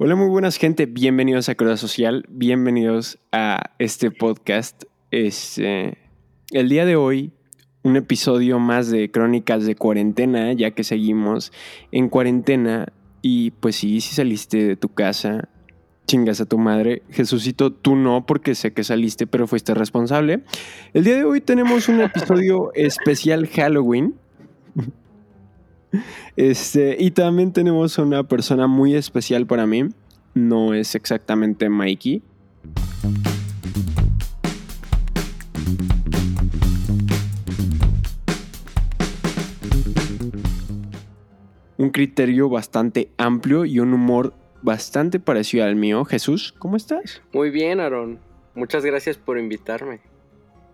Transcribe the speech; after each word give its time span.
Hola, 0.00 0.14
muy 0.14 0.28
buenas 0.28 0.58
gente, 0.58 0.86
bienvenidos 0.86 1.48
a 1.48 1.56
Cruda 1.56 1.76
Social, 1.76 2.24
bienvenidos 2.28 3.18
a 3.32 3.72
este 3.80 4.12
podcast. 4.12 4.84
Es, 5.10 5.58
eh, 5.58 5.98
el 6.52 6.68
día 6.68 6.86
de 6.86 6.94
hoy, 6.94 7.32
un 7.82 7.96
episodio 7.96 8.60
más 8.60 8.92
de 8.92 9.10
Crónicas 9.10 9.66
de 9.66 9.74
Cuarentena, 9.74 10.52
ya 10.52 10.70
que 10.70 10.84
seguimos 10.84 11.50
en 11.90 12.08
cuarentena 12.10 12.92
y 13.22 13.50
pues 13.50 13.74
sí, 13.74 14.00
si 14.00 14.14
saliste 14.14 14.68
de 14.68 14.76
tu 14.76 14.88
casa, 14.88 15.48
chingas 16.06 16.40
a 16.40 16.46
tu 16.46 16.58
madre. 16.58 17.02
Jesucito, 17.10 17.72
tú 17.72 17.96
no, 17.96 18.24
porque 18.24 18.54
sé 18.54 18.72
que 18.72 18.84
saliste, 18.84 19.26
pero 19.26 19.48
fuiste 19.48 19.74
responsable. 19.74 20.44
El 20.94 21.02
día 21.02 21.16
de 21.16 21.24
hoy 21.24 21.40
tenemos 21.40 21.88
un 21.88 22.02
episodio 22.02 22.70
especial 22.76 23.48
Halloween. 23.48 24.14
Este, 26.36 26.96
y 26.98 27.10
también 27.10 27.52
tenemos 27.52 27.98
una 27.98 28.24
persona 28.24 28.66
muy 28.66 28.94
especial 28.94 29.46
para 29.46 29.66
mí. 29.66 29.88
No 30.34 30.74
es 30.74 30.94
exactamente 30.94 31.68
Mikey. 31.68 32.22
Un 41.76 41.90
criterio 41.90 42.48
bastante 42.48 43.10
amplio 43.18 43.64
y 43.64 43.78
un 43.78 43.94
humor 43.94 44.34
bastante 44.62 45.20
parecido 45.20 45.64
al 45.64 45.76
mío. 45.76 46.04
Jesús, 46.04 46.54
¿cómo 46.58 46.76
estás? 46.76 47.22
Muy 47.32 47.50
bien, 47.50 47.80
Aaron. 47.80 48.18
Muchas 48.54 48.84
gracias 48.84 49.16
por 49.16 49.38
invitarme. 49.38 50.00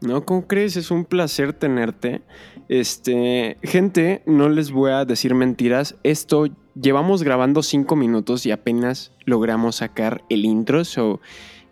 No, 0.04 0.26
¿cómo 0.26 0.46
crees? 0.46 0.76
Es 0.76 0.90
un 0.90 1.06
placer 1.06 1.54
tenerte. 1.54 2.20
Este, 2.68 3.56
gente, 3.62 4.22
no 4.26 4.50
les 4.50 4.70
voy 4.70 4.90
a 4.90 5.06
decir 5.06 5.34
mentiras. 5.34 5.96
Esto 6.02 6.46
llevamos 6.78 7.22
grabando 7.22 7.62
cinco 7.62 7.96
minutos 7.96 8.44
y 8.44 8.50
apenas 8.50 9.12
logramos 9.24 9.76
sacar 9.76 10.22
el 10.28 10.44
intro. 10.44 10.84
So, 10.84 11.20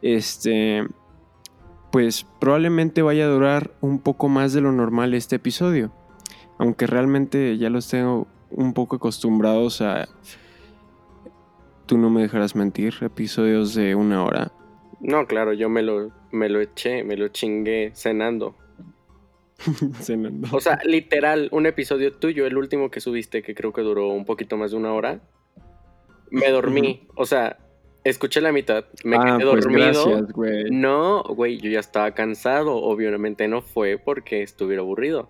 este, 0.00 0.86
pues 1.90 2.26
probablemente 2.40 3.02
vaya 3.02 3.24
a 3.24 3.28
durar 3.28 3.74
un 3.82 3.98
poco 3.98 4.30
más 4.30 4.54
de 4.54 4.62
lo 4.62 4.72
normal 4.72 5.12
este 5.12 5.36
episodio. 5.36 5.92
Aunque 6.56 6.86
realmente 6.86 7.58
ya 7.58 7.68
los 7.68 7.86
tengo 7.88 8.28
un 8.50 8.72
poco 8.72 8.96
acostumbrados 8.96 9.82
a. 9.82 10.08
Tú 11.84 11.98
no 11.98 12.08
me 12.08 12.22
dejarás 12.22 12.56
mentir, 12.56 12.94
episodios 13.02 13.74
de 13.74 13.94
una 13.94 14.24
hora. 14.24 14.52
No, 15.02 15.26
claro, 15.26 15.52
yo 15.52 15.68
me 15.68 15.82
lo, 15.82 16.10
me 16.30 16.48
lo 16.48 16.60
eché, 16.60 17.02
me 17.04 17.16
lo 17.16 17.28
chingué 17.28 17.90
cenando. 17.94 18.56
Cenando. 20.00 20.48
O 20.52 20.60
sea, 20.60 20.78
literal, 20.84 21.48
un 21.52 21.66
episodio 21.66 22.12
tuyo, 22.14 22.46
el 22.46 22.56
último 22.56 22.90
que 22.90 23.00
subiste, 23.00 23.42
que 23.42 23.54
creo 23.54 23.72
que 23.72 23.82
duró 23.82 24.08
un 24.08 24.24
poquito 24.24 24.56
más 24.56 24.70
de 24.70 24.76
una 24.76 24.92
hora, 24.92 25.20
me 26.30 26.48
dormí. 26.50 27.06
O 27.16 27.26
sea, 27.26 27.58
escuché 28.04 28.40
la 28.40 28.52
mitad, 28.52 28.84
me 29.04 29.16
Ah, 29.16 29.36
quedé 29.38 29.50
pues 29.50 29.64
dormido. 29.64 30.04
gracias, 30.04 30.32
güey. 30.32 30.64
No, 30.70 31.22
güey, 31.24 31.58
yo 31.58 31.68
ya 31.70 31.80
estaba 31.80 32.12
cansado. 32.12 32.76
Obviamente 32.76 33.46
no 33.48 33.60
fue 33.60 33.98
porque 33.98 34.42
estuviera 34.42 34.82
aburrido. 34.82 35.28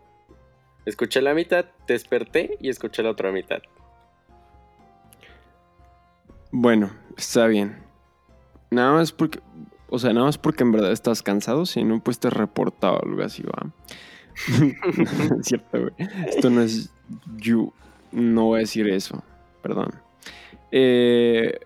Escuché 0.86 1.20
la 1.22 1.34
mitad, 1.34 1.66
desperté 1.86 2.56
y 2.60 2.68
escuché 2.68 3.02
la 3.02 3.10
otra 3.10 3.32
mitad. 3.32 3.62
Bueno, 6.50 6.90
está 7.16 7.46
bien. 7.46 7.76
Nada 8.72 8.94
más 8.94 9.12
porque, 9.12 9.38
o 9.90 9.98
sea, 9.98 10.12
nada 10.14 10.26
más 10.26 10.38
porque 10.38 10.62
en 10.62 10.72
verdad 10.72 10.92
estás 10.92 11.22
cansado, 11.22 11.66
si 11.66 11.84
no, 11.84 12.02
pues 12.02 12.18
te 12.18 12.30
reportado 12.30 12.96
o 12.96 13.06
algo 13.06 13.22
así, 13.22 13.42
va. 13.42 13.70
cierto, 15.42 15.78
güey. 15.78 15.92
Esto 16.26 16.48
no 16.48 16.62
es 16.62 16.90
you. 17.36 17.72
No 18.12 18.46
voy 18.46 18.56
a 18.56 18.60
decir 18.60 18.88
eso, 18.88 19.22
perdón. 19.62 19.90
Eh, 20.70 21.60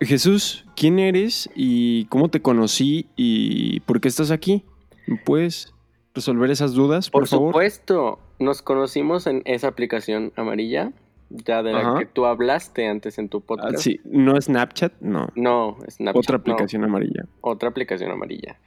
Jesús, 0.00 0.66
¿quién 0.76 0.98
eres 0.98 1.48
y 1.54 2.04
cómo 2.06 2.28
te 2.28 2.42
conocí 2.42 3.08
y 3.16 3.80
por 3.80 4.02
qué 4.02 4.08
estás 4.08 4.30
aquí? 4.30 4.64
¿Me 5.06 5.16
¿Puedes 5.16 5.72
resolver 6.14 6.50
esas 6.50 6.74
dudas, 6.74 7.08
por, 7.08 7.22
Por, 7.22 7.28
favor? 7.28 7.48
supuesto, 7.54 8.18
nos 8.38 8.60
conocimos 8.60 9.26
en 9.26 9.40
esa 9.46 9.68
aplicación 9.68 10.32
amarilla, 10.36 10.92
ya 11.30 11.62
de 11.62 11.72
la 11.72 11.80
Ajá. 11.80 11.98
que 12.00 12.06
tú 12.06 12.26
hablaste 12.26 12.86
antes 12.88 13.18
en 13.18 13.28
tu 13.28 13.38
Ah, 13.38 13.42
podcast. 13.46 13.78
sí, 13.78 14.00
no 14.04 14.40
Snapchat, 14.40 14.94
no. 15.00 15.28
No, 15.36 15.78
Snapchat. 15.88 16.16
Otra 16.24 16.36
no, 16.36 16.40
aplicación 16.40 16.84
amarilla. 16.84 17.24
otra 17.40 17.68
aplicación 17.68 18.10
amarilla. 18.10 18.58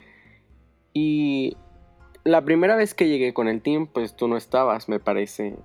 Y 0.94 1.57
la 2.24 2.44
primera 2.46 2.75
vez 2.75 2.94
que 2.94 3.07
llegué 3.07 3.34
con 3.34 3.47
el 3.47 3.62
team, 3.62 3.88
pues 3.88 4.16
tú 4.16 4.28
no 4.28 4.38
estabas, 4.38 4.88
me 4.90 5.00
parece. 5.00 5.56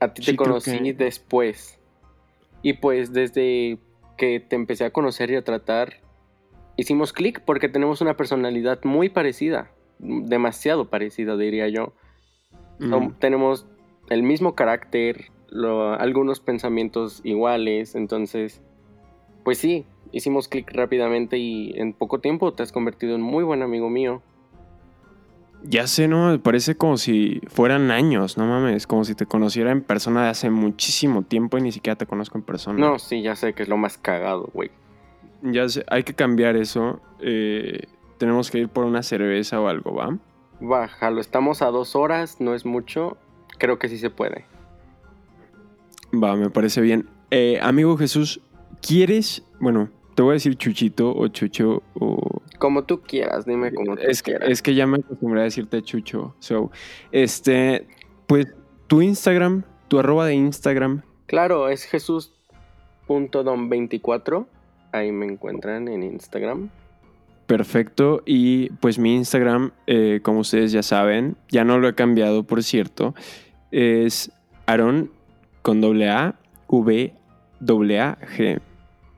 A 0.00 0.12
ti 0.12 0.22
Sí, 0.22 0.32
te 0.32 0.36
conocí 0.36 0.78
que- 0.78 0.92
después. 0.94 1.78
Y 2.62 2.74
pues 2.74 3.12
desde 3.12 3.78
que 4.18 4.40
te 4.40 4.56
empecé 4.56 4.84
a 4.84 4.90
conocer 4.90 5.30
y 5.30 5.36
a 5.36 5.44
tratar, 5.44 5.94
hicimos 6.76 7.12
clic 7.12 7.40
porque 7.44 7.68
tenemos 7.68 8.00
una 8.00 8.16
personalidad 8.16 8.80
muy 8.84 9.08
parecida. 9.08 9.70
Demasiado 9.98 10.90
parecida, 10.90 11.36
diría 11.36 11.68
yo. 11.68 11.92
Mm. 12.78 13.12
tenemos 13.18 13.66
el 14.10 14.22
mismo 14.22 14.54
carácter, 14.54 15.30
lo- 15.56 15.92
algunos 15.94 16.40
pensamientos 16.40 17.20
iguales, 17.24 17.94
entonces, 17.94 18.60
pues 19.44 19.58
sí, 19.58 19.86
hicimos 20.12 20.48
clic 20.48 20.70
rápidamente 20.72 21.38
y 21.38 21.72
en 21.78 21.92
poco 21.92 22.20
tiempo 22.20 22.52
te 22.52 22.62
has 22.62 22.72
convertido 22.72 23.14
en 23.14 23.22
muy 23.22 23.44
buen 23.44 23.62
amigo 23.62 23.88
mío. 23.90 24.22
Ya 25.62 25.86
sé, 25.86 26.06
¿no? 26.06 26.38
Parece 26.42 26.76
como 26.76 26.96
si 26.96 27.40
fueran 27.48 27.90
años, 27.90 28.36
no 28.38 28.46
mames, 28.46 28.86
como 28.86 29.04
si 29.04 29.14
te 29.14 29.26
conociera 29.26 29.72
en 29.72 29.82
persona 29.82 30.22
de 30.24 30.28
hace 30.30 30.50
muchísimo 30.50 31.22
tiempo 31.22 31.58
y 31.58 31.62
ni 31.62 31.72
siquiera 31.72 31.96
te 31.96 32.06
conozco 32.06 32.38
en 32.38 32.44
persona. 32.44 32.78
No, 32.78 32.98
sí, 32.98 33.22
ya 33.22 33.34
sé 33.34 33.52
que 33.54 33.62
es 33.64 33.68
lo 33.68 33.76
más 33.76 33.98
cagado, 33.98 34.48
güey. 34.52 34.70
Ya 35.42 35.68
sé, 35.68 35.84
hay 35.88 36.04
que 36.04 36.14
cambiar 36.14 36.56
eso. 36.56 37.00
eh, 37.20 37.88
tenemos 38.18 38.50
que 38.50 38.58
ir 38.58 38.68
por 38.68 38.84
una 38.84 39.02
cerveza 39.02 39.60
o 39.60 39.68
algo, 39.68 39.94
¿va? 39.94 40.16
Bájalo, 40.60 41.20
estamos 41.20 41.60
a 41.62 41.66
dos 41.66 41.96
horas, 41.96 42.40
no 42.40 42.54
es 42.54 42.64
mucho, 42.64 43.16
creo 43.58 43.78
que 43.78 43.88
sí 43.88 43.98
se 43.98 44.08
puede. 44.10 44.44
Va, 46.12 46.34
me 46.36 46.50
parece 46.50 46.80
bien. 46.80 47.08
Eh, 47.30 47.58
amigo 47.62 47.96
Jesús, 47.96 48.40
¿quieres? 48.80 49.42
Bueno, 49.60 49.90
te 50.14 50.22
voy 50.22 50.30
a 50.30 50.34
decir 50.34 50.56
Chuchito 50.56 51.14
o 51.14 51.28
Chucho 51.28 51.82
o... 51.94 52.40
Como 52.58 52.84
tú 52.84 53.02
quieras, 53.02 53.44
dime 53.44 53.72
como 53.74 53.96
tú 53.96 54.02
Es 54.02 54.22
que, 54.22 54.32
quieras. 54.32 54.48
es 54.50 54.62
que 54.62 54.74
ya 54.74 54.86
me 54.86 54.96
acostumbré 54.98 55.40
a 55.40 55.44
decirte 55.44 55.82
Chucho. 55.82 56.34
So, 56.38 56.70
este, 57.12 57.86
pues 58.26 58.46
tu 58.86 59.02
Instagram, 59.02 59.64
tu 59.88 59.98
arroba 59.98 60.26
de 60.26 60.34
Instagram, 60.34 61.02
Claro, 61.26 61.68
es 61.68 61.84
jesús.dom24, 61.84 64.46
ahí 64.92 65.10
me 65.12 65.26
encuentran 65.26 65.88
en 65.88 66.02
Instagram. 66.04 66.70
Perfecto. 67.46 68.22
Y 68.26 68.70
pues 68.80 68.98
mi 68.98 69.14
Instagram, 69.16 69.72
eh, 69.86 70.20
como 70.22 70.40
ustedes 70.40 70.72
ya 70.72 70.82
saben, 70.82 71.36
ya 71.48 71.64
no 71.64 71.78
lo 71.78 71.88
he 71.88 71.94
cambiado, 71.94 72.42
por 72.44 72.62
cierto, 72.62 73.14
es 73.70 74.30
Aaron 74.66 75.10
con 75.66 75.80
doble 75.80 76.08
A, 76.08 76.38
V, 76.68 77.12
doble 77.58 77.98
A, 77.98 78.16
G. 78.36 78.60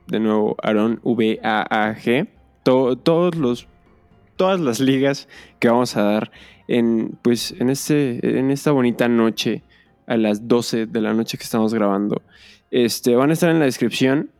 De 0.07 0.19
nuevo, 0.19 0.55
Aaron, 0.63 0.99
V, 1.03 1.39
A, 1.43 1.61
A, 1.69 1.93
G. 1.95 2.27
To- 2.63 2.95
todos 2.97 3.35
los, 3.35 3.67
todas 4.35 4.59
las 4.59 4.79
ligas 4.79 5.27
que 5.59 5.67
vamos 5.69 5.95
a 5.95 6.01
dar 6.01 6.31
en, 6.67 7.19
pues, 7.21 7.51
en, 7.59 7.69
este, 7.69 8.39
en 8.39 8.49
esta 8.49 8.71
bonita 8.71 9.07
noche, 9.07 9.61
a 10.07 10.17
las 10.17 10.47
12 10.47 10.87
de 10.87 11.01
la 11.01 11.13
noche 11.13 11.37
que 11.37 11.43
estamos 11.43 11.71
grabando, 11.71 12.23
este, 12.71 13.15
van 13.15 13.29
a 13.29 13.33
estar 13.33 13.51
en 13.51 13.59
la 13.59 13.65
descripción. 13.65 14.31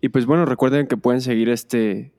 Y 0.00 0.08
pues 0.08 0.26
bueno, 0.26 0.46
recuerden 0.46 0.88
que 0.88 0.96
pueden 0.96 1.20
seguir 1.20 1.50
este, 1.50 2.12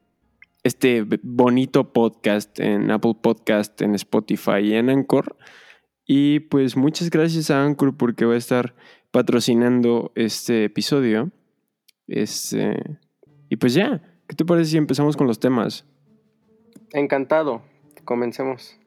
este 0.64 1.06
bonito 1.24 1.92
podcast 1.92 2.58
en 2.62 2.90
Apple 2.90 3.16
Podcast, 3.22 3.82
en 3.82 3.96
Spotify 3.96 4.60
y 4.64 4.76
en 4.76 4.90
Anchor. 4.90 5.36
Y 6.08 6.40
pues 6.42 6.78
muchas 6.78 7.10
gracias 7.10 7.50
a 7.50 7.66
Anchor 7.66 7.98
porque 7.98 8.26
va 8.26 8.36
a 8.36 8.38
estar 8.38 8.76
patrocinando 9.16 10.12
este 10.16 10.66
episodio. 10.66 11.32
Este, 12.06 12.76
y 13.48 13.56
pues 13.56 13.74
ya, 13.74 14.02
¿qué 14.28 14.36
te 14.36 14.44
parece 14.44 14.72
si 14.72 14.78
empezamos 14.78 15.16
con 15.16 15.26
los 15.26 15.40
temas? 15.40 15.86
Encantado, 16.92 17.62
comencemos. 18.04 18.78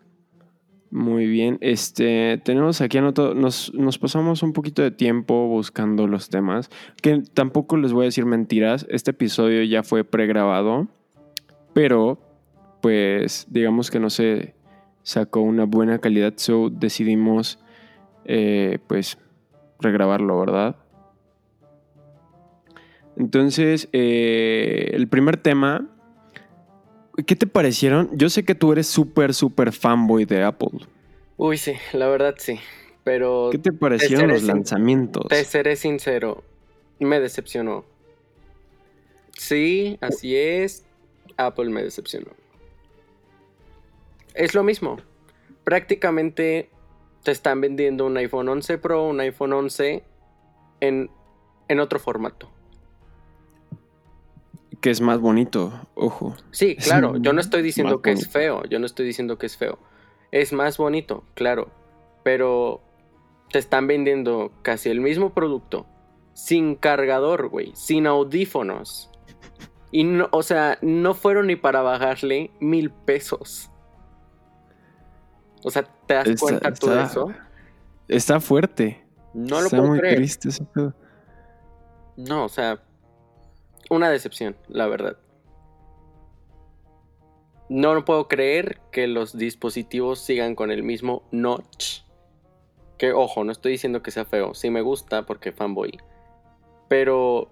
Muy 0.91 1.27
bien, 1.27 1.57
este, 1.63 2.43
tenemos 2.45 2.83
aquí 2.83 2.99
anotado, 2.99 3.33
nos, 3.33 3.73
nos 3.73 3.97
pasamos 3.99 4.43
un 4.43 4.53
poquito 4.53 4.83
de 4.83 4.91
tiempo 4.91 5.49
buscando 5.49 6.07
los 6.07 6.29
temas, 6.29 6.69
que 7.01 7.23
tampoco 7.33 7.79
les 7.79 7.95
voy 7.95 8.03
a 8.03 8.05
decir 8.09 8.27
mentiras, 8.27 8.87
este 8.91 9.13
episodio 9.13 9.63
ya 9.63 9.83
fue 9.83 10.05
pregrabado, 10.05 10.89
pero 11.73 12.19
pues 12.83 13.47
digamos 13.49 13.91
que 13.91 13.99
no 13.99 14.11
se 14.11 14.55
sacó 15.03 15.41
una 15.41 15.65
buena 15.65 16.01
calidad, 16.01 16.35
so 16.37 16.69
decidimos 16.69 17.59
eh, 18.27 18.79
pues 18.89 19.17
regrabarlo, 19.81 20.39
¿verdad? 20.39 20.77
Entonces, 23.17 23.89
eh, 23.93 24.91
el 24.93 25.09
primer 25.09 25.37
tema 25.37 25.89
¿Qué 27.27 27.35
te 27.35 27.47
parecieron? 27.47 28.11
Yo 28.17 28.31
sé 28.31 28.45
que 28.45 28.55
tú 28.55 28.71
eres 28.73 28.87
súper, 28.87 29.35
súper 29.35 29.73
fanboy 29.73 30.25
de 30.25 30.45
Apple. 30.45 30.87
Uy, 31.37 31.59
sí, 31.59 31.73
la 31.93 32.07
verdad 32.09 32.37
sí. 32.39 32.61
Pero 33.03 33.49
¿Qué 33.51 33.59
te 33.59 33.73
parecieron 33.73 34.29
los 34.29 34.43
lanzamientos? 34.45 35.27
te 35.29 35.45
seré 35.45 35.77
sincero, 35.77 36.45
me 37.01 37.19
decepcionó. 37.19 37.85
Sí, 39.37 39.99
así 40.01 40.37
es. 40.37 40.85
Apple 41.37 41.71
me 41.71 41.83
decepcionó. 41.83 42.31
Es 44.35 44.55
lo 44.55 44.63
mismo. 44.63 44.99
Prácticamente 45.65 46.71
te 47.23 47.31
están 47.31 47.61
vendiendo 47.61 48.07
un 48.07 48.17
iPhone 48.17 48.49
11 48.49 48.79
Pro, 48.79 49.07
un 49.07 49.21
iPhone 49.21 49.53
11 49.53 50.05
en, 50.81 51.11
en 51.69 51.81
otro 51.81 51.99
formato. 51.99 52.51
Que 54.81 54.91
es 54.91 55.01
más 55.01 55.21
bonito, 55.21 55.73
ojo. 55.95 56.37
Sí, 56.53 56.77
Es 56.79 56.87
claro. 56.87 57.17
Yo 57.17 57.33
no 57.33 57.41
estoy 57.41 57.63
diciendo 57.63 58.01
que 58.01 58.13
es 58.13 58.29
feo. 58.29 58.63
Yo 58.65 58.79
no 58.79 58.87
estoy 58.87 59.07
diciendo 59.07 59.37
que 59.37 59.47
es 59.47 59.57
feo. 59.57 59.79
Es 60.31 60.53
más 60.53 60.79
bonito, 60.79 61.25
claro. 61.35 61.71
Pero 62.23 62.81
te 63.51 63.59
están 63.59 63.87
vendiendo 63.89 64.53
casi 64.63 64.89
el 64.89 65.01
mismo 65.01 65.31
producto. 65.31 65.87
Sin 66.35 66.77
cargador, 66.77 67.49
güey. 67.49 67.73
Sin 67.75 68.07
audífonos. 68.07 69.11
Y 69.91 70.05
no, 70.05 70.29
o 70.31 70.43
sea, 70.45 70.79
no 70.83 71.15
fueron 71.15 71.49
ni 71.49 71.57
para 71.57 71.83
bajarle 71.83 72.53
mil 72.61 72.91
pesos. 72.91 73.71
O 75.65 75.71
sea, 75.71 75.83
¿te 76.07 76.15
das 76.15 76.27
Está- 76.29 76.41
cuenta 76.41 76.73
tú 76.75 76.89
de 76.89 77.03
eso? 77.03 77.29
Está 78.09 78.41
fuerte. 78.41 79.05
No 79.35 79.59
lo 79.61 79.67
Está 79.67 79.77
puedo 79.77 79.91
muy 79.91 79.99
creer. 80.01 80.17
triste 80.17 80.49
ese 80.49 80.65
pedo. 80.65 80.95
No, 82.17 82.45
o 82.45 82.49
sea, 82.49 82.81
una 83.91 84.09
decepción, 84.11 84.57
la 84.69 84.87
verdad. 84.87 85.17
No 87.69 87.95
lo 87.95 88.05
puedo 88.05 88.29
creer 88.29 88.81
que 88.91 89.07
los 89.07 89.37
dispositivos 89.37 90.21
sigan 90.21 90.55
con 90.55 90.71
el 90.71 90.83
mismo 90.83 91.23
notch. 91.31 92.01
Que 92.97 93.13
ojo, 93.13 93.45
no 93.45 93.53
estoy 93.53 93.73
diciendo 93.73 94.03
que 94.03 94.11
sea 94.11 94.25
feo, 94.25 94.55
sí 94.55 94.71
me 94.71 94.81
gusta 94.81 95.27
porque 95.27 95.53
fanboy. 95.53 95.99
Pero 96.89 97.51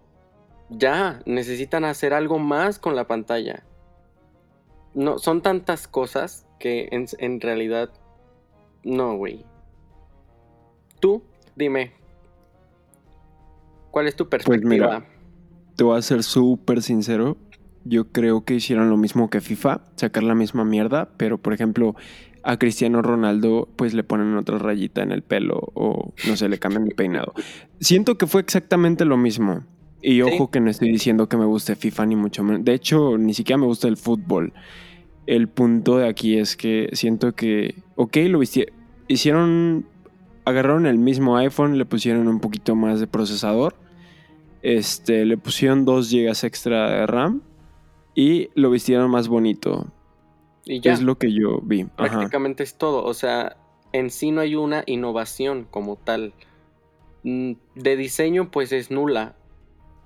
ya, 0.71 1.21
necesitan 1.27 1.85
hacer 1.85 2.15
algo 2.15 2.39
más 2.39 2.79
con 2.79 2.97
la 2.97 3.07
pantalla. 3.07 3.63
No, 4.95 5.19
son 5.19 5.43
tantas 5.43 5.87
cosas 5.87 6.46
que 6.59 6.89
en, 6.91 7.07
en 7.19 7.41
realidad 7.41 7.91
no, 8.85 9.17
güey. 9.17 9.45
Tú, 11.01 11.23
dime. 11.57 11.93
¿Cuál 13.91 14.09
es 14.09 14.17
tu 14.17 14.29
perspectiva? 14.29 14.69
Pues 14.69 15.01
mira, 15.01 15.07
Te 15.77 15.85
voy 15.85 15.99
a 15.99 16.03
ser 16.03 16.23
súper 16.23 16.83
sincero. 16.83 17.37
Yo 17.85 18.11
creo 18.13 18.45
que 18.45 18.55
hicieron 18.55 18.91
lo 18.91 18.97
mismo 18.97 19.31
que 19.31 19.41
FIFA, 19.41 19.81
sacar 19.97 20.23
la 20.23 20.35
misma 20.35 20.65
mierda, 20.65 21.09
pero 21.17 21.39
por 21.39 21.53
ejemplo, 21.53 21.95
a 22.43 22.59
Cristiano 22.59 23.03
Ronaldo 23.03 23.69
pues 23.77 23.93
le 23.95 24.05
ponen 24.05 24.37
otra 24.37 24.59
rayita 24.59 25.03
en 25.03 25.11
el 25.11 25.23
pelo 25.23 25.73
o 25.75 26.13
no 26.29 26.37
sé, 26.37 26.49
le 26.49 26.59
cambian 26.59 26.87
el 26.87 26.95
peinado. 26.95 27.35
Siento 27.81 28.19
que 28.19 28.27
fue 28.27 28.41
exactamente 28.41 29.05
lo 29.05 29.17
mismo. 29.17 29.65
Y 30.01 30.23
ojo 30.23 30.51
que 30.51 30.61
no 30.61 30.71
estoy 30.71 30.93
diciendo 30.93 31.29
que 31.29 31.37
me 31.37 31.45
guste 31.45 31.75
FIFA 31.75 32.07
ni 32.07 32.17
mucho 32.17 32.45
menos. 32.45 32.65
De 32.65 32.75
hecho, 32.75 33.19
ni 33.19 33.35
siquiera 33.35 33.59
me 33.59 33.67
gusta 33.67 33.89
el 33.89 33.97
fútbol. 33.97 34.53
El 35.27 35.49
punto 35.49 35.99
de 35.99 36.09
aquí 36.09 36.39
es 36.39 36.57
que 36.57 36.89
siento 36.93 37.35
que, 37.35 37.75
ok, 37.97 38.17
lo 38.29 38.39
vistieron, 38.39 38.75
hicieron, 39.09 39.87
agarraron 40.45 40.87
el 40.87 40.99
mismo 40.99 41.37
iPhone, 41.37 41.79
le 41.79 41.85
pusieron 41.85 42.29
un 42.29 42.41
poquito 42.41 42.75
más 42.77 43.01
de 43.01 43.07
procesador, 43.07 43.75
este, 44.63 45.25
le 45.25 45.37
pusieron 45.37 45.85
2 45.85 46.11
GB 46.11 46.45
extra 46.45 46.91
de 46.91 47.07
RAM 47.07 47.43
y 48.15 48.51
lo 48.55 48.71
vistieron 48.71 49.11
más 49.11 49.29
bonito. 49.29 49.87
y 50.65 50.81
ya, 50.81 50.93
Es 50.93 51.03
lo 51.03 51.17
que 51.19 51.33
yo 51.33 51.61
vi. 51.63 51.83
Ajá. 51.83 51.95
prácticamente 51.97 52.63
es 52.63 52.77
todo. 52.77 53.05
O 53.05 53.15
sea, 53.15 53.57
en 53.93 54.11
sí 54.11 54.31
no 54.33 54.41
hay 54.41 54.57
una 54.57 54.83
innovación 54.87 55.67
como 55.71 55.97
tal. 55.97 56.35
Mm, 57.23 57.53
De 57.75 57.97
diseño, 57.97 58.51
pues 58.51 58.73
es 58.73 58.91
nula, 58.91 59.37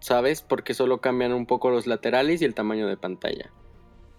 ¿sabes? 0.01 0.43
Porque 0.43 0.75
solo 0.75 1.01
cambian 1.01 1.33
un 1.33 1.47
poco 1.47 1.71
los 1.71 1.87
laterales 1.87 2.43
y 2.43 2.45
el 2.45 2.55
tamaño 2.55 2.87
de 2.89 2.97
pantalla. 2.97 3.51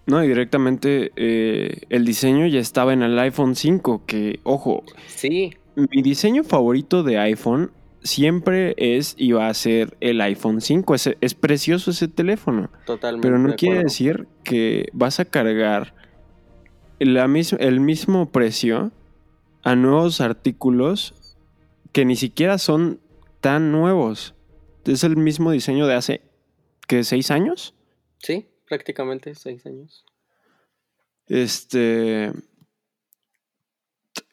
No, 0.07 0.23
y 0.23 0.27
directamente 0.27 1.11
eh, 1.15 1.81
el 1.89 2.05
diseño 2.05 2.47
ya 2.47 2.59
estaba 2.59 2.93
en 2.93 3.01
el 3.03 3.17
iPhone 3.19 3.55
5, 3.55 4.03
que, 4.05 4.39
ojo, 4.43 4.83
Sí, 5.07 5.53
mi 5.75 6.01
diseño 6.01 6.43
favorito 6.43 7.03
de 7.03 7.17
iPhone 7.19 7.71
siempre 8.03 8.73
es 8.77 9.13
y 9.17 9.31
va 9.31 9.47
a 9.47 9.53
ser 9.53 9.95
el 10.01 10.19
iPhone 10.21 10.59
5. 10.59 10.95
Es, 10.95 11.09
es 11.21 11.33
precioso 11.35 11.91
ese 11.91 12.07
teléfono. 12.07 12.69
totalmente. 12.85 13.27
Pero 13.27 13.39
no 13.39 13.49
de 13.49 13.55
quiere 13.55 13.75
acuerdo. 13.75 13.89
decir 13.89 14.27
que 14.43 14.87
vas 14.93 15.19
a 15.19 15.25
cargar 15.25 15.93
la 16.99 17.27
mis- 17.27 17.53
el 17.53 17.79
mismo 17.79 18.29
precio 18.31 18.91
a 19.63 19.75
nuevos 19.75 20.19
artículos 20.19 21.13
que 21.91 22.05
ni 22.05 22.15
siquiera 22.15 22.57
son 22.57 22.99
tan 23.39 23.71
nuevos. 23.71 24.33
Es 24.85 25.03
el 25.03 25.15
mismo 25.17 25.51
diseño 25.51 25.85
de 25.87 25.93
hace, 25.93 26.21
¿qué? 26.87 27.03
¿Seis 27.03 27.29
años? 27.31 27.75
Sí, 28.17 28.47
prácticamente 28.71 29.35
seis 29.35 29.65
años. 29.65 30.05
Este. 31.27 32.31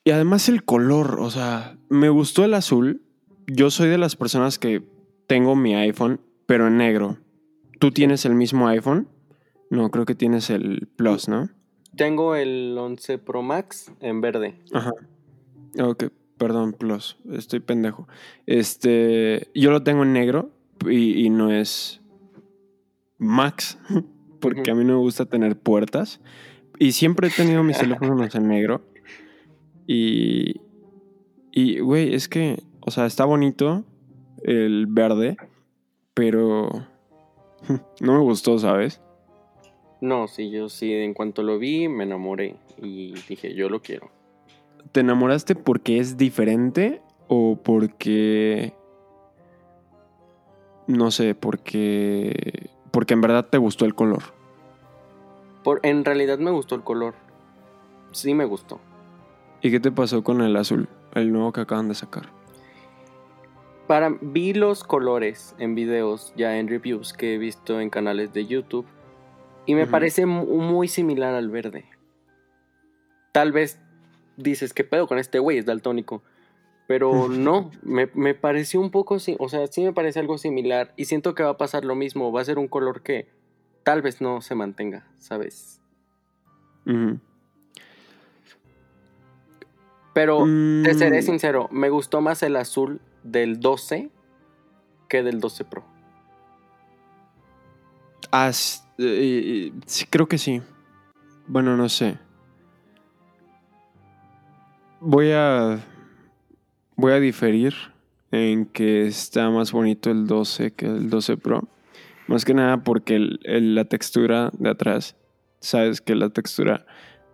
Y 0.04 0.12
además 0.12 0.48
el 0.48 0.64
color, 0.64 1.18
o 1.18 1.28
sea, 1.28 1.76
me 1.88 2.08
gustó 2.08 2.44
el 2.44 2.54
azul. 2.54 3.02
Yo 3.48 3.72
soy 3.72 3.88
de 3.88 3.98
las 3.98 4.14
personas 4.14 4.60
que 4.60 4.84
tengo 5.26 5.56
mi 5.56 5.74
iPhone, 5.74 6.20
pero 6.46 6.68
en 6.68 6.76
negro. 6.76 7.18
¿Tú 7.80 7.90
tienes 7.90 8.24
el 8.26 8.36
mismo 8.36 8.68
iPhone? 8.68 9.08
No, 9.70 9.90
creo 9.90 10.06
que 10.06 10.14
tienes 10.14 10.50
el 10.50 10.86
Plus, 10.94 11.28
¿no? 11.28 11.50
Tengo 11.96 12.36
el 12.36 12.76
11 12.78 13.18
Pro 13.18 13.42
Max 13.42 13.90
en 13.98 14.20
verde. 14.20 14.54
Ajá. 14.72 14.92
Ok, 15.80 16.04
perdón, 16.36 16.74
Plus. 16.74 17.16
Estoy 17.32 17.58
pendejo. 17.58 18.06
Este. 18.46 19.48
Yo 19.52 19.72
lo 19.72 19.82
tengo 19.82 20.04
en 20.04 20.12
negro 20.12 20.52
y, 20.88 21.26
y 21.26 21.28
no 21.28 21.50
es 21.50 22.00
Max, 23.18 23.78
porque 24.40 24.70
a 24.70 24.74
mí 24.74 24.84
no 24.84 24.94
me 24.94 25.00
gusta 25.00 25.26
tener 25.26 25.56
puertas. 25.56 26.20
Y 26.78 26.92
siempre 26.92 27.28
he 27.28 27.30
tenido 27.30 27.62
mis 27.62 27.78
teléfonos 27.80 28.34
en 28.34 28.48
negro. 28.48 28.82
Y. 29.86 30.60
Y, 31.52 31.80
güey, 31.80 32.14
es 32.14 32.28
que. 32.28 32.62
O 32.80 32.90
sea, 32.90 33.06
está 33.06 33.24
bonito 33.24 33.84
el 34.42 34.86
verde, 34.86 35.36
pero. 36.14 36.68
No 38.00 38.14
me 38.14 38.20
gustó, 38.20 38.56
¿sabes? 38.58 39.00
No, 40.00 40.28
sí, 40.28 40.50
yo 40.50 40.68
sí, 40.68 40.92
en 40.92 41.12
cuanto 41.12 41.42
lo 41.42 41.58
vi 41.58 41.88
me 41.88 42.04
enamoré 42.04 42.56
y 42.80 43.14
dije, 43.28 43.54
yo 43.54 43.68
lo 43.68 43.82
quiero. 43.82 44.10
¿Te 44.92 45.00
enamoraste 45.00 45.54
porque 45.54 45.98
es 45.98 46.16
diferente 46.16 47.02
o 47.26 47.58
porque... 47.62 48.74
No 50.86 51.10
sé, 51.10 51.34
porque... 51.34 52.70
Porque 52.98 53.14
en 53.14 53.20
verdad 53.20 53.46
te 53.48 53.58
gustó 53.58 53.84
el 53.84 53.94
color. 53.94 54.24
Por, 55.62 55.78
en 55.84 56.04
realidad 56.04 56.40
me 56.40 56.50
gustó 56.50 56.74
el 56.74 56.82
color. 56.82 57.14
Sí 58.10 58.34
me 58.34 58.44
gustó. 58.44 58.80
¿Y 59.62 59.70
qué 59.70 59.78
te 59.78 59.92
pasó 59.92 60.24
con 60.24 60.40
el 60.40 60.56
azul? 60.56 60.88
El 61.14 61.32
nuevo 61.32 61.52
que 61.52 61.60
acaban 61.60 61.86
de 61.86 61.94
sacar. 61.94 62.24
Para, 63.86 64.16
vi 64.20 64.52
los 64.52 64.82
colores 64.82 65.54
en 65.60 65.76
videos, 65.76 66.32
ya 66.36 66.58
en 66.58 66.66
reviews 66.66 67.12
que 67.12 67.36
he 67.36 67.38
visto 67.38 67.80
en 67.80 67.88
canales 67.88 68.32
de 68.32 68.46
YouTube. 68.46 68.86
Y 69.64 69.76
me 69.76 69.86
parece 69.86 70.26
mu- 70.26 70.58
muy 70.60 70.88
similar 70.88 71.34
al 71.36 71.50
verde. 71.50 71.84
Tal 73.30 73.52
vez 73.52 73.78
dices, 74.36 74.74
¿qué 74.74 74.82
pedo 74.82 75.06
con 75.06 75.18
este 75.20 75.38
güey? 75.38 75.58
Es 75.58 75.66
daltónico. 75.66 76.24
Pero 76.88 77.28
no, 77.30 77.70
me, 77.82 78.10
me 78.14 78.34
pareció 78.34 78.80
un 78.80 78.90
poco, 78.90 79.18
o 79.38 79.48
sea, 79.48 79.66
sí 79.68 79.84
me 79.84 79.92
parece 79.92 80.18
algo 80.18 80.38
similar. 80.38 80.92
Y 80.96 81.04
siento 81.04 81.36
que 81.36 81.44
va 81.44 81.50
a 81.50 81.56
pasar 81.58 81.84
lo 81.84 81.94
mismo. 81.94 82.32
Va 82.32 82.40
a 82.40 82.44
ser 82.44 82.58
un 82.58 82.66
color 82.66 83.02
que 83.02 83.28
tal 83.84 84.02
vez 84.02 84.20
no 84.20 84.40
se 84.40 84.56
mantenga, 84.56 85.06
¿sabes? 85.18 85.80
Pero 90.14 90.38
te 90.82 90.94
seré 90.94 91.20
Mm, 91.20 91.22
sincero, 91.22 91.68
me 91.70 91.90
gustó 91.90 92.20
más 92.20 92.42
el 92.42 92.56
azul 92.56 93.00
del 93.22 93.60
12 93.60 94.10
que 95.08 95.22
del 95.22 95.40
12 95.40 95.64
Pro. 95.64 95.84
ah, 98.32 98.50
eh, 98.50 99.70
eh, 99.70 99.72
sí, 99.86 100.06
creo 100.10 100.26
que 100.26 100.38
sí. 100.38 100.60
Bueno, 101.46 101.76
no 101.76 101.88
sé. 101.88 102.18
Voy 105.00 105.30
a... 105.32 105.78
Voy 106.98 107.12
a 107.12 107.20
diferir 107.20 107.74
en 108.32 108.66
que 108.66 109.06
está 109.06 109.48
más 109.50 109.70
bonito 109.70 110.10
el 110.10 110.26
12 110.26 110.72
que 110.72 110.86
el 110.86 111.08
12 111.10 111.36
Pro. 111.36 111.68
Más 112.26 112.44
que 112.44 112.54
nada 112.54 112.82
porque 112.82 113.14
el- 113.14 113.38
el- 113.44 113.76
la 113.76 113.84
textura 113.84 114.50
de 114.58 114.68
atrás, 114.68 115.16
sabes 115.60 116.00
que 116.00 116.16
la 116.16 116.30
textura 116.30 116.84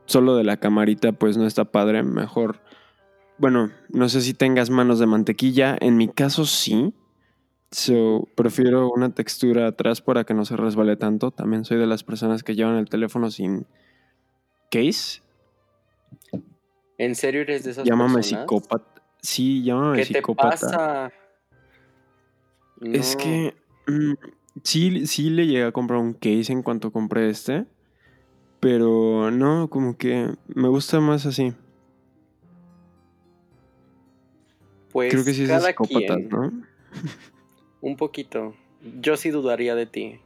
solo 0.04 0.37
de 0.37 0.44
la 0.44 0.59
camarita 0.59 1.12
pues 1.12 1.38
no 1.38 1.47
está 1.47 1.64
padre, 1.64 2.02
mejor. 2.02 2.61
Bueno, 3.38 3.71
no 3.88 4.09
sé 4.11 4.21
si 4.21 4.35
tengas 4.35 4.68
manos 4.68 4.99
de 4.99 5.06
mantequilla, 5.06 5.78
en 5.80 5.97
mi 5.97 6.09
caso 6.09 6.44
sí. 6.44 6.92
So, 7.71 8.28
prefiero 8.37 8.90
una 8.92 9.14
textura 9.14 9.66
atrás 9.66 10.02
para 10.02 10.25
que 10.25 10.35
no 10.35 10.44
se 10.44 10.56
resbale 10.56 10.97
tanto. 10.97 11.30
También 11.33 11.64
soy 11.64 11.78
de 11.78 11.87
las 11.87 12.04
personas 12.04 12.44
que 12.44 12.54
llevan 12.54 12.76
el 12.76 12.88
teléfono 12.90 13.30
sin 13.30 13.66
case. 14.71 15.23
¿En 16.99 17.14
serio 17.16 17.40
eres 17.40 17.64
de 17.64 17.71
esas 17.73 17.85
Llámame 17.85 18.16
personas? 18.16 18.42
psicópata. 18.42 18.94
Sí, 19.25 19.62
llámame 19.62 19.97
¿Qué 19.97 20.07
te 20.07 20.19
psicópata. 20.19 20.50
pasa? 20.50 21.12
Es 22.83 23.16
que 23.16 23.54
mm, 23.87 24.12
sí, 24.62 25.07
sí 25.07 25.31
le 25.31 25.47
llegué 25.47 25.64
a 25.64 25.73
comprar 25.73 25.99
un 25.99 26.12
case 26.12 26.52
en 26.52 26.62
cuanto 26.62 26.93
compré 26.93 27.31
este. 27.31 27.64
Pero 28.61 29.31
no, 29.31 29.71
como 29.71 29.97
que 29.97 30.28
me 30.49 30.69
gusta 30.69 31.00
más 31.00 31.25
así. 31.25 31.54
Pues 34.93 35.11
Creo 35.11 35.25
que 35.25 35.33
sí 35.33 35.45
es 35.45 35.64
psicópata, 35.64 36.16
quien, 36.16 36.28
¿no? 36.28 36.52
un 37.81 37.97
poquito. 37.97 38.54
Yo 39.00 39.16
sí 39.16 39.31
dudaría 39.31 39.75
de 39.75 39.87
ti, 39.87 40.21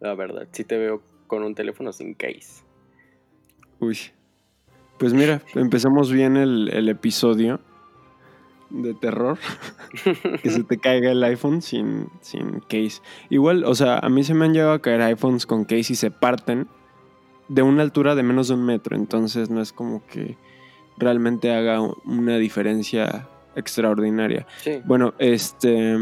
la 0.00 0.14
verdad. 0.14 0.48
Si 0.52 0.64
te 0.64 0.78
veo 0.78 1.02
con 1.26 1.42
un 1.42 1.54
teléfono 1.54 1.92
sin 1.92 2.14
case. 2.14 2.64
Uy. 3.80 3.98
Pues 4.98 5.12
mira, 5.12 5.42
empezamos 5.54 6.10
bien 6.10 6.38
el, 6.38 6.70
el 6.72 6.88
episodio 6.88 7.60
de 8.70 8.94
terror. 8.94 9.38
que 10.42 10.50
se 10.50 10.62
te 10.64 10.78
caiga 10.78 11.10
el 11.10 11.22
iPhone 11.22 11.62
sin, 11.62 12.08
sin 12.20 12.60
case. 12.60 13.02
Igual, 13.28 13.64
o 13.64 13.74
sea, 13.74 13.98
a 13.98 14.08
mí 14.08 14.24
se 14.24 14.34
me 14.34 14.46
han 14.46 14.54
llegado 14.54 14.72
a 14.72 14.82
caer 14.82 15.02
iPhones 15.02 15.46
con 15.46 15.64
case 15.64 15.92
y 15.92 15.96
se 15.96 16.10
parten 16.10 16.68
de 17.48 17.62
una 17.62 17.82
altura 17.82 18.14
de 18.14 18.22
menos 18.22 18.48
de 18.48 18.54
un 18.54 18.64
metro. 18.64 18.96
Entonces 18.96 19.50
no 19.50 19.60
es 19.60 19.72
como 19.72 20.06
que 20.06 20.36
realmente 20.96 21.52
haga 21.52 21.80
una 22.04 22.36
diferencia 22.36 23.28
extraordinaria. 23.56 24.46
Sí. 24.62 24.80
Bueno, 24.84 25.14
este. 25.18 25.96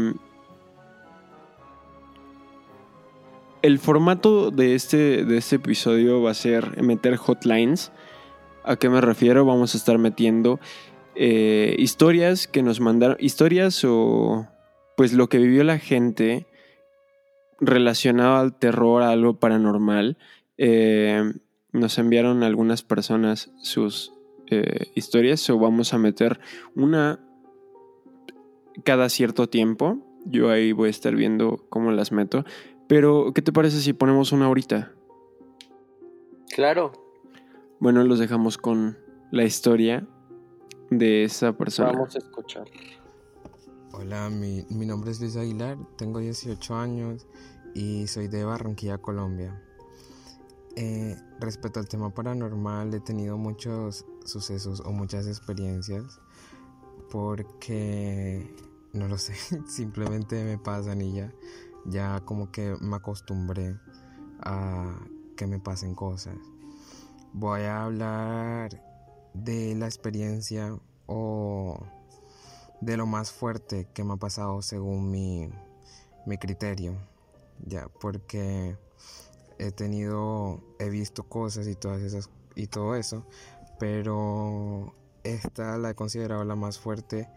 El 3.61 3.77
formato 3.79 4.51
de 4.51 4.73
este, 4.73 5.25
de 5.25 5.37
este 5.37 5.57
episodio 5.57 6.21
va 6.21 6.31
a 6.31 6.35
ser 6.35 6.81
meter 6.81 7.17
hotlines. 7.17 7.91
¿A 8.63 8.77
qué 8.77 8.87
me 8.87 9.01
refiero? 9.01 9.43
Vamos 9.43 9.73
a 9.73 9.77
estar 9.77 9.97
metiendo 9.97 10.59
eh, 11.21 11.75
historias 11.77 12.47
que 12.47 12.63
nos 12.63 12.79
mandaron. 12.79 13.17
Historias 13.19 13.83
o. 13.83 14.47
Pues 14.95 15.11
lo 15.11 15.27
que 15.27 15.37
vivió 15.37 15.65
la 15.65 15.77
gente 15.77 16.47
relacionado 17.59 18.37
al 18.37 18.57
terror, 18.57 19.03
a 19.03 19.09
algo 19.09 19.37
paranormal. 19.37 20.17
Eh, 20.57 21.21
nos 21.73 21.97
enviaron 21.97 22.41
algunas 22.43 22.83
personas 22.83 23.51
sus 23.61 24.13
eh, 24.49 24.91
historias. 24.95 25.49
O 25.49 25.59
vamos 25.59 25.93
a 25.93 25.97
meter 25.97 26.39
una 26.73 27.19
cada 28.85 29.09
cierto 29.09 29.49
tiempo. 29.49 29.97
Yo 30.25 30.49
ahí 30.49 30.71
voy 30.71 30.87
a 30.87 30.91
estar 30.91 31.15
viendo 31.15 31.65
cómo 31.67 31.91
las 31.91 32.13
meto. 32.13 32.45
Pero, 32.87 33.33
¿qué 33.35 33.41
te 33.41 33.51
parece 33.51 33.81
si 33.81 33.91
ponemos 33.91 34.31
una 34.31 34.45
ahorita? 34.45 34.93
Claro, 36.55 36.93
Bueno, 37.79 38.05
los 38.05 38.19
dejamos 38.19 38.57
con 38.57 38.97
la 39.31 39.43
historia 39.43 40.07
de 40.89 41.23
esa 41.23 41.53
persona. 41.53 41.91
vamos 41.91 42.15
a 42.15 42.19
escuchar. 42.19 42.67
Hola, 43.91 44.29
mi, 44.29 44.65
mi 44.69 44.85
nombre 44.85 45.11
es 45.11 45.19
Luis 45.19 45.35
Aguilar, 45.35 45.77
tengo 45.97 46.19
18 46.19 46.75
años 46.75 47.27
y 47.73 48.07
soy 48.07 48.27
de 48.27 48.43
Barranquilla, 48.43 48.97
Colombia. 48.97 49.61
Eh, 50.75 51.17
respecto 51.39 51.79
al 51.79 51.87
tema 51.87 52.13
paranormal, 52.13 52.93
he 52.93 52.99
tenido 52.99 53.37
muchos 53.37 54.05
sucesos 54.23 54.81
o 54.85 54.91
muchas 54.91 55.27
experiencias 55.27 56.19
porque, 57.11 58.53
no 58.93 59.07
lo 59.07 59.17
sé, 59.17 59.33
simplemente 59.67 60.43
me 60.43 60.57
pasan 60.57 61.01
y 61.01 61.13
ya, 61.13 61.33
ya 61.85 62.21
como 62.21 62.51
que 62.51 62.75
me 62.79 62.95
acostumbré 62.95 63.75
a 64.41 64.99
que 65.35 65.47
me 65.47 65.59
pasen 65.59 65.95
cosas. 65.95 66.35
Voy 67.33 67.61
a 67.61 67.83
hablar 67.83 68.88
de 69.33 69.75
la 69.75 69.85
experiencia 69.85 70.77
o 71.05 71.79
de 72.81 72.97
lo 72.97 73.05
más 73.05 73.31
fuerte 73.31 73.87
que 73.93 74.03
me 74.03 74.13
ha 74.13 74.17
pasado 74.17 74.61
según 74.61 75.11
mi, 75.11 75.49
mi 76.25 76.37
criterio, 76.37 76.97
ya, 77.65 77.87
porque 77.99 78.77
he 79.57 79.71
tenido, 79.71 80.61
he 80.79 80.89
visto 80.89 81.23
cosas 81.23 81.67
y 81.67 81.75
todas 81.75 82.01
esas 82.01 82.29
y 82.55 82.67
todo 82.67 82.95
eso, 82.95 83.25
pero 83.77 84.93
esta 85.23 85.77
la 85.77 85.91
he 85.91 85.95
considerado 85.95 86.43
la 86.43 86.55
más 86.55 86.79
fuerte 86.79 87.29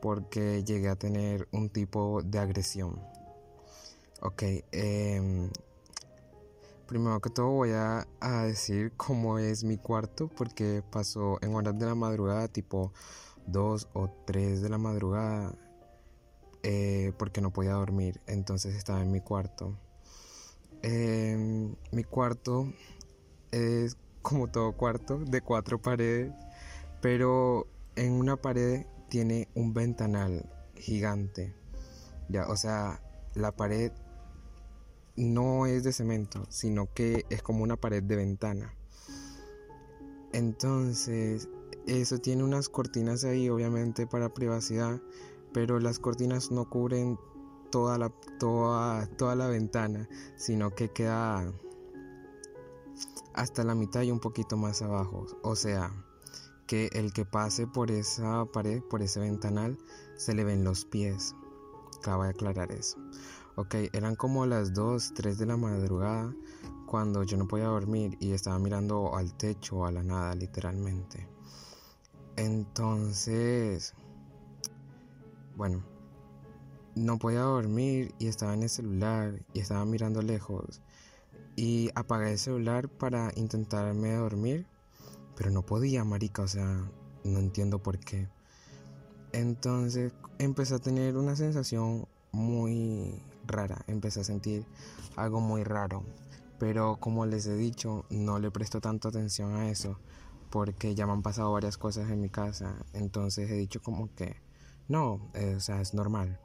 porque 0.00 0.62
llegué 0.64 0.88
a 0.88 0.96
tener 0.96 1.48
un 1.52 1.70
tipo 1.70 2.22
de 2.22 2.38
agresión. 2.38 3.00
Ok, 4.20 4.42
em, 4.72 5.50
primero 6.86 7.20
que 7.20 7.30
todo 7.30 7.50
voy 7.50 7.70
a, 7.72 8.06
decir 8.46 8.92
cómo 8.96 9.38
es 9.38 9.64
mi 9.64 9.76
cuarto 9.78 10.28
porque 10.28 10.82
pasó 10.90 11.38
en 11.42 11.54
horas 11.54 11.78
de 11.78 11.86
la 11.86 11.94
madrugada, 11.94 12.48
tipo 12.48 12.92
2 13.46 13.88
o 13.92 14.10
3 14.26 14.62
de 14.62 14.68
la 14.68 14.78
madrugada, 14.78 15.54
eh, 16.62 17.12
porque 17.18 17.40
no 17.40 17.52
podía 17.52 17.72
dormir, 17.72 18.20
entonces 18.26 18.74
estaba 18.74 19.02
en 19.02 19.10
mi 19.12 19.20
cuarto. 19.20 19.76
Em, 20.82 21.74
mi 21.92 22.04
cuarto 22.04 22.72
es 23.50 23.96
como 24.22 24.48
todo 24.48 24.72
cuarto, 24.72 25.18
de 25.18 25.40
cuatro 25.40 25.80
paredes, 25.80 26.32
pero 27.00 27.66
en 27.96 28.12
una 28.12 28.36
pared 28.36 28.86
tiene 29.08 29.48
un 29.54 29.74
ventanal 29.74 30.48
gigante. 30.76 31.54
Ya, 32.28 32.48
o 32.48 32.56
sea, 32.56 33.00
la 33.34 33.52
pared 33.52 33.92
no 35.16 35.66
es 35.66 35.84
de 35.84 35.92
cemento, 35.92 36.46
sino 36.48 36.92
que 36.92 37.24
es 37.30 37.42
como 37.42 37.62
una 37.62 37.76
pared 37.76 38.02
de 38.02 38.16
ventana. 38.16 38.74
Entonces, 40.32 41.48
eso 41.86 42.18
tiene 42.18 42.42
unas 42.42 42.68
cortinas 42.68 43.24
ahí, 43.24 43.48
obviamente, 43.48 44.06
para 44.06 44.34
privacidad, 44.34 45.00
pero 45.52 45.78
las 45.78 45.98
cortinas 45.98 46.50
no 46.50 46.68
cubren 46.68 47.18
toda 47.70 47.98
la, 47.98 48.10
toda, 48.38 49.06
toda 49.16 49.36
la 49.36 49.46
ventana, 49.46 50.08
sino 50.36 50.74
que 50.74 50.88
queda 50.88 51.52
hasta 53.34 53.64
la 53.64 53.74
mitad 53.74 54.02
y 54.02 54.10
un 54.10 54.20
poquito 54.20 54.56
más 54.56 54.82
abajo. 54.82 55.26
O 55.42 55.54
sea, 55.56 55.92
que 56.66 56.88
el 56.92 57.12
que 57.12 57.24
pase 57.24 57.66
por 57.66 57.90
esa 57.90 58.44
pared, 58.46 58.82
por 58.82 59.02
ese 59.02 59.20
ventanal, 59.20 59.78
se 60.16 60.34
le 60.34 60.44
ven 60.44 60.64
los 60.64 60.84
pies. 60.84 61.34
Cabe 62.02 62.28
aclarar 62.28 62.72
eso. 62.72 62.98
Ok, 63.56 63.74
eran 63.92 64.16
como 64.16 64.46
las 64.46 64.74
2, 64.74 65.12
3 65.14 65.38
de 65.38 65.46
la 65.46 65.56
madrugada 65.56 66.34
cuando 66.86 67.22
yo 67.22 67.36
no 67.36 67.46
podía 67.46 67.66
dormir 67.66 68.16
y 68.18 68.32
estaba 68.32 68.58
mirando 68.58 69.14
al 69.14 69.32
techo 69.34 69.86
a 69.86 69.92
la 69.92 70.02
nada, 70.02 70.34
literalmente. 70.34 71.28
Entonces, 72.34 73.94
bueno, 75.56 75.84
no 76.96 77.16
podía 77.20 77.42
dormir 77.42 78.12
y 78.18 78.26
estaba 78.26 78.54
en 78.54 78.64
el 78.64 78.68
celular 78.68 79.40
y 79.52 79.60
estaba 79.60 79.84
mirando 79.84 80.20
lejos. 80.20 80.82
Y 81.54 81.90
apagué 81.94 82.32
el 82.32 82.38
celular 82.38 82.88
para 82.88 83.30
intentarme 83.36 84.14
dormir, 84.14 84.66
pero 85.36 85.52
no 85.52 85.62
podía, 85.62 86.02
marica, 86.02 86.42
o 86.42 86.48
sea, 86.48 86.90
no 87.22 87.38
entiendo 87.38 87.80
por 87.80 88.00
qué. 88.00 88.28
Entonces 89.30 90.12
empecé 90.38 90.74
a 90.74 90.80
tener 90.80 91.16
una 91.16 91.36
sensación 91.36 92.08
muy 92.32 93.22
rara, 93.46 93.84
empecé 93.86 94.20
a 94.20 94.24
sentir 94.24 94.64
algo 95.16 95.40
muy 95.40 95.64
raro. 95.64 96.02
Pero 96.58 96.96
como 96.96 97.26
les 97.26 97.46
he 97.46 97.56
dicho, 97.56 98.04
no 98.10 98.38
le 98.38 98.50
presto 98.50 98.80
tanto 98.80 99.08
atención 99.08 99.54
a 99.54 99.68
eso 99.70 99.98
porque 100.50 100.94
ya 100.94 101.04
me 101.04 101.12
han 101.12 101.22
pasado 101.22 101.52
varias 101.52 101.76
cosas 101.78 102.10
en 102.10 102.20
mi 102.20 102.28
casa. 102.28 102.76
Entonces 102.92 103.50
he 103.50 103.54
dicho 103.54 103.82
como 103.82 104.14
que 104.14 104.36
no, 104.88 105.30
eh, 105.34 105.54
o 105.56 105.60
sea, 105.60 105.80
es 105.80 105.94
normal. 105.94 106.38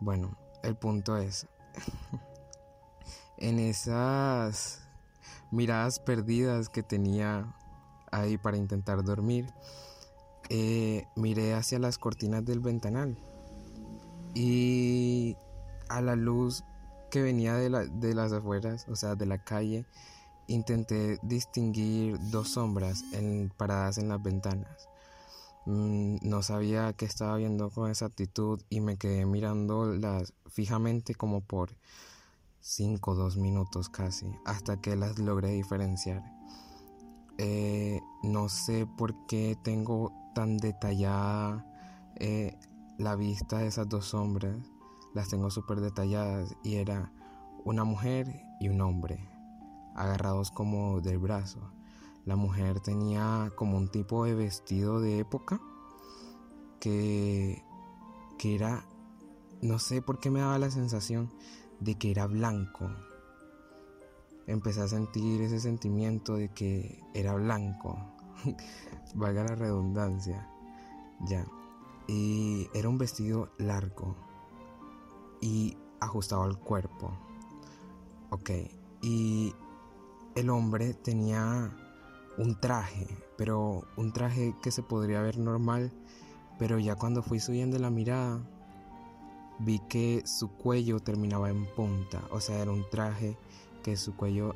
Bueno, 0.00 0.36
el 0.62 0.76
punto 0.76 1.16
es, 1.16 1.46
en 3.38 3.58
esas 3.58 4.82
miradas 5.50 5.98
perdidas 6.00 6.68
que 6.68 6.82
tenía 6.82 7.54
ahí 8.12 8.38
para 8.38 8.58
intentar 8.58 9.02
dormir, 9.02 9.46
eh, 10.48 11.06
miré 11.16 11.54
hacia 11.54 11.78
las 11.78 11.98
cortinas 11.98 12.44
del 12.44 12.60
ventanal 12.60 13.18
y 14.34 15.36
a 15.88 16.00
la 16.00 16.16
luz 16.16 16.64
que 17.10 17.22
venía 17.22 17.54
de, 17.54 17.70
la- 17.70 17.86
de 17.86 18.14
las 18.14 18.32
afueras, 18.32 18.86
o 18.88 18.96
sea, 18.96 19.14
de 19.14 19.26
la 19.26 19.38
calle, 19.38 19.86
intenté 20.48 21.18
distinguir 21.22 22.18
dos 22.30 22.50
sombras 22.50 23.02
en- 23.12 23.50
paradas 23.56 23.98
en 23.98 24.08
las 24.08 24.22
ventanas. 24.22 24.88
Mm, 25.66 26.16
no 26.22 26.42
sabía 26.42 26.92
qué 26.92 27.04
estaba 27.06 27.36
viendo 27.36 27.70
con 27.70 27.90
exactitud 27.90 28.60
y 28.70 28.80
me 28.80 28.96
quedé 28.96 29.26
mirándolas 29.26 30.32
fijamente 30.46 31.14
como 31.14 31.40
por 31.40 31.70
5 32.60 33.12
o 33.12 33.14
2 33.14 33.36
minutos 33.36 33.88
casi, 33.88 34.26
hasta 34.44 34.80
que 34.80 34.96
las 34.96 35.18
logré 35.18 35.50
diferenciar. 35.50 36.22
Eh, 37.38 38.00
no 38.22 38.48
sé 38.48 38.86
por 38.86 39.14
qué 39.26 39.56
tengo 39.62 40.12
tan 40.34 40.56
detallada 40.58 41.64
eh, 42.16 42.56
la 42.98 43.14
vista 43.16 43.58
de 43.58 43.66
esas 43.68 43.88
dos 43.88 44.06
sombras. 44.06 44.56
Las 45.16 45.28
tengo 45.28 45.50
súper 45.50 45.80
detalladas 45.80 46.54
y 46.62 46.74
era 46.74 47.10
una 47.64 47.84
mujer 47.84 48.44
y 48.60 48.68
un 48.68 48.82
hombre, 48.82 49.26
agarrados 49.94 50.50
como 50.50 51.00
del 51.00 51.16
brazo. 51.16 51.72
La 52.26 52.36
mujer 52.36 52.80
tenía 52.80 53.50
como 53.56 53.78
un 53.78 53.88
tipo 53.88 54.26
de 54.26 54.34
vestido 54.34 55.00
de 55.00 55.20
época 55.20 55.58
que, 56.80 57.64
que 58.36 58.56
era, 58.56 58.84
no 59.62 59.78
sé 59.78 60.02
por 60.02 60.20
qué 60.20 60.30
me 60.30 60.40
daba 60.40 60.58
la 60.58 60.70
sensación 60.70 61.32
de 61.80 61.94
que 61.94 62.10
era 62.10 62.26
blanco. 62.26 62.90
Empecé 64.46 64.82
a 64.82 64.88
sentir 64.88 65.40
ese 65.40 65.60
sentimiento 65.60 66.34
de 66.34 66.50
que 66.50 67.00
era 67.14 67.32
blanco, 67.32 67.96
valga 69.14 69.44
la 69.44 69.54
redundancia, 69.54 70.46
ya. 71.26 71.46
Y 72.06 72.68
era 72.74 72.90
un 72.90 72.98
vestido 72.98 73.48
largo 73.56 74.25
y 75.40 75.76
ajustado 76.00 76.42
al 76.42 76.58
cuerpo. 76.58 77.12
Ok, 78.30 78.50
y 79.02 79.54
el 80.34 80.50
hombre 80.50 80.94
tenía 80.94 81.72
un 82.38 82.60
traje, 82.60 83.06
pero 83.36 83.84
un 83.96 84.12
traje 84.12 84.54
que 84.62 84.70
se 84.70 84.82
podría 84.82 85.22
ver 85.22 85.38
normal, 85.38 85.92
pero 86.58 86.78
ya 86.78 86.96
cuando 86.96 87.22
fui 87.22 87.40
subiendo 87.40 87.78
la 87.78 87.90
mirada, 87.90 88.40
vi 89.58 89.78
que 89.88 90.22
su 90.26 90.50
cuello 90.50 91.00
terminaba 91.00 91.50
en 91.50 91.66
punta, 91.74 92.22
o 92.30 92.40
sea, 92.40 92.60
era 92.60 92.70
un 92.70 92.88
traje 92.90 93.38
que 93.82 93.96
su 93.96 94.14
cuello 94.16 94.54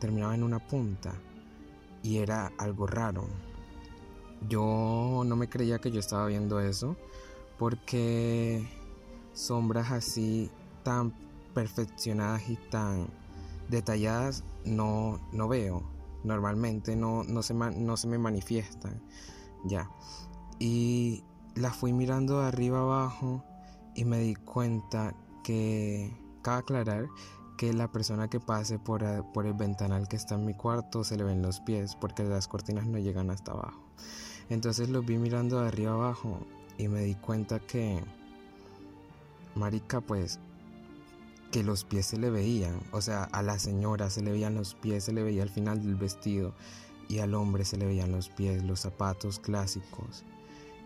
terminaba 0.00 0.34
en 0.34 0.42
una 0.42 0.58
punta 0.58 1.14
y 2.02 2.18
era 2.18 2.52
algo 2.58 2.86
raro. 2.86 3.26
Yo 4.48 5.22
no 5.24 5.36
me 5.36 5.48
creía 5.48 5.78
que 5.78 5.90
yo 5.90 6.00
estaba 6.00 6.26
viendo 6.26 6.60
eso 6.60 6.96
porque 7.58 8.68
sombras 9.34 9.90
así 9.90 10.50
tan 10.82 11.12
perfeccionadas 11.52 12.48
y 12.48 12.56
tan 12.56 13.08
detalladas 13.68 14.44
no, 14.64 15.20
no 15.32 15.48
veo. 15.48 15.82
Normalmente 16.22 16.96
no, 16.96 17.22
no, 17.24 17.42
se, 17.42 17.52
no 17.54 17.96
se 17.96 18.08
me 18.08 18.18
manifiestan. 18.18 19.00
Ya. 19.64 19.90
Y 20.58 21.22
la 21.54 21.70
fui 21.70 21.92
mirando 21.92 22.40
de 22.40 22.48
arriba 22.48 22.80
abajo 22.80 23.44
y 23.94 24.04
me 24.04 24.18
di 24.18 24.34
cuenta 24.34 25.14
que, 25.42 26.16
cabe 26.42 26.58
aclarar, 26.58 27.08
que 27.56 27.72
la 27.72 27.92
persona 27.92 28.28
que 28.28 28.40
pase 28.40 28.78
por, 28.78 29.04
por 29.32 29.46
el 29.46 29.54
ventanal 29.54 30.08
que 30.08 30.16
está 30.16 30.34
en 30.34 30.44
mi 30.44 30.54
cuarto 30.54 31.04
se 31.04 31.16
le 31.16 31.24
ven 31.24 31.42
los 31.42 31.60
pies 31.60 31.94
porque 31.94 32.24
las 32.24 32.48
cortinas 32.48 32.86
no 32.86 32.98
llegan 32.98 33.30
hasta 33.30 33.52
abajo. 33.52 33.80
Entonces 34.48 34.88
lo 34.88 35.02
vi 35.02 35.18
mirando 35.18 35.60
de 35.60 35.68
arriba 35.68 35.92
abajo 35.92 36.40
y 36.78 36.88
me 36.88 37.02
di 37.02 37.14
cuenta 37.14 37.60
que, 37.60 38.02
marica, 39.54 40.00
pues 40.00 40.38
que 41.50 41.62
los 41.62 41.84
pies 41.84 42.06
se 42.06 42.18
le 42.18 42.30
veían, 42.30 42.80
o 42.90 43.00
sea, 43.00 43.24
a 43.24 43.42
la 43.42 43.58
señora 43.58 44.10
se 44.10 44.22
le 44.22 44.32
veían 44.32 44.54
los 44.56 44.74
pies, 44.74 45.04
se 45.04 45.12
le 45.12 45.22
veía 45.22 45.42
al 45.44 45.50
final 45.50 45.82
del 45.82 45.94
vestido 45.94 46.52
y 47.08 47.20
al 47.20 47.34
hombre 47.34 47.64
se 47.64 47.76
le 47.76 47.86
veían 47.86 48.10
los 48.10 48.28
pies, 48.28 48.62
los 48.64 48.80
zapatos 48.80 49.38
clásicos. 49.38 50.24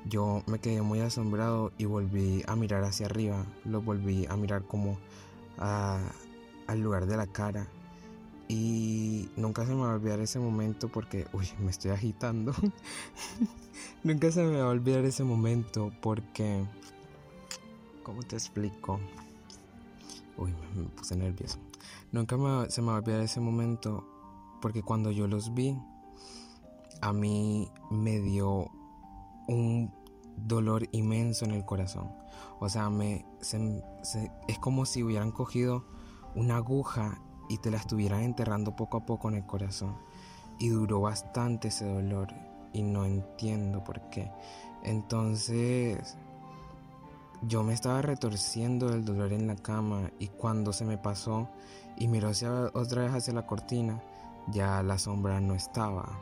Yo 0.04 0.42
me 0.46 0.58
quedé 0.58 0.82
muy 0.82 1.00
asombrado 1.00 1.72
y 1.78 1.86
volví 1.86 2.42
a 2.46 2.54
mirar 2.56 2.84
hacia 2.84 3.06
arriba, 3.06 3.46
lo 3.64 3.80
volví 3.80 4.26
a 4.26 4.36
mirar 4.36 4.62
como 4.64 4.98
al 5.58 6.80
lugar 6.80 7.06
de 7.06 7.16
la 7.16 7.26
cara 7.26 7.66
y 8.48 9.28
nunca 9.36 9.66
se 9.66 9.74
me 9.74 9.82
va 9.82 9.92
a 9.92 9.94
olvidar 9.94 10.20
ese 10.20 10.38
momento 10.38 10.88
porque, 10.88 11.26
uy, 11.32 11.46
me 11.60 11.70
estoy 11.70 11.90
agitando. 11.90 12.54
nunca 14.04 14.30
se 14.32 14.42
me 14.42 14.58
va 14.58 14.64
a 14.64 14.70
olvidar 14.70 15.04
ese 15.04 15.22
momento 15.22 15.92
porque, 16.00 16.64
¿cómo 18.08 18.22
te 18.22 18.36
explico? 18.36 18.98
Uy, 20.38 20.54
me, 20.74 20.84
puse 20.88 21.14
nervioso. 21.14 21.58
Nunca 22.10 22.36
se 22.70 22.80
me 22.80 22.88
va 22.88 22.94
a 22.94 22.98
olvidar 23.00 23.20
ese 23.20 23.38
momento 23.38 24.02
porque 24.62 24.82
cuando 24.82 25.10
yo 25.10 25.26
los 25.26 25.52
vi, 25.52 25.76
a 27.02 27.12
mí 27.12 27.70
me 27.90 28.18
dio 28.18 28.70
un 29.46 29.92
dolor 30.38 30.88
inmenso 30.92 31.44
en 31.44 31.50
el 31.50 31.66
corazón. 31.66 32.10
O 32.60 32.70
sea, 32.70 32.88
me, 32.88 33.26
es 33.42 34.58
como 34.58 34.86
si 34.86 35.02
hubieran 35.02 35.30
cogido 35.30 35.84
una 36.34 36.56
aguja 36.56 37.20
y 37.50 37.58
te 37.58 37.70
la 37.70 37.76
estuvieran 37.76 38.22
enterrando 38.22 38.74
poco 38.74 38.96
a 38.96 39.04
poco 39.04 39.28
en 39.28 39.34
el 39.34 39.44
corazón. 39.44 39.98
Y 40.58 40.70
duró 40.70 41.02
bastante 41.02 41.68
ese 41.68 41.84
dolor 41.84 42.28
y 42.72 42.82
no 42.82 43.04
entiendo 43.04 43.84
por 43.84 44.00
qué. 44.08 44.32
Entonces 44.82 46.16
yo 47.42 47.62
me 47.62 47.72
estaba 47.72 48.02
retorciendo 48.02 48.90
del 48.90 49.04
dolor 49.04 49.32
en 49.32 49.46
la 49.46 49.56
cama 49.56 50.10
y 50.18 50.28
cuando 50.28 50.72
se 50.72 50.84
me 50.84 50.98
pasó 50.98 51.48
y 51.96 52.08
miró 52.08 52.28
hacia, 52.28 52.50
otra 52.74 53.02
vez 53.02 53.12
hacia 53.14 53.34
la 53.34 53.46
cortina, 53.46 54.02
ya 54.48 54.82
la 54.82 54.98
sombra 54.98 55.40
no 55.40 55.54
estaba. 55.54 56.18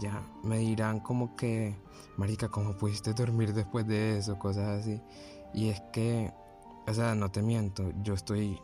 Ya 0.00 0.22
me 0.42 0.58
dirán 0.58 1.00
como 1.00 1.34
que, 1.36 1.76
Marica, 2.16 2.48
¿cómo 2.48 2.76
pudiste 2.76 3.12
dormir 3.12 3.54
después 3.54 3.86
de 3.86 4.18
eso? 4.18 4.38
Cosas 4.38 4.80
así. 4.80 5.00
Y 5.52 5.68
es 5.68 5.80
que, 5.92 6.32
o 6.86 6.94
sea, 6.94 7.14
no 7.14 7.30
te 7.30 7.42
miento, 7.42 7.92
yo 8.02 8.14
estoy 8.14 8.60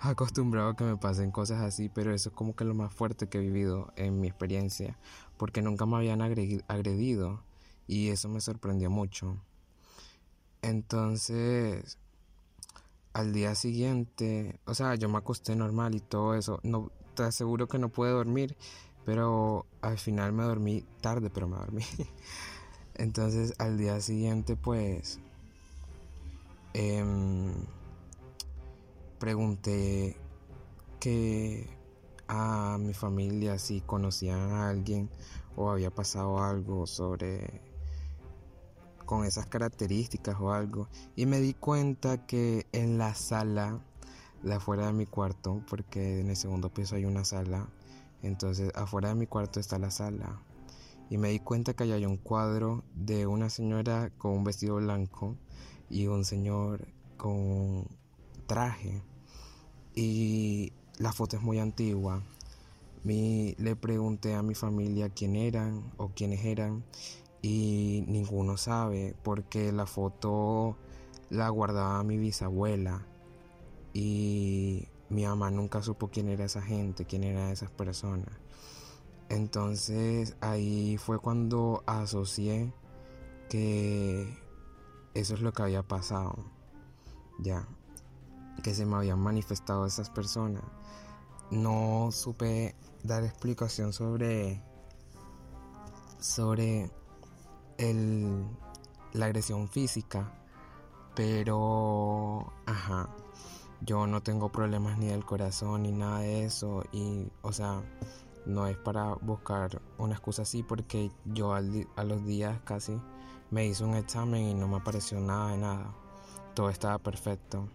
acostumbrado 0.00 0.70
a 0.70 0.76
que 0.76 0.84
me 0.84 0.96
pasen 0.96 1.30
cosas 1.30 1.62
así, 1.62 1.88
pero 1.88 2.12
eso 2.12 2.30
es 2.30 2.34
como 2.34 2.54
que 2.54 2.64
lo 2.64 2.74
más 2.74 2.92
fuerte 2.92 3.28
que 3.28 3.38
he 3.38 3.40
vivido 3.40 3.92
en 3.96 4.20
mi 4.20 4.28
experiencia, 4.28 4.98
porque 5.36 5.62
nunca 5.62 5.86
me 5.86 5.96
habían 5.96 6.20
agredido 6.20 7.42
y 7.86 8.08
eso 8.08 8.28
me 8.28 8.40
sorprendió 8.40 8.90
mucho. 8.90 9.36
Entonces, 10.66 11.96
al 13.12 13.32
día 13.32 13.54
siguiente, 13.54 14.58
o 14.66 14.74
sea, 14.74 14.96
yo 14.96 15.08
me 15.08 15.18
acosté 15.18 15.54
normal 15.54 15.94
y 15.94 16.00
todo 16.00 16.34
eso. 16.34 16.58
No, 16.64 16.90
te 17.14 17.22
aseguro 17.22 17.68
que 17.68 17.78
no 17.78 17.88
pude 17.88 18.10
dormir, 18.10 18.56
pero 19.04 19.64
al 19.80 19.96
final 19.96 20.32
me 20.32 20.42
dormí 20.42 20.84
tarde, 21.00 21.30
pero 21.30 21.46
me 21.46 21.56
dormí. 21.56 21.84
Entonces, 22.94 23.54
al 23.58 23.78
día 23.78 24.00
siguiente, 24.00 24.56
pues, 24.56 25.20
em, 26.74 27.52
pregunté 29.20 30.16
que 30.98 31.68
a 32.26 32.76
mi 32.80 32.92
familia 32.92 33.60
si 33.60 33.82
conocían 33.82 34.50
a 34.50 34.68
alguien 34.68 35.10
o 35.54 35.70
había 35.70 35.92
pasado 35.92 36.42
algo 36.42 36.88
sobre 36.88 37.60
con 39.06 39.24
esas 39.24 39.46
características 39.46 40.36
o 40.40 40.52
algo. 40.52 40.88
Y 41.14 41.24
me 41.26 41.40
di 41.40 41.54
cuenta 41.54 42.26
que 42.26 42.66
en 42.72 42.98
la 42.98 43.14
sala, 43.14 43.80
de 44.42 44.54
afuera 44.54 44.86
de 44.86 44.92
mi 44.92 45.06
cuarto, 45.06 45.62
porque 45.70 46.20
en 46.20 46.28
el 46.28 46.36
segundo 46.36 46.68
piso 46.68 46.96
hay 46.96 47.06
una 47.06 47.24
sala, 47.24 47.68
entonces 48.22 48.70
afuera 48.74 49.08
de 49.08 49.14
mi 49.14 49.26
cuarto 49.26 49.60
está 49.60 49.78
la 49.78 49.90
sala. 49.90 50.42
Y 51.08 51.18
me 51.18 51.30
di 51.30 51.38
cuenta 51.38 51.74
que 51.74 51.84
hay 51.84 52.04
un 52.04 52.16
cuadro 52.16 52.82
de 52.94 53.26
una 53.26 53.48
señora 53.48 54.10
con 54.18 54.32
un 54.32 54.44
vestido 54.44 54.76
blanco 54.76 55.36
y 55.88 56.08
un 56.08 56.24
señor 56.24 56.88
con 57.16 57.86
traje. 58.46 59.02
Y 59.94 60.72
la 60.98 61.12
foto 61.12 61.36
es 61.36 61.42
muy 61.42 61.60
antigua. 61.60 62.22
Mi, 63.04 63.54
le 63.58 63.76
pregunté 63.76 64.34
a 64.34 64.42
mi 64.42 64.56
familia 64.56 65.08
quién 65.08 65.36
eran 65.36 65.92
o 65.96 66.08
quiénes 66.08 66.44
eran 66.44 66.82
y 67.42 68.04
ninguno 68.08 68.56
sabe 68.56 69.14
porque 69.22 69.72
la 69.72 69.86
foto 69.86 70.76
la 71.30 71.48
guardaba 71.48 72.02
mi 72.02 72.16
bisabuela 72.18 73.06
y 73.92 74.88
mi 75.08 75.24
mamá 75.24 75.50
nunca 75.50 75.82
supo 75.82 76.08
quién 76.08 76.28
era 76.28 76.44
esa 76.44 76.62
gente, 76.62 77.04
quién 77.04 77.24
era 77.24 77.50
esas 77.50 77.70
personas. 77.70 78.34
Entonces 79.28 80.36
ahí 80.40 80.98
fue 80.98 81.18
cuando 81.18 81.82
asocié 81.86 82.72
que 83.48 84.38
eso 85.14 85.34
es 85.34 85.40
lo 85.40 85.52
que 85.52 85.62
había 85.62 85.82
pasado. 85.82 86.36
Ya, 87.38 87.66
que 88.62 88.74
se 88.74 88.86
me 88.86 88.96
habían 88.96 89.18
manifestado 89.18 89.86
esas 89.86 90.10
personas. 90.10 90.62
No 91.50 92.10
supe 92.12 92.74
dar 93.02 93.24
explicación 93.24 93.92
sobre 93.92 94.62
sobre 96.18 96.90
el, 97.78 98.44
la 99.12 99.26
agresión 99.26 99.68
física, 99.68 100.32
pero, 101.14 102.52
ajá, 102.66 103.08
yo 103.80 104.06
no 104.06 104.22
tengo 104.22 104.50
problemas 104.50 104.98
ni 104.98 105.06
del 105.06 105.24
corazón 105.24 105.82
ni 105.82 105.92
nada 105.92 106.20
de 106.20 106.44
eso 106.44 106.84
y, 106.92 107.28
o 107.42 107.52
sea, 107.52 107.82
no 108.46 108.66
es 108.66 108.76
para 108.76 109.14
buscar 109.14 109.82
una 109.98 110.14
excusa 110.14 110.42
así 110.42 110.62
porque 110.62 111.10
yo 111.24 111.54
a 111.54 111.60
los 112.04 112.24
días 112.24 112.60
casi 112.64 113.00
me 113.50 113.66
hice 113.66 113.84
un 113.84 113.94
examen 113.94 114.42
y 114.42 114.54
no 114.54 114.68
me 114.68 114.76
apareció 114.76 115.20
nada 115.20 115.50
de 115.50 115.58
nada. 115.58 115.94
Todo 116.54 116.70
estaba 116.70 116.98
perfecto. 116.98 117.68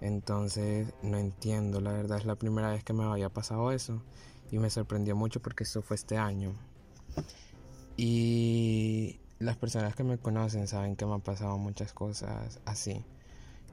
Entonces 0.00 0.92
no 1.02 1.18
entiendo, 1.18 1.80
la 1.80 1.92
verdad 1.92 2.18
es 2.18 2.24
la 2.24 2.36
primera 2.36 2.70
vez 2.70 2.84
que 2.84 2.92
me 2.92 3.04
había 3.04 3.28
pasado 3.28 3.72
eso 3.72 4.02
y 4.50 4.58
me 4.58 4.70
sorprendió 4.70 5.16
mucho 5.16 5.40
porque 5.40 5.64
eso 5.64 5.82
fue 5.82 5.96
este 5.96 6.16
año. 6.16 6.54
Y 7.96 9.20
las 9.38 9.56
personas 9.56 9.94
que 9.94 10.02
me 10.02 10.18
conocen 10.18 10.66
saben 10.66 10.96
que 10.96 11.06
me 11.06 11.14
han 11.14 11.20
pasado 11.20 11.58
muchas 11.58 11.92
cosas 11.92 12.60
así. 12.64 13.04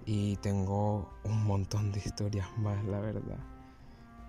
Y 0.06 0.38
tengo 0.38 1.10
un 1.24 1.46
montón 1.46 1.92
de 1.92 2.00
historias 2.00 2.48
más, 2.58 2.84
la 2.86 3.00
verdad. 3.00 3.40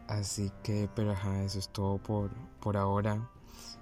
Así 0.09 0.51
que, 0.63 0.89
pero 0.95 1.13
ajá, 1.13 1.43
eso 1.43 1.59
es 1.59 1.69
todo 1.69 1.99
por, 1.99 2.31
por 2.61 2.77
ahora. 2.77 3.29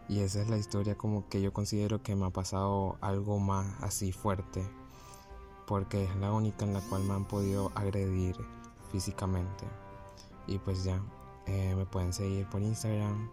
Y 0.08 0.20
esa 0.20 0.42
es 0.42 0.50
la 0.50 0.58
historia 0.58 0.96
como 0.96 1.28
que 1.28 1.40
yo 1.40 1.52
considero 1.52 2.02
que 2.02 2.16
me 2.16 2.26
ha 2.26 2.30
pasado 2.30 2.98
algo 3.00 3.38
más 3.38 3.66
así 3.82 4.10
fuerte. 4.10 4.68
Porque 5.66 6.04
es 6.04 6.16
la 6.16 6.32
única 6.32 6.64
en 6.64 6.74
la 6.74 6.80
cual 6.80 7.04
me 7.04 7.14
han 7.14 7.24
podido 7.24 7.70
agredir 7.74 8.36
físicamente. 8.90 9.64
Y 10.46 10.58
pues 10.58 10.82
ya, 10.82 11.00
eh, 11.46 11.74
me 11.76 11.86
pueden 11.86 12.12
seguir 12.12 12.48
por 12.48 12.60
Instagram. 12.60 13.30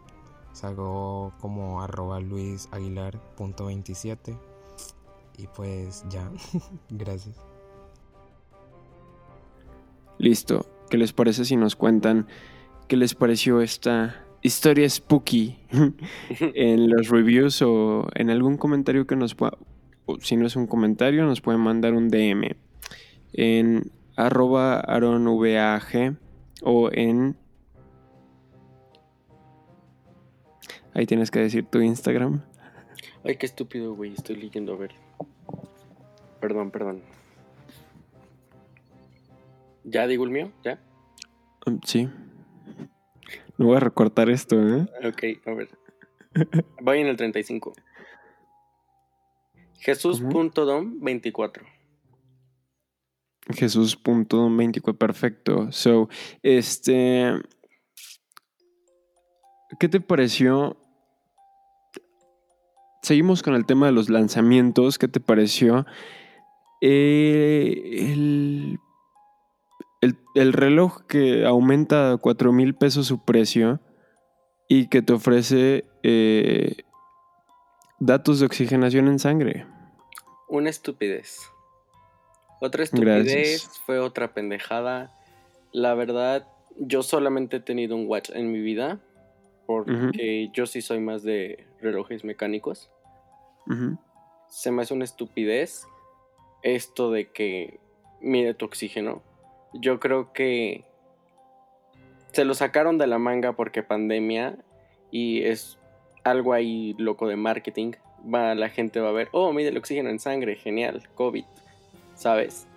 Salgo 0.54 1.34
como 1.40 1.82
arroba 1.82 2.20
luisaguilar.27. 2.20 4.38
Y 5.38 5.48
pues 5.48 6.06
ya, 6.10 6.30
gracias. 6.90 7.42
Listo. 10.18 10.66
¿Qué 10.90 10.98
les 10.98 11.14
parece 11.14 11.46
si 11.46 11.56
nos 11.56 11.76
cuentan 11.76 12.28
qué 12.88 12.98
les 12.98 13.16
pareció 13.16 13.62
esta 13.62 14.26
historia 14.42 14.90
spooky 14.90 15.58
en 16.30 16.90
los 16.90 17.08
reviews 17.08 17.62
o 17.62 18.10
en 18.16 18.30
algún 18.30 18.58
comentario 18.58 19.08
que 19.08 19.16
nos 19.16 19.36
pueda... 19.36 19.58
Si 20.20 20.36
no 20.36 20.46
es 20.46 20.58
un 20.58 20.68
comentario, 20.68 21.26
nos 21.26 21.40
pueden 21.40 21.62
mandar 21.62 21.94
un 21.94 22.10
DM 22.10 22.58
en 23.34 23.92
arroba 24.16 24.80
aronvag 24.80 26.18
o 26.64 26.90
en... 26.92 27.38
Ahí 30.94 31.06
tienes 31.06 31.32
que 31.32 31.40
decir 31.40 31.66
tu 31.66 31.80
Instagram. 31.80 32.44
Ay, 33.24 33.38
qué 33.38 33.46
estúpido, 33.46 33.96
güey. 33.96 34.14
Estoy 34.14 34.36
leyendo 34.36 34.74
a 34.74 34.78
ver. 34.78 34.92
Perdón, 36.40 36.72
perdón. 36.72 37.02
¿Ya 39.84 40.08
digo 40.08 40.24
el 40.26 40.32
mío? 40.32 40.52
¿Ya? 40.64 40.80
Um, 41.66 41.80
sí. 41.86 42.10
No 43.58 43.68
voy 43.68 43.78
a 43.78 43.80
recortar 43.80 44.30
esto, 44.30 44.56
¿eh? 44.60 44.88
Ok, 45.06 45.48
a 45.48 45.54
ver. 45.54 45.70
Voy 46.82 47.00
en 47.00 47.08
el 47.08 47.18
35. 47.18 47.74
Jesús.dom24. 49.80 51.64
Jesús.dom24, 53.54 54.98
perfecto. 54.98 55.72
So, 55.72 56.10
este. 56.44 57.34
¿Qué 59.80 59.88
te 59.90 60.02
pareció? 60.02 60.78
Seguimos 63.12 63.44
con 63.44 63.56
el 63.56 63.66
tema 63.66 63.88
de 63.88 63.92
los 63.92 64.10
lanzamientos. 64.10 64.98
¿Qué 64.98 65.10
te 65.10 65.20
pareció? 65.20 65.86
Eh, 66.80 68.10
el 68.10 68.80
el, 70.34 70.54
reloj 70.54 71.02
que 71.08 71.46
aumenta 71.46 72.14
a 72.14 72.18
4 72.18 72.54
mil 72.54 72.74
pesos 72.74 73.08
su 73.08 73.26
precio 73.26 73.82
y 74.70 74.88
que 74.88 75.02
te 75.02 75.12
ofrece 75.12 75.84
eh, 76.04 76.86
datos 78.00 78.40
de 78.40 78.46
oxigenación 78.46 79.10
en 79.10 79.20
sangre. 79.20 79.66
Una 80.48 80.70
estupidez. 80.70 81.42
Otra 82.62 82.84
estupidez 82.84 83.68
fue 83.86 84.00
otra 84.00 84.34
pendejada. 84.34 85.14
La 85.74 85.96
verdad, 85.96 86.48
yo 86.78 87.04
solamente 87.04 87.58
he 87.58 87.60
tenido 87.60 87.94
un 87.98 88.08
watch 88.08 88.30
en 88.34 88.54
mi 88.54 88.62
vida 88.62 89.02
porque 89.66 90.50
yo 90.54 90.66
sí 90.66 90.82
soy 90.82 91.02
más 91.02 91.24
de 91.24 91.68
relojes 91.82 92.24
mecánicos. 92.24 92.90
Se 94.48 94.72
me 94.72 94.82
hace 94.82 94.94
una 94.94 95.06
estupidez 95.06 95.86
esto 96.64 97.12
de 97.12 97.32
que 97.32 97.80
mide 98.20 98.54
tu 98.54 98.66
oxígeno 98.66 99.22
yo 99.74 100.00
creo 100.00 100.34
que 100.34 100.84
se 102.32 102.46
lo 102.46 102.54
sacaron 102.54 102.98
de 102.98 103.08
la 103.08 103.18
manga 103.18 103.54
porque 103.54 103.84
pandemia 103.84 104.58
y 105.12 105.44
es 105.44 105.78
algo 106.24 106.54
ahí 106.54 106.96
loco 106.98 107.28
de 107.28 107.36
marketing. 107.36 107.94
Va, 108.34 108.56
la 108.56 108.70
gente 108.70 109.00
va 109.00 109.10
a 109.10 109.14
ver, 109.14 109.30
oh, 109.32 109.52
mide 109.52 109.70
el 109.70 109.78
oxígeno 109.78 110.10
en 110.10 110.20
sangre, 110.20 110.56
genial, 110.56 111.08
COVID, 111.16 111.46
¿sabes? 112.16 112.68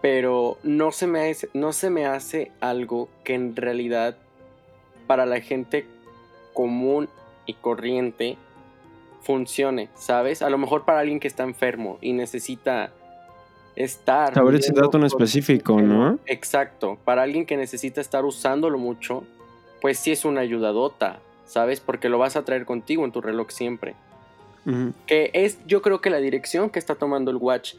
Pero 0.00 0.56
no 0.62 0.92
se, 0.92 1.06
me 1.06 1.30
hace, 1.30 1.48
no 1.52 1.72
se 1.72 1.90
me 1.90 2.06
hace 2.06 2.50
algo 2.60 3.08
que 3.22 3.34
en 3.34 3.54
realidad 3.54 4.16
para 5.06 5.26
la 5.26 5.40
gente 5.40 5.86
común 6.54 7.08
y 7.44 7.54
corriente 7.54 8.38
funcione, 9.26 9.88
¿sabes? 9.96 10.40
A 10.40 10.48
lo 10.48 10.56
mejor 10.56 10.84
para 10.84 11.00
alguien 11.00 11.18
que 11.18 11.26
está 11.26 11.42
enfermo 11.42 11.98
y 12.00 12.12
necesita 12.12 12.92
estar. 13.74 14.32
Saber 14.32 14.54
ese 14.54 14.72
dato 14.72 14.96
en 14.98 15.04
específico, 15.04 15.82
¿no? 15.82 16.20
Exacto. 16.26 16.96
Para 17.04 17.22
alguien 17.22 17.44
que 17.44 17.56
necesita 17.56 18.00
estar 18.00 18.24
usándolo 18.24 18.78
mucho, 18.78 19.24
pues 19.82 19.98
sí 19.98 20.12
es 20.12 20.24
una 20.24 20.42
ayudadota, 20.42 21.18
¿sabes? 21.44 21.80
Porque 21.80 22.08
lo 22.08 22.18
vas 22.18 22.36
a 22.36 22.44
traer 22.44 22.64
contigo 22.64 23.04
en 23.04 23.10
tu 23.10 23.20
reloj 23.20 23.50
siempre. 23.50 23.96
Que 25.06 25.30
es, 25.32 25.58
yo 25.66 25.80
creo 25.80 26.00
que 26.00 26.10
la 26.10 26.18
dirección 26.18 26.70
que 26.70 26.80
está 26.80 26.96
tomando 26.96 27.30
el 27.30 27.36
watch 27.36 27.74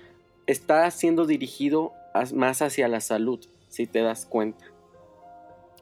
está 0.45 0.89
siendo 0.89 1.25
dirigido 1.25 1.91
más 2.33 2.61
hacia 2.61 2.87
la 2.87 3.01
salud, 3.01 3.39
si 3.67 3.87
te 3.87 3.99
das 3.99 4.25
cuenta. 4.25 4.63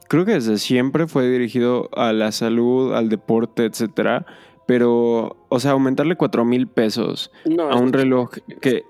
Creo 0.08 0.24
que 0.24 0.32
desde 0.32 0.58
siempre 0.58 1.06
fue 1.06 1.28
dirigido 1.28 1.88
a 1.92 2.12
la 2.12 2.32
salud, 2.32 2.92
al 2.92 3.08
deporte, 3.08 3.64
etcétera. 3.64 4.26
Pero, 4.66 5.36
o 5.48 5.60
sea, 5.60 5.72
aumentarle 5.72 6.16
cuatro 6.16 6.44
mil 6.44 6.66
pesos 6.66 7.30
a 7.70 7.76
un 7.76 7.92
reloj 7.92 8.30
que 8.60 8.84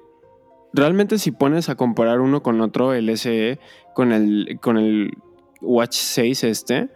realmente 0.72 1.18
si 1.18 1.32
pones 1.32 1.68
a 1.68 1.74
comparar 1.74 2.20
uno 2.20 2.42
con 2.42 2.60
otro, 2.60 2.94
el 2.94 3.14
SE, 3.16 3.58
con 3.94 4.12
el, 4.12 4.58
con 4.60 4.78
el 4.78 5.12
Watch 5.60 5.94
6 5.94 6.44
este, 6.44 6.88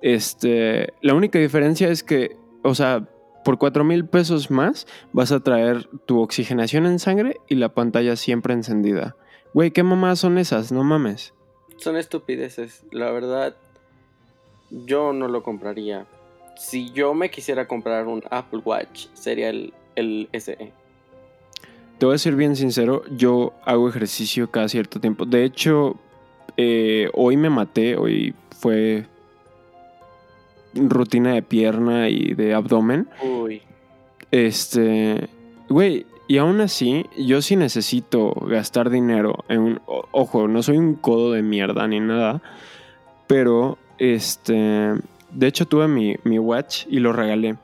este, 0.00 0.92
la 1.00 1.14
única 1.14 1.38
diferencia 1.38 1.88
es 1.88 2.02
que, 2.02 2.36
o 2.62 2.74
sea, 2.74 3.08
por 3.44 3.58
4 3.58 3.84
mil 3.84 4.06
pesos 4.06 4.50
más 4.50 4.86
vas 5.12 5.32
a 5.32 5.40
traer 5.40 5.88
tu 6.06 6.20
oxigenación 6.20 6.86
en 6.86 6.98
sangre 6.98 7.38
y 7.48 7.56
la 7.56 7.74
pantalla 7.74 8.16
siempre 8.16 8.54
encendida. 8.54 9.16
Güey, 9.54 9.70
¿qué 9.70 9.82
mamás 9.82 10.20
son 10.20 10.38
esas? 10.38 10.72
No 10.72 10.84
mames. 10.84 11.34
Son 11.76 11.96
estupideces. 11.96 12.84
La 12.90 13.10
verdad, 13.10 13.56
yo 14.70 15.12
no 15.12 15.28
lo 15.28 15.42
compraría. 15.42 16.06
Si 16.56 16.90
yo 16.92 17.14
me 17.14 17.30
quisiera 17.30 17.66
comprar 17.66 18.06
un 18.06 18.22
Apple 18.30 18.60
Watch, 18.64 19.06
sería 19.14 19.50
el, 19.50 19.72
el 19.96 20.28
SE. 20.32 20.72
Te 21.98 22.06
voy 22.06 22.14
a 22.14 22.18
ser 22.18 22.34
bien 22.34 22.56
sincero, 22.56 23.04
yo 23.10 23.52
hago 23.64 23.88
ejercicio 23.88 24.50
cada 24.50 24.68
cierto 24.68 25.00
tiempo. 25.00 25.24
De 25.24 25.44
hecho, 25.44 25.96
eh, 26.56 27.08
hoy 27.14 27.36
me 27.36 27.48
maté, 27.50 27.96
hoy 27.96 28.34
fue 28.58 29.06
rutina 30.74 31.34
de 31.34 31.42
pierna 31.42 32.08
y 32.08 32.34
de 32.34 32.54
abdomen. 32.54 33.08
Uy. 33.22 33.62
Este, 34.30 35.28
güey, 35.68 36.06
y 36.28 36.38
aún 36.38 36.60
así, 36.60 37.06
yo 37.18 37.42
sí 37.42 37.56
necesito 37.56 38.32
gastar 38.46 38.90
dinero 38.90 39.44
en 39.48 39.60
un... 39.60 39.80
Ojo, 39.86 40.48
no 40.48 40.62
soy 40.62 40.78
un 40.78 40.94
codo 40.94 41.32
de 41.32 41.42
mierda 41.42 41.86
ni 41.86 42.00
nada, 42.00 42.42
pero, 43.26 43.78
este, 43.98 44.94
de 45.32 45.46
hecho 45.46 45.66
tuve 45.66 45.88
mi, 45.88 46.16
mi 46.24 46.38
watch 46.38 46.86
y 46.88 47.00
lo 47.00 47.12
regalé. 47.12 47.56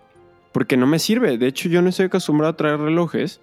Porque 0.52 0.76
no 0.76 0.86
me 0.86 0.98
sirve. 0.98 1.38
De 1.38 1.46
hecho, 1.46 1.68
yo 1.68 1.82
no 1.82 1.90
estoy 1.90 2.06
acostumbrado 2.06 2.52
a 2.52 2.56
traer 2.56 2.80
relojes. 2.80 3.40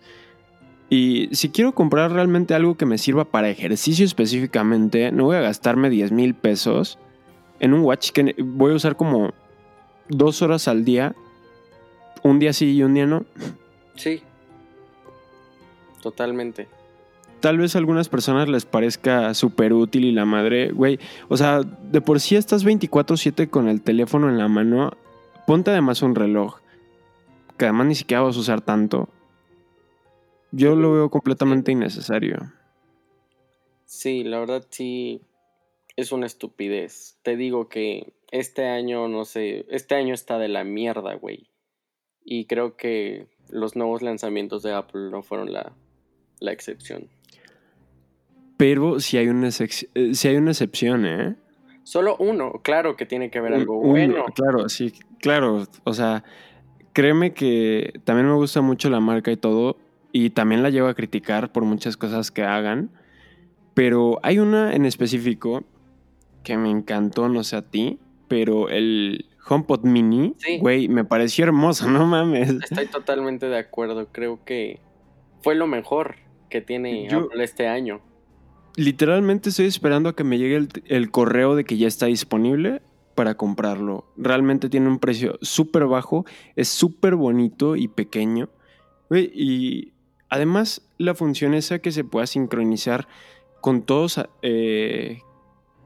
Y 0.89 1.29
si 1.31 1.49
quiero 1.49 1.73
comprar 1.73 2.11
realmente 2.11 2.53
algo 2.53 2.75
que 2.75 2.85
me 2.85 2.97
sirva 2.97 3.25
para 3.25 3.49
ejercicio 3.49 4.05
específicamente, 4.05 5.11
no 5.11 5.25
voy 5.25 5.37
a 5.37 5.41
gastarme 5.41 5.89
10 5.89 6.11
mil 6.11 6.35
pesos 6.35 6.99
en 7.59 7.73
un 7.73 7.81
watch 7.81 8.11
que 8.11 8.35
voy 8.39 8.73
a 8.73 8.75
usar 8.75 8.95
como 8.95 9.33
dos 10.09 10.41
horas 10.41 10.67
al 10.67 10.85
día. 10.85 11.15
Un 12.23 12.39
día 12.39 12.53
sí 12.53 12.75
y 12.75 12.83
un 12.83 12.93
día 12.93 13.05
no. 13.05 13.25
Sí. 13.95 14.21
Totalmente. 16.01 16.67
Tal 17.39 17.57
vez 17.57 17.75
a 17.75 17.79
algunas 17.79 18.09
personas 18.09 18.49
les 18.49 18.65
parezca 18.65 19.33
súper 19.33 19.73
útil 19.73 20.05
y 20.05 20.11
la 20.11 20.25
madre, 20.25 20.71
güey. 20.71 20.99
O 21.27 21.37
sea, 21.37 21.61
de 21.61 22.01
por 22.01 22.19
sí 22.19 22.35
estás 22.35 22.63
24/7 22.63 23.49
con 23.49 23.67
el 23.67 23.81
teléfono 23.81 24.29
en 24.29 24.37
la 24.37 24.47
mano. 24.47 24.91
Ponte 25.45 25.71
además 25.71 26.01
un 26.01 26.15
reloj. 26.15 26.57
Que 27.57 27.65
además 27.65 27.87
ni 27.87 27.95
siquiera 27.95 28.23
vas 28.23 28.35
a 28.35 28.39
usar 28.39 28.61
tanto. 28.61 29.09
Yo 30.51 30.75
lo 30.75 30.93
veo 30.93 31.09
completamente 31.09 31.71
innecesario. 31.71 32.51
Sí, 33.85 34.23
la 34.23 34.39
verdad 34.39 34.65
sí 34.69 35.21
es 35.95 36.11
una 36.11 36.25
estupidez. 36.25 37.17
Te 37.23 37.35
digo 37.35 37.69
que 37.69 38.13
este 38.31 38.65
año, 38.67 39.07
no 39.07 39.25
sé, 39.25 39.65
este 39.69 39.95
año 39.95 40.13
está 40.13 40.37
de 40.37 40.47
la 40.47 40.63
mierda, 40.63 41.15
güey. 41.15 41.49
Y 42.23 42.45
creo 42.45 42.75
que 42.75 43.27
los 43.49 43.75
nuevos 43.75 44.01
lanzamientos 44.01 44.63
de 44.63 44.73
Apple 44.73 45.09
no 45.11 45.23
fueron 45.23 45.53
la, 45.53 45.73
excepción. 46.41 47.09
Pero 48.57 48.99
si 48.99 49.17
hay, 49.17 49.27
una 49.27 49.49
eh, 49.49 50.13
si 50.13 50.27
hay 50.27 50.35
una 50.37 50.51
excepción, 50.51 51.05
¿eh? 51.05 51.35
Solo 51.83 52.15
uno, 52.17 52.61
claro 52.63 52.95
que 52.95 53.05
tiene 53.05 53.29
que 53.29 53.39
haber 53.39 53.53
algo 53.53 53.79
bueno. 53.79 54.25
Claro, 54.33 54.69
sí, 54.69 54.93
claro. 55.19 55.67
O 55.83 55.93
sea, 55.93 56.23
créeme 56.93 57.33
que 57.33 57.93
también 58.05 58.27
me 58.27 58.33
gusta 58.33 58.61
mucho 58.61 58.89
la 58.89 58.99
marca 58.99 59.31
y 59.31 59.37
todo, 59.37 59.77
y 60.11 60.31
también 60.31 60.63
la 60.63 60.69
llevo 60.69 60.87
a 60.87 60.95
criticar 60.95 61.51
por 61.51 61.63
muchas 61.63 61.95
cosas 61.97 62.31
que 62.31 62.43
hagan. 62.43 62.89
Pero 63.75 64.19
hay 64.23 64.39
una 64.39 64.73
en 64.73 64.85
específico 64.85 65.63
que 66.43 66.57
me 66.57 66.71
encantó, 66.71 67.27
no 67.27 67.43
sé 67.43 67.57
a 67.57 67.61
ti, 67.61 67.99
pero 68.27 68.69
el 68.69 69.25
HomePod 69.47 69.83
Mini, 69.83 70.35
güey, 70.59 70.87
me 70.87 71.03
pareció 71.03 71.43
hermoso, 71.43 71.87
no 71.91 72.05
mames. 72.05 72.49
Estoy 72.49 72.87
totalmente 72.87 73.47
de 73.47 73.57
acuerdo, 73.57 74.07
creo 74.11 74.43
que 74.43 74.79
fue 75.41 75.55
lo 75.55 75.67
mejor 75.67 76.15
que 76.49 76.61
tiene 76.61 77.07
Apple 77.11 77.43
este 77.43 77.67
año. 77.67 78.01
Literalmente 78.77 79.49
estoy 79.49 79.65
esperando 79.65 80.09
a 80.09 80.15
que 80.15 80.23
me 80.23 80.37
llegue 80.37 80.55
el, 80.57 80.69
el 80.85 81.11
correo 81.11 81.55
de 81.55 81.63
que 81.65 81.77
ya 81.77 81.87
está 81.87 82.07
disponible 82.07 82.81
para 83.15 83.35
comprarlo. 83.35 84.05
Realmente 84.17 84.69
tiene 84.69 84.87
un 84.87 84.99
precio 84.99 85.37
súper 85.41 85.85
bajo, 85.85 86.25
es 86.55 86.67
súper 86.67 87.15
bonito 87.15 87.75
y 87.75 87.87
pequeño. 87.87 88.49
Y 89.11 89.93
además 90.29 90.81
la 90.97 91.15
función 91.15 91.53
esa 91.53 91.79
que 91.79 91.91
se 91.91 92.03
pueda 92.03 92.27
sincronizar 92.27 93.07
con 93.61 93.83
todos, 93.83 94.19
eh, 94.41 95.19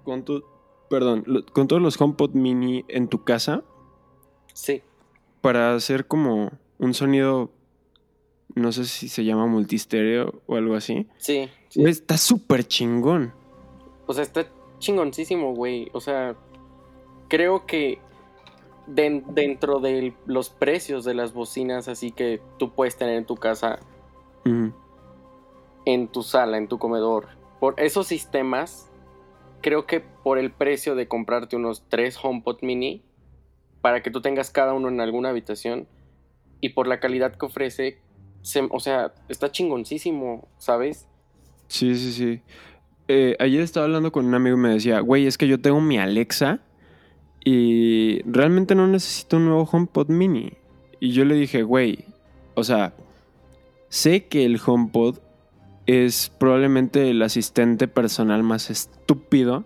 con 0.04 0.24
tu- 0.26 0.44
perdón, 0.90 1.24
con 1.54 1.68
todos 1.68 1.82
los 1.82 2.00
HomePod 2.02 2.34
mini 2.34 2.84
en 2.88 3.08
tu 3.08 3.24
casa 3.24 3.64
Sí, 4.54 4.82
para 5.42 5.76
hacer 5.76 6.08
como 6.08 6.52
un 6.80 6.94
sonido, 6.94 7.52
no 8.56 8.72
sé 8.72 8.86
si 8.86 9.08
se 9.08 9.24
llama 9.24 9.46
multistereo 9.46 10.42
o 10.48 10.56
algo 10.56 10.74
así. 10.76 11.08
sí. 11.18 11.48
Sí. 11.70 11.84
Está 11.86 12.18
súper 12.18 12.64
chingón. 12.68 13.34
O 14.08 14.14
sea, 14.14 14.24
está 14.24 14.48
chingoncísimo, 14.80 15.54
güey. 15.54 15.90
O 15.94 16.02
sea, 16.02 16.36
creo 17.28 17.66
que 17.66 18.00
den- 18.88 19.24
dentro 19.30 19.80
de 19.80 20.14
los 20.26 20.50
precios 20.50 21.04
de 21.06 21.14
las 21.14 21.34
bocinas, 21.34 21.88
así 21.88 22.12
que 22.12 22.42
tú 22.58 22.72
puedes 22.72 22.98
tener 22.98 23.16
en 23.16 23.26
tu 23.26 23.36
casa, 23.36 23.80
en 25.86 26.08
tu 26.08 26.24
sala, 26.24 26.58
en 26.58 26.68
tu 26.68 26.80
comedor, 26.80 27.28
por 27.60 27.80
esos 27.80 28.08
sistemas, 28.08 28.90
creo 29.62 29.86
que 29.86 30.00
por 30.00 30.38
el 30.40 30.52
precio 30.52 30.96
de 30.96 31.08
comprarte 31.08 31.56
unos 31.56 31.84
tres 31.90 32.18
HomePod 32.22 32.62
mini, 32.62 33.04
para 33.82 34.02
que 34.02 34.10
tú 34.12 34.22
tengas 34.22 34.50
cada 34.50 34.74
uno 34.74 34.88
en 34.90 35.02
alguna 35.02 35.30
habitación, 35.30 35.88
y 36.62 36.70
por 36.70 36.88
la 36.88 37.00
calidad 37.00 37.36
que 37.36 37.46
ofrece, 37.46 38.00
se- 38.42 38.68
o 38.72 38.80
sea, 38.80 39.14
está 39.28 39.52
chingoncísimo, 39.52 40.48
¿sabes? 40.58 41.08
Sí, 41.70 41.96
sí, 41.96 42.12
sí. 42.12 42.42
Eh, 43.08 43.36
ayer 43.40 43.62
estaba 43.62 43.86
hablando 43.86 44.12
con 44.12 44.26
un 44.26 44.36
amigo 44.36 44.58
y 44.58 44.60
me 44.60 44.70
decía, 44.70 45.00
güey, 45.00 45.26
es 45.26 45.38
que 45.38 45.48
yo 45.48 45.60
tengo 45.62 45.80
mi 45.82 45.98
Alexa 45.98 46.60
y 47.46 48.22
realmente 48.24 48.76
no 48.76 48.88
necesito 48.88 49.38
un 49.38 49.46
nuevo 49.46 49.64
HomePod 49.72 50.10
mini. 50.10 50.54
Y 51.00 51.12
yo 51.14 51.24
le 51.26 51.36
dije, 51.36 51.64
güey, 51.64 52.06
o 52.56 52.64
sea, 52.64 52.94
sé 53.88 54.26
que 54.26 54.46
el 54.46 54.60
HomePod 54.64 55.20
es 55.86 56.32
probablemente 56.38 57.10
el 57.10 57.22
asistente 57.22 57.88
personal 57.88 58.44
más 58.44 58.70
estúpido 58.70 59.64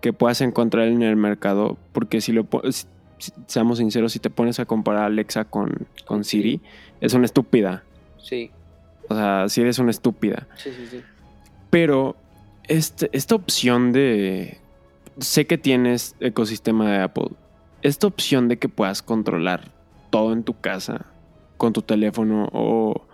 que 0.00 0.12
puedas 0.12 0.40
encontrar 0.42 0.86
en 0.88 1.02
el 1.02 1.16
mercado, 1.16 1.76
porque 1.92 2.20
si 2.20 2.32
lo 2.32 2.46
si- 2.70 2.86
si- 3.18 3.32
seamos 3.46 3.78
sinceros, 3.78 4.12
si 4.12 4.20
te 4.20 4.30
pones 4.30 4.60
a 4.60 4.64
comparar 4.66 5.02
a 5.02 5.06
Alexa 5.06 5.44
con, 5.44 5.88
con 6.06 6.22
Siri, 6.22 6.60
es 7.00 7.14
una 7.14 7.24
estúpida. 7.24 7.82
Sí, 8.18 8.50
O 9.08 9.14
sea, 9.14 9.48
si 9.48 9.60
eres 9.60 9.78
una 9.78 9.90
estúpida. 9.90 10.46
sí, 10.56 10.70
sí, 10.70 10.86
sí. 10.90 11.02
Pero 11.70 12.16
este, 12.64 13.10
esta 13.12 13.34
opción 13.34 13.92
de... 13.92 14.58
Sé 15.18 15.46
que 15.46 15.58
tienes 15.58 16.14
ecosistema 16.20 16.90
de 16.90 17.02
Apple. 17.02 17.30
Esta 17.82 18.06
opción 18.06 18.48
de 18.48 18.58
que 18.58 18.68
puedas 18.68 19.02
controlar 19.02 19.72
todo 20.10 20.32
en 20.32 20.44
tu 20.44 20.60
casa 20.60 21.06
con 21.56 21.72
tu 21.72 21.82
teléfono 21.82 22.48
o, 22.52 23.06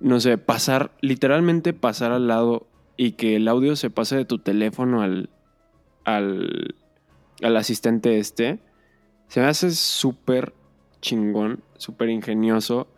no 0.00 0.20
sé, 0.20 0.38
pasar, 0.38 0.90
literalmente 1.00 1.72
pasar 1.72 2.12
al 2.12 2.26
lado 2.26 2.66
y 2.96 3.12
que 3.12 3.36
el 3.36 3.46
audio 3.46 3.76
se 3.76 3.90
pase 3.90 4.16
de 4.16 4.24
tu 4.24 4.38
teléfono 4.38 5.02
al, 5.02 5.30
al, 6.04 6.74
al 7.42 7.56
asistente 7.56 8.18
este, 8.18 8.58
se 9.28 9.40
me 9.40 9.46
hace 9.46 9.70
súper 9.70 10.52
chingón, 11.00 11.62
súper 11.76 12.08
ingenioso 12.08 12.88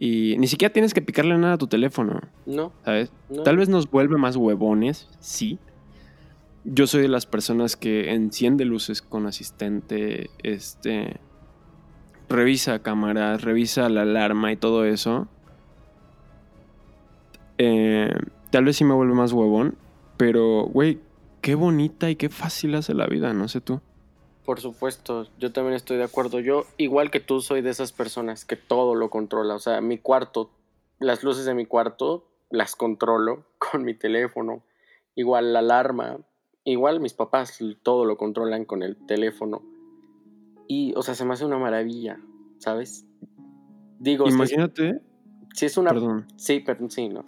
y 0.00 0.36
ni 0.38 0.46
siquiera 0.46 0.72
tienes 0.72 0.94
que 0.94 1.02
picarle 1.02 1.36
nada 1.38 1.54
a 1.54 1.58
tu 1.58 1.66
teléfono, 1.66 2.20
No, 2.46 2.72
¿sabes? 2.84 3.10
no. 3.28 3.42
Tal 3.42 3.56
vez 3.56 3.68
nos 3.68 3.90
vuelve 3.90 4.16
más 4.16 4.36
huevones, 4.36 5.08
sí. 5.18 5.58
Yo 6.64 6.86
soy 6.86 7.02
de 7.02 7.08
las 7.08 7.26
personas 7.26 7.76
que 7.76 8.12
enciende 8.12 8.64
luces 8.64 9.02
con 9.02 9.26
asistente, 9.26 10.30
este, 10.44 11.16
revisa 12.28 12.78
cámaras, 12.80 13.42
revisa 13.42 13.88
la 13.88 14.02
alarma 14.02 14.52
y 14.52 14.56
todo 14.56 14.84
eso. 14.84 15.26
Eh, 17.58 18.12
tal 18.50 18.64
vez 18.66 18.76
sí 18.76 18.84
me 18.84 18.94
vuelve 18.94 19.14
más 19.14 19.32
huevón, 19.32 19.76
pero, 20.16 20.64
güey, 20.66 21.00
qué 21.40 21.54
bonita 21.54 22.08
y 22.10 22.16
qué 22.16 22.28
fácil 22.28 22.74
hace 22.74 22.94
la 22.94 23.06
vida, 23.06 23.32
no 23.32 23.48
sé 23.48 23.60
tú. 23.60 23.80
Por 24.48 24.60
supuesto, 24.60 25.26
yo 25.38 25.52
también 25.52 25.74
estoy 25.74 25.98
de 25.98 26.04
acuerdo. 26.04 26.40
Yo, 26.40 26.64
igual 26.78 27.10
que 27.10 27.20
tú, 27.20 27.42
soy 27.42 27.60
de 27.60 27.68
esas 27.68 27.92
personas 27.92 28.46
que 28.46 28.56
todo 28.56 28.94
lo 28.94 29.10
controla. 29.10 29.54
O 29.54 29.58
sea, 29.58 29.82
mi 29.82 29.98
cuarto, 29.98 30.48
las 30.98 31.22
luces 31.22 31.44
de 31.44 31.52
mi 31.52 31.66
cuarto 31.66 32.24
las 32.48 32.74
controlo 32.74 33.44
con 33.58 33.84
mi 33.84 33.92
teléfono. 33.92 34.62
Igual 35.14 35.52
la 35.52 35.58
alarma, 35.58 36.20
igual 36.64 36.98
mis 36.98 37.12
papás 37.12 37.58
todo 37.82 38.06
lo 38.06 38.16
controlan 38.16 38.64
con 38.64 38.82
el 38.82 38.96
teléfono. 38.96 39.60
Y, 40.66 40.94
o 40.96 41.02
sea, 41.02 41.14
se 41.14 41.26
me 41.26 41.34
hace 41.34 41.44
una 41.44 41.58
maravilla, 41.58 42.18
¿sabes? 42.56 43.06
Digo, 43.98 44.30
Imagínate, 44.30 45.02
si 45.52 45.66
es 45.66 45.76
una... 45.76 45.90
perdón, 45.90 46.26
Sí, 46.36 46.60
pero 46.60 46.88
sí, 46.88 47.10
no. 47.10 47.22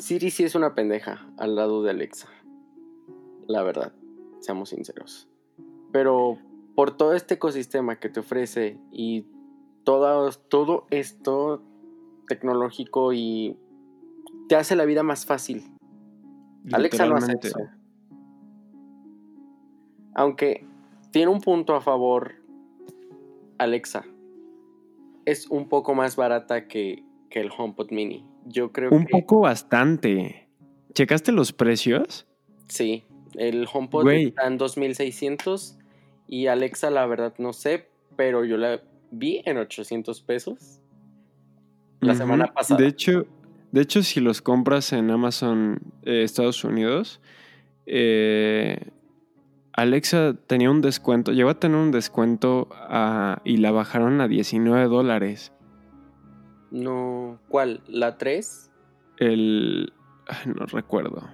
Siri 0.00 0.30
sí 0.30 0.44
es 0.44 0.54
una 0.54 0.74
pendeja 0.74 1.30
al 1.38 1.56
lado 1.56 1.82
de 1.82 1.92
Alexa. 1.92 2.28
La 3.46 3.62
verdad, 3.62 3.94
seamos 4.40 4.68
sinceros. 4.68 5.30
Pero 5.90 6.38
por 6.78 6.96
todo 6.96 7.14
este 7.14 7.34
ecosistema 7.34 7.98
que 7.98 8.08
te 8.08 8.20
ofrece 8.20 8.78
y 8.92 9.26
todo, 9.82 10.30
todo 10.30 10.86
esto 10.90 11.60
tecnológico 12.28 13.12
y 13.12 13.56
te 14.48 14.54
hace 14.54 14.76
la 14.76 14.84
vida 14.84 15.02
más 15.02 15.26
fácil. 15.26 15.76
Alexa 16.70 17.06
no 17.06 17.16
hace 17.16 17.34
eso. 17.42 17.58
Aunque 20.14 20.64
tiene 21.10 21.32
un 21.32 21.40
punto 21.40 21.74
a 21.74 21.80
favor, 21.80 22.36
Alexa. 23.58 24.04
Es 25.24 25.48
un 25.50 25.68
poco 25.68 25.96
más 25.96 26.14
barata 26.14 26.68
que, 26.68 27.02
que 27.28 27.40
el 27.40 27.50
HomePod 27.50 27.90
mini. 27.90 28.24
Yo 28.44 28.70
creo 28.70 28.90
Un 28.92 29.04
que 29.04 29.10
poco 29.10 29.40
bastante. 29.40 30.48
¿Checaste 30.94 31.32
los 31.32 31.52
precios? 31.52 32.28
sí. 32.68 33.02
El 33.34 33.66
HomePod 33.72 34.08
está 34.10 34.46
en 34.46 34.58
2600 34.58 35.77
y 36.28 36.46
Alexa, 36.46 36.90
la 36.90 37.06
verdad, 37.06 37.34
no 37.38 37.52
sé, 37.52 37.88
pero 38.16 38.44
yo 38.44 38.56
la 38.56 38.80
vi 39.10 39.42
en 39.44 39.56
800 39.56 40.20
pesos. 40.22 40.80
La 42.00 42.14
semana 42.14 42.52
pasada. 42.52 42.80
De 42.80 42.86
hecho, 42.86 43.26
de 43.72 43.82
hecho, 43.82 44.02
si 44.02 44.20
los 44.20 44.40
compras 44.40 44.92
en 44.92 45.10
Amazon 45.10 45.80
eh, 46.02 46.22
Estados 46.22 46.64
Unidos, 46.64 47.20
eh, 47.86 48.90
Alexa 49.72 50.34
tenía 50.46 50.70
un 50.70 50.80
descuento, 50.80 51.32
llegó 51.32 51.50
a 51.50 51.60
tener 51.60 51.76
un 51.76 51.90
descuento 51.90 52.68
ah, 52.72 53.40
y 53.44 53.58
la 53.58 53.70
bajaron 53.70 54.20
a 54.20 54.28
19 54.28 54.86
dólares. 54.88 55.52
No, 56.70 57.40
¿cuál? 57.48 57.82
¿La 57.88 58.18
3? 58.18 58.70
El... 59.18 59.92
ay, 60.26 60.52
no 60.54 60.66
recuerdo. 60.66 61.28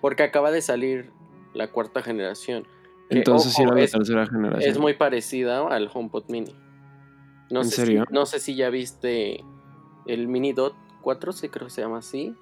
Porque 0.00 0.22
acaba 0.22 0.50
de 0.50 0.62
salir 0.62 1.10
la 1.54 1.68
cuarta 1.68 2.02
generación. 2.02 2.66
Entonces 3.10 3.52
sí 3.52 3.62
ojo, 3.62 3.72
era 3.72 3.82
la 3.82 3.88
tercera 3.88 4.26
generación. 4.26 4.70
Es 4.70 4.78
muy 4.78 4.94
parecida 4.94 5.66
al 5.66 5.90
HomePod 5.92 6.24
Mini. 6.28 6.54
No 7.50 7.60
¿En 7.60 7.68
sé 7.68 7.76
serio? 7.76 8.04
Si, 8.08 8.14
no 8.14 8.26
sé 8.26 8.40
si 8.40 8.56
ya 8.56 8.70
viste 8.70 9.44
el 10.06 10.28
Mini 10.28 10.52
Dot 10.52 10.74
4, 11.02 11.32
sí 11.32 11.48
creo 11.48 11.66
que 11.66 11.72
se 11.72 11.82
llama 11.82 11.98
así. 11.98 12.34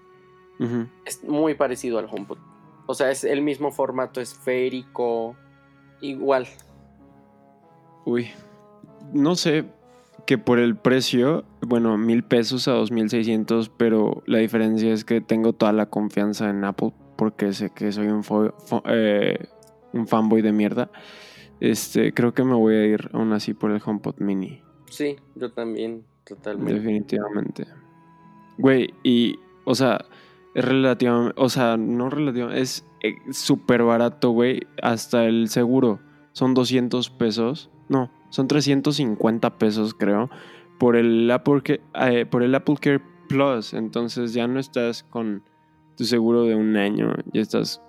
Es 1.05 1.25
muy 1.25 1.55
parecido 1.55 1.99
al 1.99 2.07
HomePod. 2.07 2.39
O 2.87 2.95
sea, 2.95 3.11
es 3.11 3.25
el 3.25 3.43
mismo 3.43 3.73
formato 3.73 4.21
esférico. 4.21 5.37
Igual. 6.01 6.47
Uy, 8.05 8.31
no 9.13 9.37
sé 9.37 9.65
que 10.27 10.39
por 10.39 10.59
el 10.59 10.77
precio, 10.77 11.45
bueno, 11.61 11.99
mil 11.99 12.23
pesos 12.23 12.69
a 12.69 12.73
dos 12.73 12.91
mil 12.91 13.11
seiscientos, 13.11 13.69
pero 13.69 14.23
la 14.27 14.39
diferencia 14.39 14.93
es 14.93 15.05
que 15.05 15.21
tengo 15.21 15.53
toda 15.53 15.73
la 15.73 15.87
confianza 15.87 16.49
en 16.49 16.65
Apple 16.65 16.93
porque 17.17 17.53
sé 17.53 17.71
que 17.71 17.93
soy 17.93 18.09
un, 18.09 18.23
eh, 18.87 19.49
un 19.95 20.07
fanboy 20.07 20.43
de 20.43 20.53
mierda. 20.53 20.91
Este, 21.61 22.13
creo 22.13 22.35
que 22.35 22.45
me 22.45 22.55
voy 22.55 22.75
a 22.75 22.87
ir 22.87 23.11
aún 23.13 23.33
así 23.33 23.55
por 23.55 23.71
el 23.71 23.81
HomePod 23.85 24.17
Mini, 24.19 24.61
Sí, 24.91 25.17
yo 25.35 25.51
también, 25.51 26.05
totalmente. 26.25 26.75
definitivamente. 26.75 27.67
Güey, 28.59 28.93
y, 29.03 29.39
o 29.65 29.75
sea, 29.75 30.05
es 30.55 30.65
relativamente, 30.65 31.35
o 31.41 31.49
sea, 31.49 31.77
no 31.77 32.11
relativamente, 32.11 32.61
es 32.61 32.87
eh, 33.03 33.17
súper 33.33 33.83
barato, 33.83 34.31
güey, 34.31 34.61
hasta 34.83 35.25
el 35.25 35.49
seguro. 35.49 36.01
Son 36.33 36.55
200 36.55 37.11
pesos, 37.11 37.71
no, 37.89 38.11
son 38.31 38.47
350 38.49 39.59
pesos, 39.59 39.95
creo, 39.95 40.31
por 40.79 40.97
el 40.97 41.31
Apple, 41.31 41.63
eh, 41.95 42.27
por 42.27 42.43
el 42.43 42.55
Apple 42.55 42.77
Care 42.81 43.01
Plus. 43.29 43.75
Entonces 43.75 44.33
ya 44.33 44.47
no 44.47 44.59
estás 44.61 45.03
con 45.05 45.43
tu 45.97 46.05
seguro 46.05 46.43
de 46.45 46.55
un 46.57 46.77
año, 46.77 47.15
ya 47.33 47.41
estás, 47.41 47.81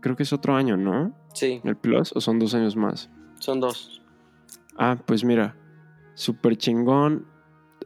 creo 0.00 0.16
que 0.16 0.22
es 0.22 0.32
otro 0.32 0.54
año, 0.54 0.76
¿no? 0.76 1.12
Sí, 1.32 1.60
El 1.64 1.76
Plus, 1.76 2.12
o 2.14 2.20
son 2.20 2.38
dos 2.38 2.54
años 2.54 2.76
más. 2.76 3.08
son 3.38 3.60
dos. 3.60 4.02
Ah, 4.78 4.96
pues 5.06 5.24
mira, 5.24 5.56
súper 6.14 6.56
chingón. 6.56 7.26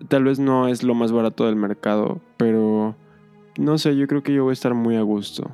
Tal 0.09 0.25
vez 0.25 0.39
no 0.39 0.69
es 0.69 0.83
lo 0.83 0.95
más 0.95 1.11
barato 1.13 1.47
del 1.47 1.57
mercado, 1.57 2.21
pero 2.37 2.97
no 3.59 3.79
sé, 3.79 3.97
yo 3.97 4.07
creo 4.07 4.23
que 4.23 4.35
yo 4.35 4.45
voy 4.45 4.51
a 4.51 4.53
estar 4.53 4.75
muy 4.75 4.97
a 4.97 5.03
gusto. 5.03 5.51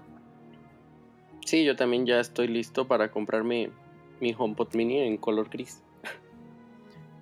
Sí, 1.45 1.65
yo 1.65 1.77
también 1.77 2.07
ya 2.07 2.19
estoy 2.21 2.49
listo 2.49 2.87
para 2.89 3.11
comprarme 3.11 3.71
mi 4.21 4.35
HomePod 4.37 4.75
mini 4.75 4.99
en 4.99 5.17
color 5.17 5.49
gris. 5.51 5.83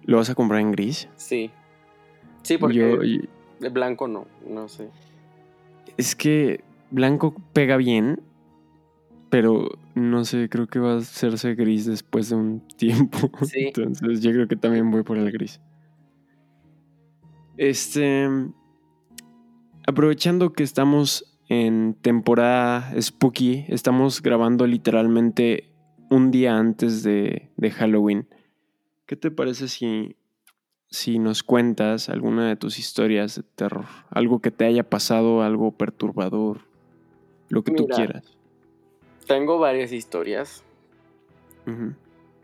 ¿Lo 0.04 0.16
vas 0.18 0.30
a 0.30 0.34
comprar 0.34 0.60
en 0.60 0.72
gris? 0.72 1.08
Sí. 1.16 1.50
Sí, 2.42 2.56
porque 2.58 3.28
Yo- 3.60 3.70
blanco 3.70 4.08
no, 4.08 4.26
no 4.46 4.68
sé. 4.68 4.88
es 5.98 6.16
que 6.16 6.64
blanco 6.90 7.34
pega 7.52 7.76
bien, 7.76 8.22
pero 9.30 9.68
no 9.94 10.24
sé, 10.24 10.48
creo 10.48 10.66
que 10.66 10.80
va 10.80 10.94
a 10.94 10.98
hacerse 10.98 11.54
gris 11.54 11.86
después 11.86 12.28
de 12.28 12.36
un 12.36 12.60
tiempo. 12.76 13.30
Sí. 13.44 13.66
Entonces 13.74 14.20
yo 14.20 14.32
creo 14.32 14.48
que 14.48 14.56
también 14.56 14.90
voy 14.90 15.04
por 15.04 15.16
el 15.16 15.30
gris. 15.30 15.60
Este. 17.56 18.28
Aprovechando 19.86 20.52
que 20.52 20.62
estamos 20.62 21.38
en 21.48 21.94
temporada 21.94 22.92
spooky, 23.00 23.64
estamos 23.68 24.22
grabando 24.22 24.66
literalmente 24.66 25.64
un 26.10 26.30
día 26.30 26.56
antes 26.56 27.02
de, 27.02 27.50
de 27.56 27.70
Halloween. 27.70 28.28
¿Qué 29.06 29.16
te 29.16 29.30
parece 29.30 29.66
si, 29.68 30.16
si 30.88 31.18
nos 31.18 31.42
cuentas 31.42 32.08
alguna 32.08 32.48
de 32.48 32.56
tus 32.56 32.78
historias 32.78 33.36
de 33.36 33.42
terror? 33.42 33.86
Algo 34.10 34.40
que 34.40 34.52
te 34.52 34.64
haya 34.64 34.88
pasado, 34.88 35.42
algo 35.42 35.72
perturbador, 35.72 36.60
lo 37.48 37.64
que 37.64 37.72
tú 37.72 37.88
quieras. 37.88 38.39
Tengo 39.30 39.60
varias 39.60 39.92
historias, 39.92 40.64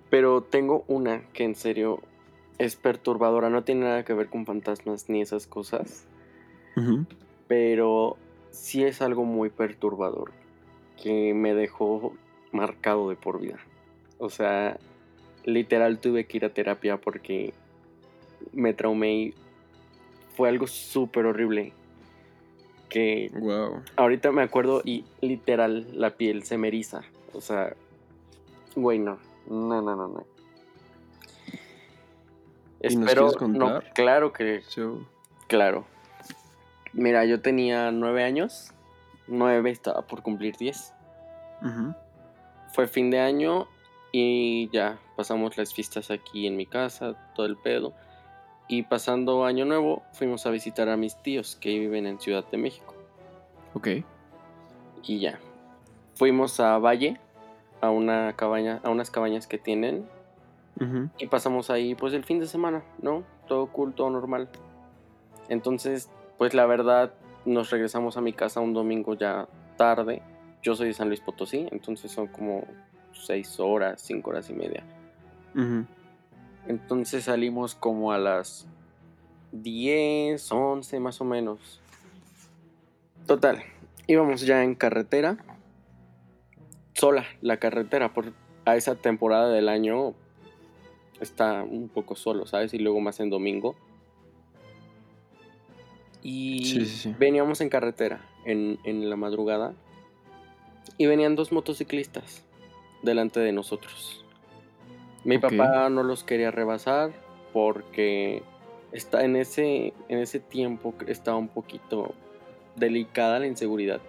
pero 0.08 0.40
tengo 0.40 0.84
una 0.86 1.22
que 1.32 1.42
en 1.42 1.56
serio 1.56 2.00
es 2.58 2.76
perturbadora. 2.76 3.50
No 3.50 3.64
tiene 3.64 3.86
nada 3.86 4.04
que 4.04 4.14
ver 4.14 4.28
con 4.28 4.46
fantasmas 4.46 5.08
ni 5.08 5.20
esas 5.20 5.48
cosas, 5.48 6.06
pero 7.48 8.16
sí 8.52 8.84
es 8.84 9.02
algo 9.02 9.24
muy 9.24 9.50
perturbador 9.50 10.30
que 11.02 11.34
me 11.34 11.54
dejó 11.54 12.14
marcado 12.52 13.08
de 13.08 13.16
por 13.16 13.40
vida. 13.40 13.58
O 14.18 14.30
sea, 14.30 14.78
literal 15.44 15.98
tuve 15.98 16.26
que 16.26 16.36
ir 16.36 16.44
a 16.44 16.54
terapia 16.54 17.00
porque 17.00 17.52
me 18.52 18.74
traumé 18.74 19.12
y 19.12 19.34
fue 20.36 20.48
algo 20.48 20.68
súper 20.68 21.26
horrible. 21.26 21.72
Que 22.88 23.30
Wow. 23.34 23.82
ahorita 23.96 24.30
me 24.32 24.42
acuerdo 24.42 24.80
y 24.84 25.04
literal 25.20 25.86
la 25.92 26.10
piel 26.16 26.44
se 26.44 26.56
me 26.58 26.68
eriza. 26.68 27.02
O 27.32 27.40
sea, 27.40 27.74
güey, 28.74 28.98
no. 28.98 29.18
No, 29.48 29.82
no, 29.82 29.96
no, 29.96 30.08
no. 30.08 30.26
¿Y 32.82 32.94
nos 32.96 33.08
Espero, 33.08 33.22
quieres 33.22 33.36
contar? 33.36 33.84
no, 33.84 33.92
claro 33.94 34.32
que, 34.32 34.62
claro. 35.48 35.86
Mira, 36.92 37.24
yo 37.24 37.40
tenía 37.42 37.90
nueve 37.90 38.22
años. 38.24 38.72
Nueve, 39.26 39.70
estaba 39.70 40.02
por 40.02 40.22
cumplir 40.22 40.56
diez. 40.56 40.92
Fue 42.72 42.86
fin 42.86 43.10
de 43.10 43.18
año 43.20 43.66
y 44.12 44.68
ya 44.70 44.98
pasamos 45.16 45.56
las 45.56 45.74
fiestas 45.74 46.10
aquí 46.10 46.46
en 46.46 46.56
mi 46.56 46.66
casa, 46.66 47.14
todo 47.34 47.46
el 47.46 47.56
pedo. 47.56 47.92
Y 48.68 48.82
pasando 48.82 49.44
año 49.44 49.64
nuevo, 49.64 50.02
fuimos 50.12 50.46
a 50.46 50.50
visitar 50.50 50.88
a 50.88 50.96
mis 50.96 51.16
tíos 51.22 51.56
que 51.56 51.78
viven 51.78 52.06
en 52.06 52.18
Ciudad 52.18 52.44
de 52.50 52.58
México. 52.58 52.94
Ok. 53.74 53.88
Y 55.04 55.20
ya. 55.20 55.38
Fuimos 56.14 56.58
a 56.60 56.78
Valle, 56.78 57.20
a 57.80 57.90
una 57.90 58.32
cabaña, 58.34 58.80
a 58.82 58.90
unas 58.90 59.10
cabañas 59.10 59.46
que 59.46 59.58
tienen. 59.58 60.08
Ujú. 60.80 61.08
Y 61.18 61.26
pasamos 61.28 61.70
ahí 61.70 61.94
pues 61.94 62.12
el 62.12 62.24
fin 62.24 62.40
de 62.40 62.46
semana, 62.46 62.82
¿no? 63.00 63.22
Todo 63.46 63.66
cool, 63.68 63.94
todo 63.94 64.10
normal. 64.10 64.48
Entonces, 65.48 66.10
pues 66.38 66.54
la 66.54 66.66
verdad, 66.66 67.12
nos 67.44 67.70
regresamos 67.70 68.16
a 68.16 68.20
mi 68.20 68.32
casa 68.32 68.60
un 68.60 68.74
domingo 68.74 69.14
ya 69.14 69.46
tarde. 69.76 70.22
Yo 70.62 70.74
soy 70.74 70.88
de 70.88 70.94
San 70.94 71.08
Luis 71.08 71.20
Potosí, 71.20 71.68
entonces 71.70 72.10
son 72.10 72.26
como 72.26 72.64
seis 73.12 73.60
horas, 73.60 74.02
cinco 74.02 74.30
horas 74.30 74.50
y 74.50 74.54
media. 74.54 74.82
Ujú. 75.54 75.84
Entonces 76.68 77.24
salimos 77.24 77.74
como 77.74 78.12
a 78.12 78.18
las 78.18 78.66
10, 79.52 80.50
11 80.50 81.00
más 81.00 81.20
o 81.20 81.24
menos. 81.24 81.80
Total, 83.26 83.62
íbamos 84.06 84.42
ya 84.42 84.62
en 84.64 84.74
carretera. 84.74 85.38
Sola 86.94 87.24
la 87.42 87.58
carretera, 87.58 88.12
por 88.14 88.32
a 88.64 88.76
esa 88.76 88.96
temporada 88.96 89.48
del 89.50 89.68
año 89.68 90.14
está 91.20 91.62
un 91.62 91.88
poco 91.88 92.16
solo, 92.16 92.46
¿sabes? 92.46 92.74
Y 92.74 92.78
luego 92.78 93.00
más 93.00 93.20
en 93.20 93.30
domingo. 93.30 93.76
Y 96.22 96.64
Sí, 96.64 96.86
sí, 96.86 96.96
sí. 96.96 97.14
veníamos 97.18 97.60
en 97.60 97.68
carretera 97.68 98.20
en, 98.44 98.78
en 98.84 99.08
la 99.08 99.16
madrugada. 99.16 99.74
Y 100.98 101.06
venían 101.06 101.36
dos 101.36 101.52
motociclistas 101.52 102.42
delante 103.02 103.38
de 103.40 103.52
nosotros. 103.52 104.24
Mi 105.26 105.38
papá 105.38 105.88
no 105.90 106.02
los 106.02 106.24
quería 106.24 106.50
rebasar 106.50 107.10
porque 107.52 108.42
está 108.92 109.24
en 109.24 109.36
ese, 109.36 109.92
en 110.08 110.18
ese 110.18 110.40
tiempo 110.40 110.94
estaba 111.06 111.36
un 111.36 111.48
poquito 111.48 112.14
delicada 112.76 113.38
la 113.38 113.46
inseguridad. 113.46 114.00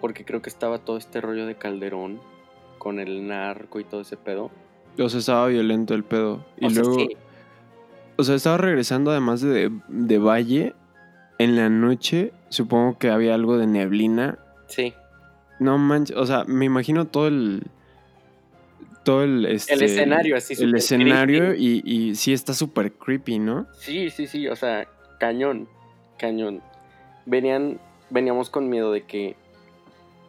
Porque 0.00 0.24
creo 0.24 0.40
que 0.42 0.48
estaba 0.50 0.78
todo 0.78 0.96
este 0.96 1.20
rollo 1.20 1.46
de 1.46 1.54
Calderón 1.56 2.20
con 2.78 2.98
el 2.98 3.26
narco 3.26 3.80
y 3.80 3.84
todo 3.84 4.00
ese 4.00 4.16
pedo. 4.16 4.50
O 4.98 5.08
sea, 5.08 5.20
estaba 5.20 5.46
violento 5.46 5.94
el 5.94 6.04
pedo. 6.04 6.44
Y 6.58 6.66
O 6.66 6.70
sea, 6.70 6.82
luego, 6.82 6.98
sí, 6.98 7.16
o 8.16 8.22
sea, 8.22 8.34
estaba 8.34 8.56
regresando 8.56 9.10
además 9.10 9.40
de, 9.40 9.70
de 9.88 10.18
Valle. 10.18 10.74
En 11.38 11.56
la 11.56 11.70
noche, 11.70 12.32
supongo 12.50 12.98
que 12.98 13.08
había 13.08 13.34
algo 13.34 13.56
de 13.56 13.66
neblina. 13.66 14.38
sí. 14.66 14.94
No 15.58 15.76
manches, 15.76 16.16
o 16.16 16.24
sea, 16.24 16.44
me 16.46 16.64
imagino 16.64 17.06
todo 17.06 17.28
el. 17.28 17.64
Todo 19.10 19.24
el. 19.24 19.44
Este, 19.44 19.74
El 19.74 19.82
escenario 19.82 20.36
así 20.36 20.54
El 20.62 20.76
escenario 20.76 21.46
creepy. 21.48 21.82
y, 21.84 22.10
y 22.10 22.14
sí 22.14 22.32
está 22.32 22.54
súper 22.54 22.92
creepy, 22.92 23.40
¿no? 23.40 23.66
Sí, 23.76 24.08
sí, 24.10 24.28
sí, 24.28 24.46
o 24.46 24.54
sea, 24.54 24.86
cañón, 25.18 25.66
cañón. 26.16 26.62
Venían, 27.26 27.80
veníamos 28.08 28.50
con 28.50 28.68
miedo 28.68 28.92
de 28.92 29.02
que 29.02 29.34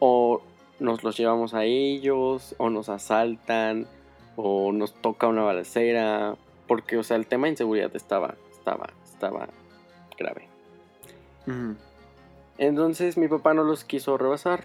o 0.00 0.42
nos 0.80 1.04
los 1.04 1.16
llevamos 1.16 1.54
a 1.54 1.62
ellos, 1.62 2.56
o 2.58 2.70
nos 2.70 2.88
asaltan, 2.88 3.86
o 4.34 4.72
nos 4.72 4.94
toca 5.00 5.28
una 5.28 5.42
balacera, 5.42 6.34
porque, 6.66 6.98
o 6.98 7.04
sea, 7.04 7.16
el 7.16 7.28
tema 7.28 7.46
de 7.46 7.52
inseguridad 7.52 7.94
estaba, 7.94 8.34
estaba, 8.50 8.90
estaba 9.04 9.48
grave. 10.18 10.48
Entonces 12.58 13.16
mi 13.16 13.28
papá 13.28 13.54
no 13.54 13.62
los 13.62 13.84
quiso 13.84 14.18
rebasar. 14.18 14.64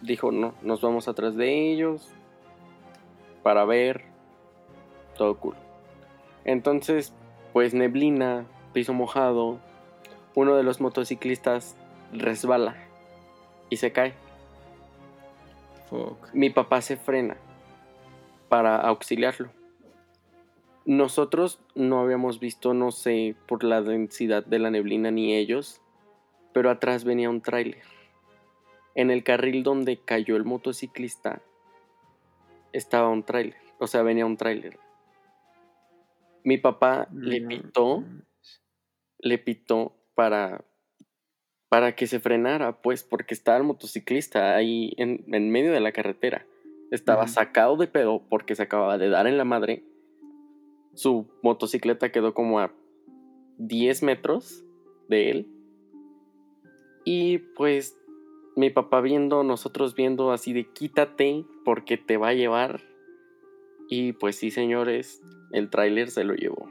Dijo, 0.00 0.32
no, 0.32 0.54
nos 0.62 0.80
vamos 0.80 1.06
atrás 1.06 1.36
de 1.36 1.70
ellos 1.70 2.15
para 3.46 3.64
ver. 3.64 4.02
Todo 5.16 5.38
cool. 5.38 5.54
Entonces, 6.44 7.14
pues 7.52 7.74
neblina, 7.74 8.44
piso 8.72 8.92
mojado. 8.92 9.60
Uno 10.34 10.56
de 10.56 10.64
los 10.64 10.80
motociclistas 10.80 11.76
resbala 12.12 12.74
y 13.70 13.76
se 13.76 13.92
cae. 13.92 14.14
Fuck. 15.88 16.34
Mi 16.34 16.50
papá 16.50 16.80
se 16.80 16.96
frena 16.96 17.36
para 18.48 18.78
auxiliarlo. 18.78 19.50
Nosotros 20.84 21.60
no 21.76 22.00
habíamos 22.00 22.40
visto, 22.40 22.74
no 22.74 22.90
sé, 22.90 23.36
por 23.46 23.62
la 23.62 23.80
densidad 23.80 24.44
de 24.44 24.58
la 24.58 24.72
neblina 24.72 25.12
ni 25.12 25.36
ellos, 25.36 25.80
pero 26.52 26.68
atrás 26.68 27.04
venía 27.04 27.30
un 27.30 27.42
tráiler. 27.42 27.84
En 28.96 29.12
el 29.12 29.22
carril 29.22 29.62
donde 29.62 30.00
cayó 30.00 30.34
el 30.34 30.44
motociclista 30.44 31.42
estaba 32.72 33.08
un 33.08 33.24
tráiler, 33.24 33.56
o 33.78 33.86
sea, 33.86 34.02
venía 34.02 34.26
un 34.26 34.36
tráiler. 34.36 34.78
Mi 36.44 36.58
papá 36.58 37.08
le 37.12 37.40
pitó, 37.40 38.04
le 39.18 39.38
pitó 39.38 39.96
para 40.14 40.64
para 41.68 41.96
que 41.96 42.06
se 42.06 42.20
frenara, 42.20 42.80
pues, 42.80 43.02
porque 43.02 43.34
estaba 43.34 43.58
el 43.58 43.64
motociclista 43.64 44.54
ahí 44.54 44.94
en, 44.98 45.24
en 45.34 45.50
medio 45.50 45.72
de 45.72 45.80
la 45.80 45.92
carretera. 45.92 46.46
Estaba 46.90 47.26
sacado 47.26 47.76
de 47.76 47.88
pedo 47.88 48.22
porque 48.28 48.54
se 48.54 48.62
acababa 48.62 48.98
de 48.98 49.08
dar 49.08 49.26
en 49.26 49.36
la 49.36 49.44
madre. 49.44 49.84
Su 50.94 51.26
motocicleta 51.42 52.12
quedó 52.12 52.32
como 52.32 52.60
a 52.60 52.72
10 53.58 54.02
metros 54.04 54.64
de 55.08 55.30
él. 55.30 55.48
Y 57.04 57.38
pues 57.56 57.98
mi 58.56 58.70
papá 58.70 59.02
viendo, 59.02 59.44
nosotros 59.44 59.94
viendo 59.94 60.32
así 60.32 60.52
de 60.52 60.72
quítate 60.72 61.44
porque 61.64 61.98
te 61.98 62.16
va 62.16 62.28
a 62.28 62.34
llevar. 62.34 62.80
Y 63.88 64.14
pues 64.14 64.36
sí, 64.36 64.50
señores, 64.50 65.22
el 65.52 65.70
tráiler 65.70 66.10
se 66.10 66.24
lo 66.24 66.34
llevó. 66.34 66.66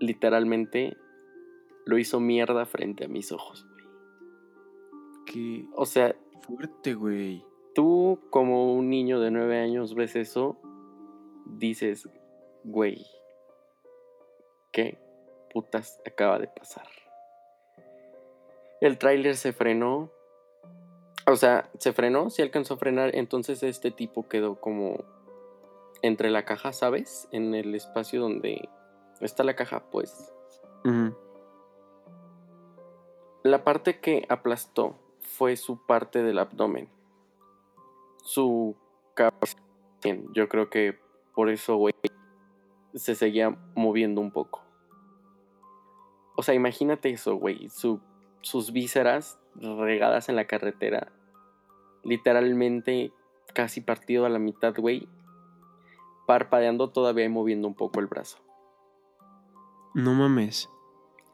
Literalmente 0.00 0.96
lo 1.84 1.98
hizo 1.98 2.18
mierda 2.18 2.64
frente 2.64 3.04
a 3.04 3.08
mis 3.08 3.30
ojos. 3.30 3.66
güey. 3.70 3.84
Qué 5.26 5.66
O 5.74 5.84
sea, 5.84 6.16
fuerte, 6.40 6.94
güey. 6.94 7.44
tú 7.74 8.18
como 8.30 8.74
un 8.74 8.88
niño 8.88 9.20
de 9.20 9.30
nueve 9.30 9.58
años 9.58 9.94
ves 9.94 10.16
eso, 10.16 10.58
dices, 11.46 12.08
güey, 12.64 13.06
¿qué 14.72 14.98
putas 15.52 16.00
acaba 16.06 16.38
de 16.38 16.48
pasar? 16.48 16.86
El 18.80 18.98
tráiler 18.98 19.36
se 19.36 19.52
frenó, 19.52 20.10
O 21.26 21.36
sea, 21.36 21.70
se 21.78 21.92
frenó, 21.92 22.30
se 22.30 22.42
alcanzó 22.42 22.74
a 22.74 22.76
frenar, 22.78 23.14
entonces 23.14 23.62
este 23.62 23.90
tipo 23.90 24.28
quedó 24.28 24.56
como 24.56 25.04
entre 26.02 26.30
la 26.30 26.44
caja, 26.44 26.72
¿sabes? 26.72 27.28
En 27.30 27.54
el 27.54 27.74
espacio 27.74 28.20
donde 28.20 28.68
está 29.20 29.44
la 29.44 29.54
caja, 29.54 29.84
pues. 29.90 30.32
La 33.44 33.64
parte 33.64 34.00
que 34.00 34.26
aplastó 34.28 34.98
fue 35.20 35.56
su 35.56 35.86
parte 35.86 36.22
del 36.22 36.38
abdomen. 36.38 36.88
Su 38.24 38.76
cabeza. 39.14 39.58
Yo 40.32 40.48
creo 40.48 40.68
que 40.70 40.98
por 41.34 41.48
eso, 41.48 41.76
güey, 41.76 41.94
se 42.94 43.14
seguía 43.14 43.56
moviendo 43.74 44.20
un 44.20 44.32
poco. 44.32 44.62
O 46.36 46.42
sea, 46.42 46.54
imagínate 46.54 47.10
eso, 47.10 47.36
güey. 47.36 47.68
Su, 47.68 48.00
sus 48.42 48.72
vísceras 48.72 49.38
regadas 49.56 50.28
en 50.28 50.36
la 50.36 50.46
carretera. 50.46 51.10
Literalmente 52.04 53.12
casi 53.54 53.80
partido 53.80 54.26
a 54.26 54.28
la 54.28 54.38
mitad, 54.38 54.74
güey. 54.76 55.08
Parpadeando 56.26 56.90
todavía 56.90 57.24
y 57.24 57.28
moviendo 57.28 57.66
un 57.68 57.74
poco 57.74 58.00
el 58.00 58.06
brazo. 58.06 58.38
No 59.94 60.14
mames. 60.14 60.68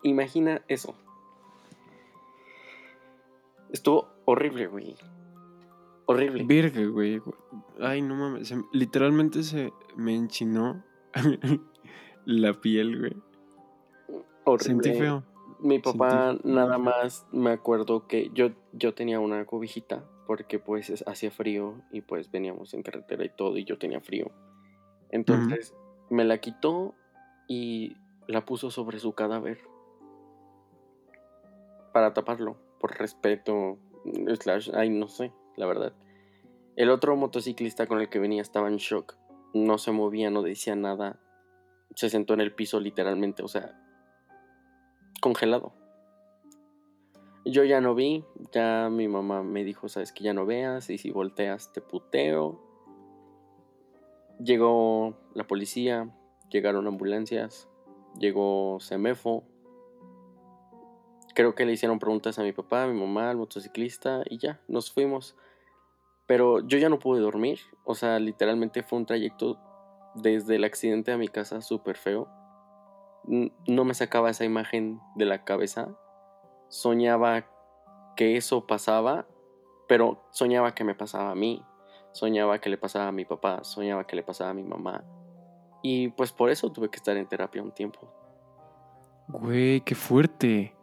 Imagina 0.02 0.62
eso. 0.68 0.94
Estuvo 3.70 4.08
horrible, 4.24 4.66
güey. 4.66 4.96
Horrible. 6.06 6.44
Virga, 6.44 6.84
güey. 6.86 7.20
Ay, 7.80 8.00
no 8.02 8.14
mames. 8.14 8.48
se- 8.48 8.62
literalmente 8.72 9.42
se 9.42 9.72
me 9.96 10.14
enchinó 10.14 10.82
la 12.24 12.54
piel, 12.54 12.98
güey. 12.98 13.16
horrible. 14.44 14.64
Sentí 14.84 14.98
feo. 14.98 15.22
Mi 15.60 15.78
papá 15.80 16.36
nada 16.44 16.78
más 16.78 17.26
me 17.32 17.50
acuerdo 17.50 18.06
que 18.06 18.30
yo, 18.32 18.50
yo 18.72 18.94
tenía 18.94 19.18
una 19.20 19.44
cobijita 19.44 20.04
porque 20.26 20.58
pues 20.58 20.90
es- 20.90 21.04
hacía 21.08 21.30
frío 21.30 21.82
y 21.90 22.00
pues 22.02 22.30
veníamos 22.30 22.74
en 22.74 22.82
carretera 22.82 23.24
y 23.24 23.30
todo 23.30 23.56
y 23.58 23.64
yo 23.64 23.78
tenía 23.78 24.00
frío. 24.00 24.30
Entonces 25.10 25.74
me 26.10 26.24
la 26.24 26.38
quitó 26.38 26.94
y 27.48 27.96
la 28.28 28.44
puso 28.44 28.70
sobre 28.70 28.98
su 28.98 29.14
cadáver. 29.14 29.58
Para 31.92 32.12
taparlo 32.12 32.56
por 32.78 32.96
respeto 32.96 33.78
slash 34.40 34.70
ay 34.74 34.90
no 34.90 35.08
sé 35.08 35.32
la 35.56 35.66
verdad. 35.66 35.92
El 36.76 36.90
otro 36.90 37.16
motociclista 37.16 37.86
con 37.88 38.00
el 38.00 38.08
que 38.08 38.20
venía 38.20 38.42
estaba 38.42 38.68
en 38.68 38.76
shock, 38.76 39.16
no 39.54 39.78
se 39.78 39.90
movía, 39.90 40.30
no 40.30 40.42
decía 40.42 40.76
nada, 40.76 41.18
se 41.96 42.08
sentó 42.10 42.34
en 42.34 42.40
el 42.40 42.54
piso 42.54 42.78
literalmente, 42.78 43.42
o 43.42 43.48
sea 43.48 43.76
congelado. 45.20 45.72
Yo 47.44 47.64
ya 47.64 47.80
no 47.80 47.94
vi, 47.94 48.24
ya 48.52 48.88
mi 48.90 49.08
mamá 49.08 49.42
me 49.42 49.64
dijo, 49.64 49.88
sabes 49.88 50.12
que 50.12 50.24
ya 50.24 50.34
no 50.34 50.44
veas 50.44 50.90
y 50.90 50.98
si 50.98 51.10
volteas 51.10 51.72
te 51.72 51.80
puteo. 51.80 52.60
Llegó 54.38 55.16
la 55.34 55.46
policía, 55.46 56.14
llegaron 56.50 56.86
ambulancias, 56.86 57.68
llegó 58.18 58.78
Semefo. 58.80 59.44
Creo 61.34 61.54
que 61.54 61.64
le 61.64 61.72
hicieron 61.72 61.98
preguntas 61.98 62.38
a 62.38 62.42
mi 62.42 62.52
papá, 62.52 62.84
a 62.84 62.88
mi 62.88 62.98
mamá, 62.98 63.30
al 63.30 63.36
motociclista 63.36 64.22
y 64.28 64.38
ya, 64.38 64.60
nos 64.68 64.92
fuimos. 64.92 65.36
Pero 66.26 66.66
yo 66.66 66.76
ya 66.78 66.90
no 66.90 66.98
pude 66.98 67.20
dormir, 67.20 67.60
o 67.84 67.94
sea, 67.94 68.18
literalmente 68.18 68.82
fue 68.82 68.98
un 68.98 69.06
trayecto 69.06 69.58
desde 70.14 70.56
el 70.56 70.64
accidente 70.64 71.12
a 71.12 71.16
mi 71.16 71.28
casa 71.28 71.62
súper 71.62 71.96
feo 71.96 72.37
no 73.28 73.84
me 73.84 73.94
sacaba 73.94 74.30
esa 74.30 74.44
imagen 74.44 75.00
de 75.14 75.26
la 75.26 75.44
cabeza. 75.44 75.88
Soñaba 76.68 77.46
que 78.16 78.36
eso 78.36 78.66
pasaba, 78.66 79.26
pero 79.86 80.22
soñaba 80.30 80.74
que 80.74 80.84
me 80.84 80.94
pasaba 80.94 81.30
a 81.30 81.34
mí. 81.34 81.64
Soñaba 82.12 82.58
que 82.60 82.70
le 82.70 82.78
pasaba 82.78 83.08
a 83.08 83.12
mi 83.12 83.24
papá, 83.24 83.62
soñaba 83.64 84.06
que 84.06 84.16
le 84.16 84.22
pasaba 84.22 84.50
a 84.50 84.54
mi 84.54 84.64
mamá. 84.64 85.04
Y 85.82 86.08
pues 86.08 86.32
por 86.32 86.50
eso 86.50 86.72
tuve 86.72 86.88
que 86.88 86.96
estar 86.96 87.16
en 87.16 87.26
terapia 87.26 87.62
un 87.62 87.72
tiempo. 87.72 88.00
Güey, 89.28 89.82
qué 89.82 89.94
fuerte. 89.94 90.74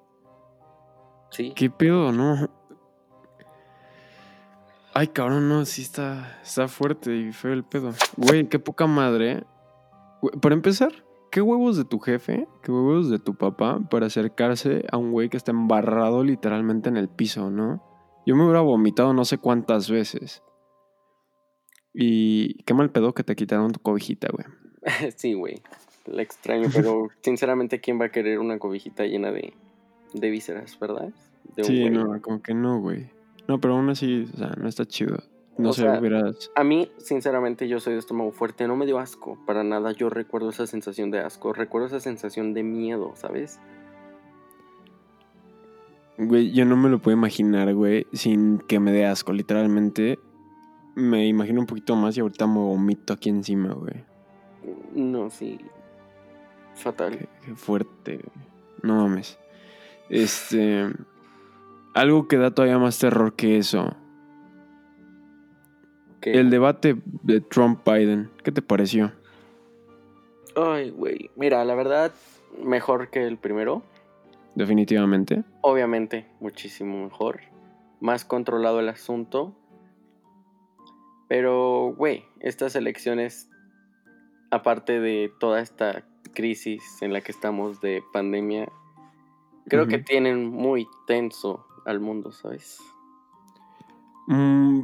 Sí. 1.32 1.52
¿Qué 1.56 1.70
pedo, 1.70 2.12
no? 2.12 2.50
Ay, 4.94 5.08
cabrón, 5.08 5.50
no, 5.50 5.66
sí 5.66 5.82
está, 5.82 6.40
está 6.42 6.70
fuerte 6.70 7.14
y 7.14 7.34
feo 7.34 7.52
el 7.52 7.66
pedo. 7.66 7.92
Güey, 8.16 8.48
qué 8.48 8.60
poca 8.60 8.88
madre. 8.88 9.44
Güey, 10.22 10.40
para 10.40 10.56
empezar, 10.56 11.05
¿qué 11.36 11.42
huevos 11.42 11.76
de 11.76 11.84
tu 11.84 12.00
jefe, 12.00 12.48
qué 12.64 12.72
huevos 12.72 13.10
de 13.10 13.20
tu 13.20 13.36
papá 13.36 13.82
para 13.92 14.06
acercarse 14.06 14.86
a 14.90 14.96
un 14.96 15.12
güey 15.12 15.28
que 15.28 15.36
está 15.36 15.52
embarrado 15.52 16.24
literalmente 16.24 16.88
en 16.88 16.96
el 16.96 17.10
piso, 17.10 17.52
no? 17.52 17.84
Yo 18.26 18.38
me 18.38 18.46
hubiera 18.46 18.62
vomitado 18.62 19.14
no 19.14 19.26
sé 19.26 19.38
cuántas 19.38 19.90
veces. 19.90 20.44
Y 21.94 22.64
qué 22.64 22.74
mal 22.74 22.90
pedo 22.90 23.14
que 23.14 23.26
te 23.26 23.36
quitaron 23.36 23.74
tu 23.74 23.82
cobijita, 23.82 24.30
güey. 24.32 24.46
sí, 25.18 25.34
güey. 25.34 25.62
La 26.06 26.22
extraño, 26.22 26.70
pero 26.74 27.10
sinceramente, 27.22 27.82
¿quién 27.82 28.00
va 28.00 28.06
a 28.06 28.12
querer 28.12 28.40
una 28.40 28.58
cobijita 28.58 29.04
llena 29.04 29.34
de, 29.34 29.54
de 30.14 30.30
vísceras, 30.30 30.80
verdad? 30.80 31.12
De 31.54 31.64
un 31.64 31.68
Sí, 31.68 31.82
güey. 31.82 31.92
no, 31.92 32.22
como 32.22 32.42
que 32.42 32.54
no, 32.54 32.80
güey. 32.80 33.10
No, 33.50 33.60
pero 33.60 33.74
aún 33.74 33.90
así, 33.90 34.26
o 34.34 34.38
sea, 34.38 34.54
no 34.58 34.70
está 34.70 34.86
chido. 34.86 35.18
No 35.58 35.70
O 35.70 35.74
sé, 35.74 35.84
sea, 35.84 36.00
hubieras... 36.00 36.52
A 36.56 36.64
mí, 36.64 36.92
sinceramente, 36.98 37.68
yo 37.68 37.80
soy 37.80 37.94
de 37.94 38.00
estómago 38.00 38.32
fuerte. 38.32 38.68
No 38.68 38.76
me 38.76 38.86
dio 38.86 39.00
asco 39.00 39.38
para 39.46 39.64
nada. 39.64 39.92
Yo 39.94 40.10
recuerdo 40.10 40.50
esa 40.50 40.68
sensación 40.68 41.12
de 41.12 41.20
asco. 41.20 41.54
Recuerdo 41.54 41.88
esa 41.88 42.00
sensación 42.00 42.54
de 42.54 42.64
miedo, 42.64 43.14
¿sabes? 43.16 43.60
Güey, 46.18 46.52
yo 46.52 46.66
no 46.66 46.76
me 46.76 46.90
lo 46.90 47.00
puedo 47.00 47.18
imaginar, 47.18 47.74
güey, 47.74 48.08
sin 48.14 48.60
que 48.60 48.80
me 48.80 48.92
dé 48.92 49.06
asco. 49.06 49.34
Literalmente, 49.34 50.20
me 50.96 51.28
imagino 51.28 51.60
un 51.62 51.68
poquito 51.68 51.96
más 51.96 52.18
y 52.18 52.22
ahorita 52.22 52.48
me 52.48 52.60
vomito 52.60 53.14
aquí 53.14 53.30
encima, 53.30 53.74
güey. 53.74 54.04
No, 54.94 55.30
sí. 55.30 55.60
Fatal. 56.74 57.18
Qué, 57.18 57.30
qué 57.46 57.56
fuerte, 57.56 58.18
güey. 58.18 58.48
No 58.82 58.96
mames. 58.96 59.38
Este... 60.10 60.90
Algo 61.94 62.28
que 62.28 62.38
da 62.38 62.52
todavía 62.52 62.78
más 62.78 63.00
terror 63.00 63.36
que 63.36 63.58
eso. 63.58 63.96
Que- 66.26 66.32
El 66.40 66.50
debate 66.50 66.98
de 67.22 67.40
Trump-Biden. 67.40 68.32
¿Qué 68.44 68.52
te 68.52 68.64
pareció? 68.64 69.12
Ay, 70.56 70.90
güey. 70.90 71.30
Mira, 71.36 71.64
la 71.66 71.76
verdad, 71.76 72.16
mejor 72.64 73.12
que 73.12 73.28
el 73.28 73.38
primero. 73.38 73.84
Definitivamente. 74.56 75.44
Obviamente, 75.62 76.26
muchísimo 76.40 77.04
mejor. 77.04 77.42
Más 78.00 78.26
controlado 78.26 78.80
el 78.80 78.90
asunto. 78.90 79.54
Pero, 81.28 81.94
güey, 81.96 82.24
estas 82.40 82.76
elecciones, 82.76 83.48
aparte 84.50 85.00
de 85.00 85.32
toda 85.40 85.62
esta 85.62 86.06
crisis 86.34 87.04
en 87.04 87.14
la 87.14 87.22
que 87.22 87.32
estamos 87.34 87.82
de 87.82 88.02
pandemia, 88.14 88.68
creo 89.68 89.86
que 89.88 90.00
tienen 90.00 90.48
muy 90.50 90.88
tenso 91.06 91.68
al 91.86 92.00
mundo, 92.00 92.32
¿sabes? 92.32 92.80
Mm, 94.28 94.82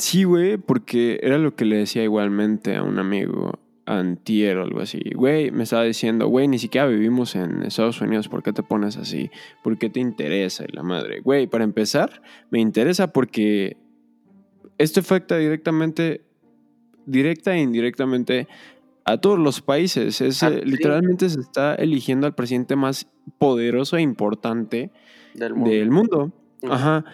sí, 0.00 0.24
güey, 0.24 0.56
porque 0.56 1.20
era 1.22 1.38
lo 1.38 1.54
que 1.54 1.64
le 1.64 1.76
decía 1.76 2.02
igualmente 2.02 2.76
a 2.76 2.82
un 2.82 2.98
amigo 2.98 3.58
antier 3.86 4.56
o 4.58 4.62
algo 4.62 4.80
así. 4.80 5.00
Güey, 5.14 5.50
me 5.50 5.64
estaba 5.64 5.84
diciendo, 5.84 6.28
güey, 6.28 6.46
ni 6.48 6.58
siquiera 6.58 6.86
vivimos 6.86 7.34
en 7.34 7.62
Estados 7.62 8.00
Unidos, 8.00 8.28
¿por 8.28 8.42
qué 8.42 8.52
te 8.52 8.62
pones 8.62 8.96
así? 8.96 9.30
¿Por 9.64 9.78
qué 9.78 9.90
te 9.90 10.00
interesa? 10.00 10.64
Y 10.68 10.72
la 10.76 10.82
madre, 10.82 11.20
güey, 11.20 11.46
para 11.46 11.64
empezar, 11.64 12.22
me 12.50 12.60
interesa 12.60 13.12
porque 13.12 13.76
esto 14.78 15.00
afecta 15.00 15.36
directamente, 15.38 16.22
directa 17.06 17.54
e 17.54 17.60
indirectamente 17.60 18.46
a 19.04 19.16
todos 19.18 19.38
los 19.38 19.60
países. 19.60 20.20
Es, 20.20 20.42
Ah, 20.42 20.48
eh, 20.50 20.60
sí. 20.62 20.70
Literalmente 20.70 21.28
se 21.28 21.40
está 21.40 21.74
eligiendo 21.74 22.26
al 22.26 22.34
presidente 22.34 22.76
más 22.76 23.08
poderoso 23.38 23.96
e 23.96 24.02
importante 24.02 24.90
Del 25.34 25.54
mundo. 25.54 25.70
del 25.70 25.90
mundo. 25.90 26.32
Ajá. 26.68 27.04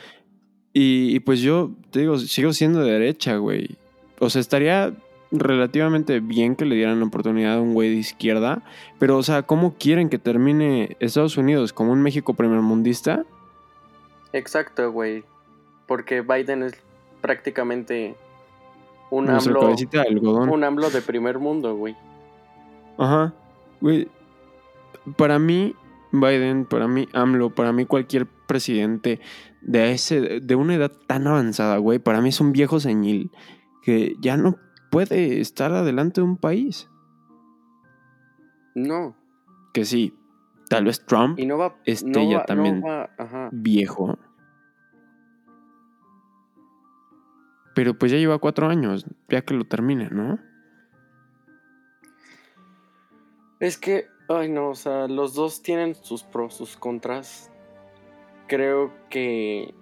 Y, 0.78 1.16
y 1.16 1.20
pues 1.20 1.40
yo, 1.40 1.70
te 1.90 2.00
digo, 2.00 2.18
sigo 2.18 2.52
siendo 2.52 2.84
de 2.84 2.92
derecha, 2.92 3.38
güey. 3.38 3.78
O 4.18 4.28
sea, 4.28 4.42
estaría 4.42 4.92
relativamente 5.32 6.20
bien 6.20 6.54
que 6.54 6.66
le 6.66 6.74
dieran 6.74 7.00
la 7.00 7.06
oportunidad 7.06 7.54
a 7.54 7.60
un 7.62 7.72
güey 7.72 7.88
de 7.88 7.96
izquierda. 7.96 8.62
Pero, 8.98 9.16
o 9.16 9.22
sea, 9.22 9.44
¿cómo 9.44 9.72
quieren 9.78 10.10
que 10.10 10.18
termine 10.18 10.94
Estados 11.00 11.38
Unidos? 11.38 11.72
¿Como 11.72 11.92
un 11.92 12.02
México 12.02 12.34
primermundista? 12.34 13.24
Exacto, 14.34 14.92
güey. 14.92 15.24
Porque 15.86 16.20
Biden 16.20 16.64
es 16.64 16.74
prácticamente 17.22 18.14
un 19.10 19.24
Nuestra 19.24 19.54
AMLO, 19.54 19.74
de 19.74 20.00
algodón. 20.00 20.50
un 20.50 20.62
AMLO 20.62 20.90
de 20.90 21.00
primer 21.00 21.38
mundo, 21.38 21.74
güey. 21.74 21.96
Ajá. 22.98 23.32
Güey, 23.80 24.08
para 25.16 25.38
mí, 25.38 25.74
Biden, 26.20 26.64
para 26.66 26.86
mí, 26.88 27.08
AMLO, 27.12 27.54
para 27.54 27.72
mí 27.72 27.86
cualquier 27.86 28.26
presidente 28.26 29.20
de, 29.62 29.92
ese, 29.92 30.40
de 30.40 30.54
una 30.54 30.74
edad 30.74 30.92
tan 31.06 31.26
avanzada, 31.26 31.78
güey, 31.78 31.98
para 31.98 32.20
mí 32.20 32.28
es 32.30 32.40
un 32.40 32.52
viejo 32.52 32.80
señil 32.80 33.30
que 33.82 34.14
ya 34.20 34.36
no 34.36 34.56
puede 34.90 35.40
estar 35.40 35.72
adelante 35.72 36.20
de 36.20 36.26
un 36.26 36.36
país. 36.36 36.88
No. 38.74 39.16
Que 39.72 39.84
sí, 39.84 40.14
tal 40.68 40.84
vez 40.84 41.04
Trump, 41.06 41.38
Y 41.38 41.46
no 41.46 41.58
va. 41.58 41.76
No 42.04 42.30
ya 42.30 42.36
va- 42.38 42.42
no 42.42 42.44
también. 42.46 42.82
va- 42.84 43.10
ajá. 43.18 43.48
viejo. 43.52 44.18
Pero 47.74 47.98
pues 47.98 48.10
ya 48.10 48.18
lleva 48.18 48.38
cuatro 48.38 48.68
años, 48.68 49.06
ya 49.28 49.42
que 49.42 49.52
lo 49.54 49.64
termine, 49.66 50.08
¿no? 50.10 50.38
Es 53.60 53.76
que, 53.78 54.08
ay 54.28 54.48
no, 54.48 54.70
o 54.70 54.74
sea, 54.74 55.08
los 55.08 55.34
dos 55.34 55.62
tienen 55.62 55.94
sus 55.94 56.22
pros, 56.22 56.54
sus 56.54 56.76
contras. 56.76 57.50
Creo 58.48 58.92
que 59.10 59.74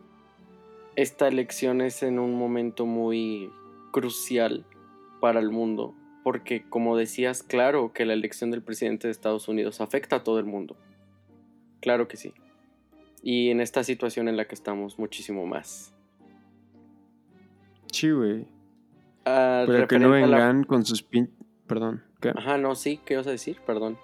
esta 0.97 1.29
elección 1.29 1.81
es 1.81 2.03
en 2.03 2.19
un 2.19 2.35
momento 2.39 2.87
muy 2.87 3.51
crucial 3.93 4.65
para 5.21 5.41
el 5.41 5.51
mundo, 5.51 5.95
porque 6.23 6.65
como 6.69 6.97
decías, 6.97 7.43
claro 7.43 7.93
que 7.93 8.05
la 8.07 8.13
elección 8.15 8.51
del 8.51 8.63
presidente 8.63 9.07
de 9.09 9.13
Estados 9.13 9.49
Unidos 9.49 9.81
afecta 9.81 10.17
a 10.17 10.25
todo 10.25 10.39
el 10.39 10.47
mundo. 10.47 10.77
Claro 11.81 12.09
que 12.09 12.17
sí. 12.17 12.33
Y 13.23 13.51
en 13.51 13.61
esta 13.61 13.85
situación 13.85 14.29
en 14.29 14.37
la 14.37 14.47
que 14.47 14.55
estamos, 14.55 14.99
muchísimo 14.99 15.47
más. 15.47 15.95
Sí, 17.93 18.11
güey. 18.11 18.47
Ah, 19.25 19.65
Para 19.67 19.87
que 19.87 19.99
no 19.99 20.09
la- 20.09 20.15
vengan 20.17 20.65
con 20.65 20.85
sus 20.85 21.03
pin... 21.03 21.31
Perdón, 21.67 22.03
¿qué? 22.21 22.31
Ajá, 22.37 22.59
no, 22.59 22.75
sí, 22.75 23.01
¿qué 23.07 23.17
vas 23.17 23.27
a 23.27 23.31
decir? 23.31 23.59
Perdón. 23.67 23.97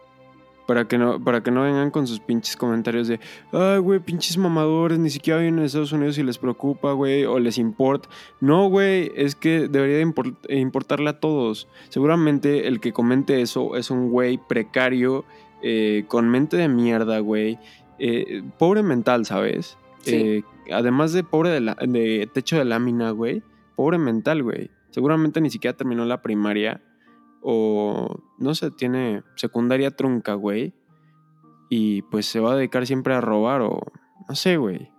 Para 0.71 0.87
que 0.87 0.99
no, 0.99 1.19
para 1.25 1.43
que 1.43 1.51
no 1.51 1.63
vengan 1.63 1.91
con 1.91 2.07
sus 2.07 2.21
pinches 2.21 2.57
comentarios 2.57 3.09
de, 3.09 3.19
ay, 3.51 3.79
güey, 3.81 3.99
pinches 3.99 4.39
mamadores, 4.39 5.01
ni 5.01 5.11
siquiera 5.11 5.41
viven 5.41 5.59
en 5.59 5.65
Estados 5.65 5.91
Unidos 5.91 6.17
y 6.19 6.23
les 6.23 6.39
preocupa, 6.39 6.93
güey, 6.93 7.25
o 7.25 7.41
les 7.41 7.59
importa. 7.59 8.09
No, 8.39 8.69
güey, 8.69 9.11
es 9.17 9.35
que 9.35 9.67
debería 9.67 10.01
import- 10.01 10.37
eh, 10.47 10.59
importarle 10.61 11.11
a 11.11 11.19
todos. 11.19 11.67
Seguramente 11.89 12.69
el 12.69 12.79
que 12.79 12.93
comente 12.93 13.41
eso 13.43 13.75
es 13.75 13.91
un 13.91 14.11
güey 14.11 14.39
precario, 14.49 15.25
eh, 15.61 16.05
con 16.07 16.29
mente 16.29 16.57
de 16.57 16.69
mierda, 16.69 17.19
güey. 17.19 17.59
eh, 17.99 18.43
pobre 18.59 18.85
mental, 18.85 19.27
¿sabes? 19.27 19.77
Sí. 20.03 20.15
Eh, 20.15 20.43
además 20.73 21.13
de 21.13 21.25
pobre 21.25 21.51
de, 21.51 21.61
la- 21.61 21.75
de 21.75 22.31
techo 22.33 22.57
de 22.59 22.65
lámina, 22.65 23.11
güey. 23.11 23.43
Pobre 23.75 23.99
mental, 23.99 24.45
güey. 24.45 24.71
Seguramente 24.91 25.41
ni 25.41 25.51
siquiera 25.51 25.77
terminó 25.77 26.05
la 26.05 26.23
primaria. 26.23 26.81
O, 27.43 28.23
no 28.39 28.55
sé, 28.55 28.71
tiene 28.71 29.23
secundaria 29.37 29.91
trunca, 29.91 30.35
güey. 30.35 30.75
Y 31.69 32.03
pues 32.03 32.27
se 32.27 32.41
va 32.41 32.53
a 32.53 32.57
dedicar 32.57 32.87
siempre 32.87 33.15
a 33.15 33.21
robar 33.21 33.63
o... 33.63 33.81
No 34.29 34.35
sé, 34.35 34.57
güey. 34.57 34.91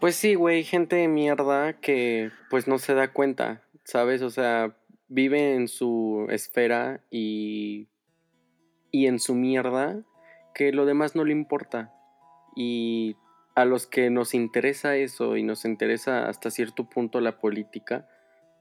Pues 0.00 0.16
sí, 0.16 0.34
güey, 0.34 0.64
gente 0.64 0.96
de 0.96 1.08
mierda 1.08 1.74
que 1.74 2.30
pues 2.50 2.66
no 2.66 2.78
se 2.78 2.94
da 2.94 3.12
cuenta, 3.12 3.62
¿sabes? 3.84 4.22
O 4.22 4.30
sea, 4.30 4.76
vive 5.08 5.54
en 5.54 5.68
su 5.68 6.26
esfera 6.28 7.04
y, 7.10 7.88
y 8.90 9.06
en 9.06 9.20
su 9.20 9.34
mierda 9.34 10.02
que 10.54 10.72
lo 10.72 10.86
demás 10.86 11.14
no 11.14 11.24
le 11.24 11.32
importa. 11.32 11.92
Y 12.56 13.16
a 13.54 13.64
los 13.64 13.86
que 13.86 14.10
nos 14.10 14.34
interesa 14.34 14.96
eso 14.96 15.36
y 15.36 15.42
nos 15.42 15.64
interesa 15.64 16.28
hasta 16.28 16.50
cierto 16.50 16.88
punto 16.88 17.20
la 17.20 17.38
política, 17.38 18.08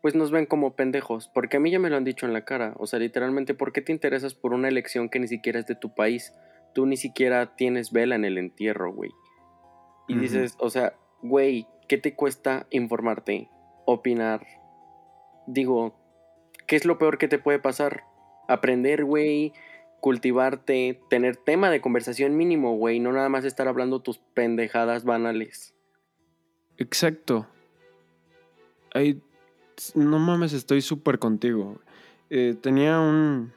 pues 0.01 0.15
nos 0.15 0.31
ven 0.31 0.45
como 0.45 0.75
pendejos, 0.75 1.29
porque 1.33 1.57
a 1.57 1.59
mí 1.59 1.71
ya 1.71 1.79
me 1.79 1.89
lo 1.89 1.97
han 1.97 2.03
dicho 2.03 2.25
en 2.25 2.33
la 2.33 2.43
cara, 2.43 2.73
o 2.77 2.87
sea, 2.87 2.99
literalmente, 2.99 3.53
¿por 3.53 3.71
qué 3.71 3.81
te 3.81 3.91
interesas 3.91 4.33
por 4.33 4.53
una 4.53 4.67
elección 4.67 5.09
que 5.09 5.19
ni 5.19 5.27
siquiera 5.27 5.59
es 5.59 5.67
de 5.67 5.75
tu 5.75 5.93
país? 5.93 6.33
Tú 6.73 6.85
ni 6.85 6.97
siquiera 6.97 7.55
tienes 7.55 7.91
vela 7.91 8.15
en 8.15 8.25
el 8.25 8.37
entierro, 8.37 8.91
güey. 8.93 9.11
Y 10.07 10.15
dices, 10.15 10.55
o 10.59 10.69
sea, 10.69 10.93
güey, 11.21 11.67
¿qué 11.87 11.97
te 11.97 12.15
cuesta 12.15 12.67
informarte, 12.69 13.49
opinar? 13.85 14.45
Digo, 15.47 15.95
¿qué 16.67 16.75
es 16.75 16.85
lo 16.85 16.97
peor 16.97 17.17
que 17.17 17.27
te 17.27 17.39
puede 17.39 17.59
pasar? 17.59 18.03
Aprender, 18.47 19.05
güey, 19.05 19.53
cultivarte, 20.01 20.99
tener 21.09 21.37
tema 21.37 21.69
de 21.69 21.79
conversación 21.79 22.35
mínimo, 22.35 22.75
güey, 22.75 22.99
no 22.99 23.13
nada 23.13 23.29
más 23.29 23.45
estar 23.45 23.67
hablando 23.67 24.01
tus 24.01 24.17
pendejadas 24.17 25.05
banales. 25.05 25.75
Exacto. 26.77 27.47
Ay, 28.93 29.21
no 29.95 30.19
mames, 30.19 30.53
estoy 30.53 30.81
súper 30.81 31.19
contigo. 31.19 31.79
Eh, 32.29 32.55
tenía 32.59 32.99
un... 32.99 33.51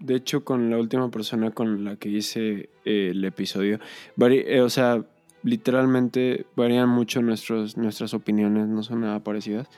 De 0.00 0.16
hecho, 0.16 0.44
con 0.44 0.70
la 0.70 0.78
última 0.78 1.10
persona 1.10 1.50
con 1.52 1.84
la 1.84 1.96
que 1.96 2.08
hice 2.08 2.68
eh, 2.84 3.08
el 3.12 3.24
episodio, 3.24 3.78
vari- 4.16 4.44
eh, 4.46 4.60
o 4.60 4.68
sea, 4.68 5.02
literalmente 5.42 6.46
varían 6.56 6.88
mucho 6.88 7.22
nuestros, 7.22 7.76
nuestras 7.76 8.12
opiniones, 8.12 8.66
no 8.68 8.82
son 8.82 9.00
nada 9.00 9.20
parecidas. 9.20 9.68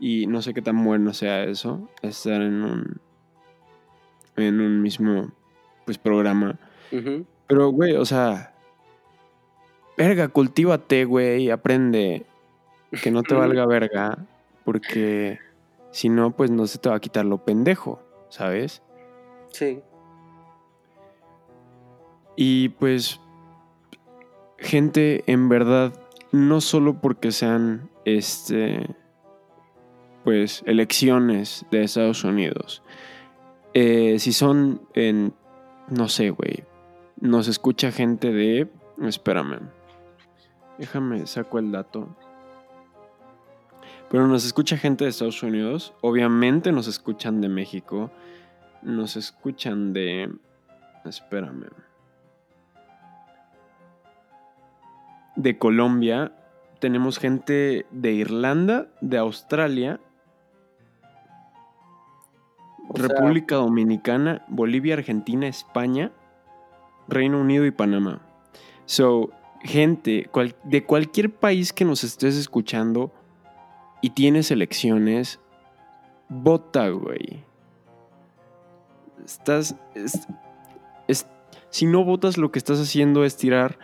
Y 0.00 0.26
no 0.26 0.42
sé 0.42 0.54
qué 0.54 0.62
tan 0.62 0.82
bueno 0.84 1.14
sea 1.14 1.44
eso, 1.44 1.88
estar 2.02 2.42
en 2.42 2.62
un, 2.64 3.00
en 4.36 4.60
un 4.60 4.82
mismo 4.82 5.30
pues, 5.84 5.98
programa. 5.98 6.58
Pero, 7.46 7.68
güey, 7.70 7.94
o 7.94 8.04
sea. 8.04 8.54
Verga, 9.96 10.28
cultívate, 10.28 11.04
güey, 11.04 11.50
aprende. 11.50 12.26
Que 13.02 13.10
no 13.10 13.22
te 13.22 13.34
valga 13.40 13.66
verga. 13.66 14.18
Porque 14.66 15.38
si 15.92 16.10
no, 16.10 16.32
pues 16.32 16.50
no 16.50 16.66
se 16.66 16.78
te 16.78 16.90
va 16.90 16.96
a 16.96 17.00
quitar 17.00 17.24
lo 17.24 17.38
pendejo, 17.38 18.02
¿sabes? 18.28 18.82
Sí, 19.52 19.80
Y 22.36 22.68
pues. 22.70 23.20
Gente, 24.58 25.22
en 25.26 25.48
verdad, 25.48 25.92
no 26.32 26.60
solo 26.60 27.00
porque 27.00 27.30
sean 27.32 27.88
este. 28.04 28.94
Pues 30.24 30.64
elecciones 30.66 31.64
de 31.70 31.84
Estados 31.84 32.24
Unidos. 32.24 32.82
Eh, 33.72 34.18
si 34.18 34.32
son 34.32 34.82
en. 34.94 35.32
No 35.88 36.08
sé, 36.08 36.30
güey. 36.30 36.64
Nos 37.20 37.46
escucha 37.46 37.92
gente 37.92 38.32
de. 38.32 38.68
Espérame. 39.00 39.70
Déjame, 40.78 41.26
saco 41.26 41.58
el 41.58 41.70
dato. 41.70 42.16
Pero 44.10 44.26
nos 44.28 44.44
escucha 44.44 44.76
gente 44.76 45.04
de 45.04 45.10
Estados 45.10 45.42
Unidos. 45.42 45.92
Obviamente 46.00 46.70
nos 46.72 46.86
escuchan 46.86 47.40
de 47.40 47.48
México. 47.48 48.10
Nos 48.82 49.16
escuchan 49.16 49.92
de. 49.92 50.32
Espérame. 51.04 51.66
De 55.34 55.58
Colombia. 55.58 56.32
Tenemos 56.78 57.18
gente 57.18 57.86
de 57.90 58.12
Irlanda, 58.12 58.88
de 59.00 59.18
Australia, 59.18 59.98
O 62.88 62.96
sea- 62.96 63.08
República 63.08 63.56
Dominicana, 63.56 64.44
Bolivia, 64.48 64.94
Argentina, 64.94 65.48
España, 65.48 66.12
Reino 67.08 67.40
Unido 67.40 67.64
y 67.66 67.70
Panamá. 67.70 68.20
So, 68.84 69.30
gente 69.62 70.28
cual- 70.30 70.54
de 70.64 70.84
cualquier 70.84 71.34
país 71.34 71.72
que 71.72 71.84
nos 71.84 72.04
estés 72.04 72.36
escuchando 72.36 73.10
y 74.00 74.10
tienes 74.10 74.50
elecciones, 74.50 75.40
vota, 76.28 76.88
güey. 76.88 77.44
Estás. 79.24 79.76
es- 79.94 80.26
es- 81.08 81.26
si 81.70 81.86
no 81.86 82.04
votas, 82.04 82.38
lo 82.38 82.50
que 82.52 82.58
estás 82.58 82.80
haciendo 82.80 83.24
es 83.24 83.36
tirar 83.36 83.78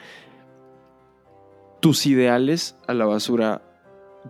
tus 1.80 2.06
ideales 2.06 2.76
a 2.86 2.94
la 2.94 3.06
basura. 3.06 3.62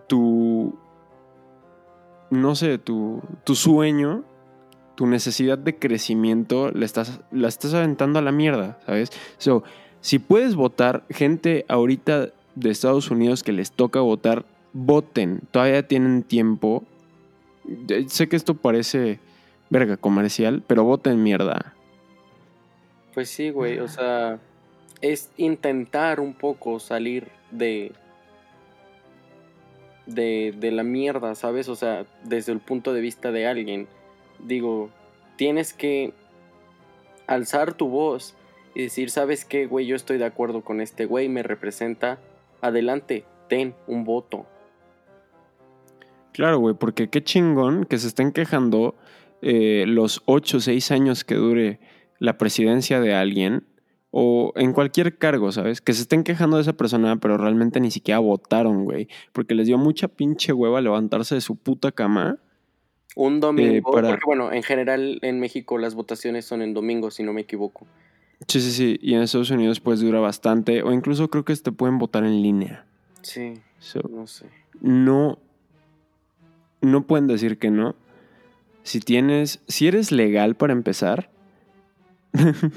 Tu. 0.07 0.73
No 2.31 2.55
sé, 2.55 2.77
tu, 2.79 3.21
tu 3.43 3.53
sueño 3.55 4.23
tu 4.95 5.07
necesidad 5.07 5.57
de 5.57 5.79
crecimiento 5.79 6.69
la 6.71 6.85
estás, 6.85 7.19
la 7.31 7.47
estás 7.47 7.73
aventando 7.73 8.19
a 8.19 8.21
la 8.21 8.31
mierda, 8.31 8.79
¿sabes? 8.85 9.09
So, 9.39 9.63
si 10.01 10.19
puedes 10.19 10.53
votar, 10.55 11.03
gente 11.09 11.65
ahorita 11.67 12.29
de 12.53 12.69
Estados 12.69 13.09
Unidos 13.09 13.41
que 13.41 13.53
les 13.53 13.71
toca 13.71 14.01
votar, 14.01 14.45
voten. 14.73 15.41
Todavía 15.51 15.87
tienen 15.87 16.23
tiempo. 16.23 16.83
Eh, 17.89 18.05
Sé 18.09 18.27
que 18.27 18.35
esto 18.35 18.55
parece 18.55 19.19
verga 19.69 19.97
comercial, 19.97 20.63
pero 20.67 20.83
voten 20.83 21.23
mierda. 21.23 21.73
pues 23.13 23.29
sí, 23.29 23.49
güey, 23.51 23.79
o 23.79 23.87
sea, 23.87 24.39
es 25.01 25.29
intentar 25.37 26.19
un 26.19 26.33
poco 26.33 26.79
salir 26.79 27.27
de, 27.51 27.91
de, 30.05 30.53
de 30.57 30.71
la 30.71 30.83
mierda, 30.83 31.35
¿sabes? 31.35 31.69
O 31.69 31.75
sea, 31.75 32.05
desde 32.23 32.51
el 32.51 32.59
punto 32.59 32.93
de 32.93 33.01
vista 33.01 33.31
de 33.31 33.47
alguien. 33.47 33.87
Digo, 34.39 34.89
tienes 35.37 35.73
que 35.73 36.13
alzar 37.27 37.73
tu 37.73 37.87
voz 37.89 38.35
y 38.75 38.83
decir, 38.83 39.09
¿sabes 39.11 39.45
qué, 39.45 39.65
güey? 39.67 39.85
Yo 39.85 39.95
estoy 39.95 40.17
de 40.17 40.25
acuerdo 40.25 40.61
con 40.63 40.81
este 40.81 41.05
güey, 41.05 41.29
me 41.29 41.43
representa. 41.43 42.19
Adelante, 42.61 43.25
ten 43.49 43.75
un 43.87 44.03
voto. 44.03 44.45
Claro, 46.33 46.59
güey, 46.59 46.75
porque 46.75 47.09
qué 47.09 47.23
chingón 47.23 47.85
que 47.85 47.97
se 47.97 48.07
estén 48.07 48.31
quejando 48.31 48.95
eh, 49.41 49.85
los 49.87 50.21
8 50.25 50.57
o 50.57 50.59
6 50.59 50.91
años 50.91 51.23
que 51.23 51.35
dure 51.35 51.79
la 52.19 52.37
presidencia 52.37 52.99
de 52.99 53.13
alguien 53.13 53.63
o 54.11 54.53
en 54.55 54.73
cualquier 54.73 55.17
cargo, 55.17 55.51
¿sabes? 55.51 55.81
Que 55.81 55.93
se 55.93 56.03
estén 56.03 56.23
quejando 56.23 56.57
de 56.57 56.61
esa 56.61 56.73
persona, 56.73 57.15
pero 57.17 57.37
realmente 57.37 57.79
ni 57.79 57.89
siquiera 57.91 58.19
votaron, 58.19 58.83
güey, 58.85 59.07
porque 59.31 59.55
les 59.55 59.67
dio 59.67 59.77
mucha 59.77 60.07
pinche 60.07 60.53
hueva 60.53 60.81
levantarse 60.81 61.35
de 61.35 61.41
su 61.41 61.55
puta 61.55 61.91
cama. 61.91 62.37
Un 63.15 63.39
domingo, 63.39 63.91
para- 63.91 64.09
porque 64.09 64.23
bueno, 64.25 64.51
en 64.51 64.63
general 64.63 65.19
en 65.21 65.39
México 65.39 65.77
las 65.77 65.93
votaciones 65.95 66.45
son 66.45 66.61
en 66.61 66.73
domingo, 66.73 67.11
si 67.11 67.21
no 67.23 67.33
me 67.33 67.41
equivoco. 67.41 67.85
Sí, 68.47 68.59
sí, 68.61 68.71
sí, 68.71 68.99
y 69.01 69.13
en 69.13 69.21
Estados 69.21 69.51
Unidos 69.51 69.79
pues 69.79 69.99
dura 69.99 70.19
bastante, 70.19 70.83
o 70.83 70.91
incluso 70.91 71.29
creo 71.29 71.45
que 71.45 71.55
te 71.55 71.71
pueden 71.71 71.97
votar 71.97 72.23
en 72.23 72.41
línea. 72.41 72.85
Sí, 73.21 73.53
So, 73.79 73.99
no 74.09 74.27
sé. 74.27 74.45
no 74.81 75.37
no 76.83 77.07
pueden 77.07 77.25
decir 77.27 77.57
que 77.57 77.71
no. 77.71 77.95
Si 78.83 78.99
tienes, 78.99 79.61
si 79.67 79.87
eres 79.87 80.11
legal 80.11 80.55
para 80.55 80.73
empezar, 80.73 81.29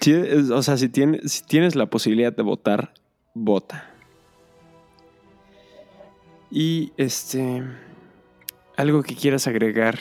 si- 0.00 0.14
o 0.14 0.62
sea, 0.62 0.76
si 0.76 0.88
tienes, 0.88 1.32
si 1.32 1.42
tienes 1.44 1.74
la 1.76 1.86
posibilidad 1.86 2.32
de 2.34 2.42
votar, 2.42 2.92
vota. 3.34 3.86
Y 6.50 6.92
este, 6.96 7.62
algo 8.76 9.02
que 9.02 9.14
quieras 9.14 9.46
agregar 9.46 9.98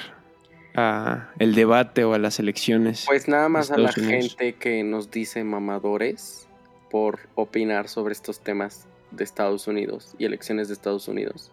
a 0.75 1.29
el 1.37 1.53
debate 1.53 2.03
o 2.05 2.13
a 2.13 2.17
las 2.17 2.39
elecciones. 2.39 3.03
Pues 3.05 3.27
nada 3.27 3.49
más 3.49 3.69
a 3.71 3.77
la 3.77 3.91
Unidos. 3.95 4.35
gente 4.35 4.53
que 4.53 4.83
nos 4.83 5.11
dice 5.11 5.43
mamadores 5.43 6.47
por 6.89 7.19
opinar 7.35 7.87
sobre 7.87 8.13
estos 8.13 8.39
temas 8.39 8.87
de 9.11 9.23
Estados 9.23 9.67
Unidos 9.67 10.15
y 10.17 10.25
elecciones 10.25 10.67
de 10.69 10.73
Estados 10.73 11.07
Unidos. 11.07 11.51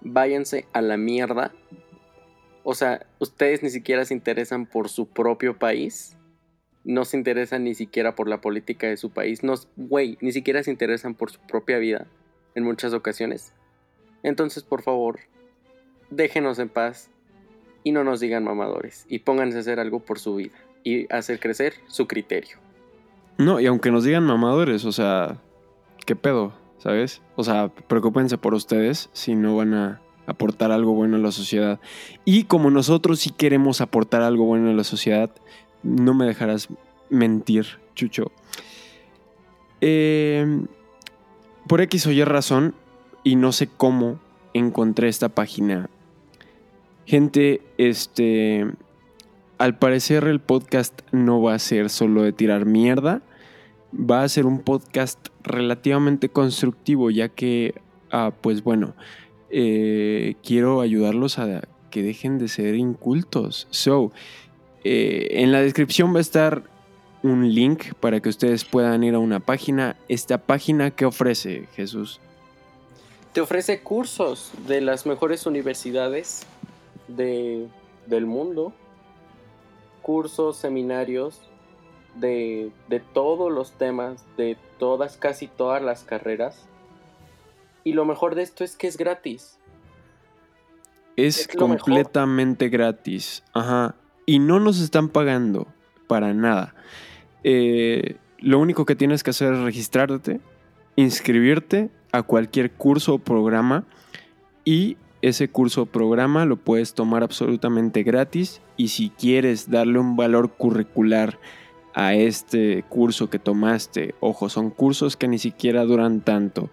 Váyanse 0.00 0.66
a 0.72 0.82
la 0.82 0.96
mierda. 0.96 1.52
O 2.64 2.74
sea, 2.74 3.06
ustedes 3.18 3.62
ni 3.62 3.70
siquiera 3.70 4.04
se 4.04 4.14
interesan 4.14 4.66
por 4.66 4.88
su 4.88 5.06
propio 5.06 5.58
país. 5.58 6.16
No 6.84 7.04
se 7.04 7.16
interesan 7.16 7.64
ni 7.64 7.74
siquiera 7.74 8.14
por 8.14 8.28
la 8.28 8.40
política 8.40 8.86
de 8.86 8.96
su 8.96 9.10
país. 9.10 9.42
No, 9.42 9.54
güey, 9.76 10.18
ni 10.20 10.32
siquiera 10.32 10.62
se 10.62 10.70
interesan 10.70 11.14
por 11.14 11.30
su 11.30 11.40
propia 11.40 11.78
vida 11.78 12.06
en 12.54 12.64
muchas 12.64 12.92
ocasiones. 12.92 13.52
Entonces, 14.22 14.62
por 14.62 14.82
favor, 14.82 15.20
déjenos 16.10 16.58
en 16.58 16.68
paz 16.68 17.10
y 17.84 17.92
no 17.92 18.02
nos 18.02 18.20
digan 18.20 18.44
mamadores 18.44 19.06
y 19.08 19.20
pónganse 19.20 19.58
a 19.58 19.60
hacer 19.60 19.78
algo 19.78 20.00
por 20.00 20.18
su 20.18 20.36
vida 20.36 20.56
y 20.82 21.12
hacer 21.12 21.38
crecer 21.38 21.74
su 21.86 22.06
criterio. 22.08 22.58
No, 23.38 23.60
y 23.60 23.66
aunque 23.66 23.90
nos 23.90 24.04
digan 24.04 24.24
mamadores, 24.24 24.84
o 24.84 24.92
sea, 24.92 25.36
¿qué 26.04 26.16
pedo? 26.16 26.52
¿Sabes? 26.78 27.22
O 27.36 27.44
sea, 27.44 27.68
preocúpense 27.68 28.38
por 28.38 28.54
ustedes 28.54 29.08
si 29.12 29.34
no 29.34 29.56
van 29.56 29.74
a 29.74 30.00
aportar 30.26 30.72
algo 30.72 30.92
bueno 30.92 31.16
a 31.16 31.20
la 31.20 31.32
sociedad. 31.32 31.80
Y 32.24 32.44
como 32.44 32.70
nosotros 32.70 33.20
sí 33.20 33.30
queremos 33.30 33.80
aportar 33.80 34.22
algo 34.22 34.44
bueno 34.44 34.70
a 34.70 34.74
la 34.74 34.84
sociedad, 34.84 35.30
no 35.82 36.14
me 36.14 36.26
dejarás 36.26 36.68
mentir, 37.10 37.66
Chucho. 37.94 38.32
Eh, 39.80 40.64
por 41.66 41.80
X 41.80 42.06
o 42.06 42.12
Y 42.12 42.24
razón, 42.24 42.74
y 43.26 43.34
no 43.34 43.50
sé 43.50 43.68
cómo 43.68 44.20
encontré 44.54 45.08
esta 45.08 45.28
página. 45.28 45.90
Gente, 47.06 47.60
este. 47.76 48.70
Al 49.58 49.78
parecer 49.78 50.24
el 50.24 50.38
podcast 50.38 51.00
no 51.12 51.40
va 51.40 51.54
a 51.54 51.58
ser 51.58 51.88
solo 51.88 52.22
de 52.22 52.32
tirar 52.32 52.66
mierda. 52.66 53.22
Va 53.92 54.22
a 54.22 54.28
ser 54.28 54.46
un 54.46 54.60
podcast 54.60 55.28
relativamente 55.42 56.28
constructivo, 56.28 57.10
ya 57.10 57.28
que, 57.28 57.74
ah, 58.10 58.32
pues 58.40 58.62
bueno, 58.62 58.94
eh, 59.50 60.34
quiero 60.42 60.80
ayudarlos 60.80 61.38
a 61.38 61.62
que 61.90 62.02
dejen 62.02 62.38
de 62.38 62.48
ser 62.48 62.74
incultos. 62.74 63.68
So, 63.70 64.12
eh, 64.84 65.42
en 65.42 65.52
la 65.52 65.60
descripción 65.60 66.12
va 66.12 66.18
a 66.18 66.20
estar 66.20 66.62
un 67.22 67.54
link 67.54 67.94
para 68.00 68.20
que 68.20 68.28
ustedes 68.28 68.64
puedan 68.64 69.02
ir 69.04 69.14
a 69.14 69.18
una 69.18 69.40
página. 69.40 69.96
Esta 70.08 70.38
página 70.38 70.90
que 70.90 71.04
ofrece 71.04 71.68
Jesús. 71.74 72.20
Te 73.32 73.40
ofrece 73.40 73.80
cursos 73.80 74.52
de 74.66 74.80
las 74.80 75.06
mejores 75.06 75.46
universidades 75.46 76.46
de, 77.08 77.66
del 78.06 78.26
mundo, 78.26 78.72
cursos, 80.02 80.56
seminarios 80.56 81.40
de, 82.20 82.70
de 82.88 83.00
todos 83.00 83.52
los 83.52 83.72
temas, 83.72 84.24
de 84.36 84.56
todas, 84.78 85.16
casi 85.16 85.46
todas 85.46 85.82
las 85.82 86.04
carreras. 86.04 86.66
Y 87.84 87.92
lo 87.92 88.04
mejor 88.04 88.34
de 88.34 88.42
esto 88.42 88.64
es 88.64 88.76
que 88.76 88.86
es 88.88 88.96
gratis. 88.96 89.58
Es, 91.16 91.48
Es 91.48 91.54
lo 91.54 91.68
mejor. 91.68 91.84
completamente 91.84 92.68
gratis. 92.68 93.42
Ajá. 93.54 93.94
Y 94.26 94.38
no 94.38 94.60
nos 94.60 94.80
están 94.80 95.08
pagando 95.08 95.66
para 96.08 96.34
nada. 96.34 96.74
Eh, 97.44 98.16
lo 98.38 98.58
único 98.58 98.84
que 98.84 98.96
tienes 98.96 99.22
que 99.22 99.30
hacer 99.30 99.52
es 99.54 99.60
registrarte, 99.60 100.40
inscribirte 100.96 101.90
a 102.12 102.22
cualquier 102.22 102.72
curso 102.72 103.14
o 103.14 103.18
programa 103.18 103.84
y 104.64 104.96
ese 105.22 105.48
curso 105.48 105.82
o 105.82 105.86
programa 105.86 106.44
lo 106.44 106.56
puedes 106.56 106.94
tomar 106.94 107.22
absolutamente 107.22 108.02
gratis 108.02 108.60
y 108.76 108.88
si 108.88 109.10
quieres 109.10 109.70
darle 109.70 109.98
un 109.98 110.16
valor 110.16 110.52
curricular 110.52 111.38
a 111.96 112.12
este 112.14 112.84
curso 112.90 113.30
que 113.30 113.38
tomaste, 113.38 114.14
ojo, 114.20 114.50
son 114.50 114.68
cursos 114.68 115.16
que 115.16 115.28
ni 115.28 115.38
siquiera 115.38 115.82
duran 115.86 116.20
tanto. 116.20 116.68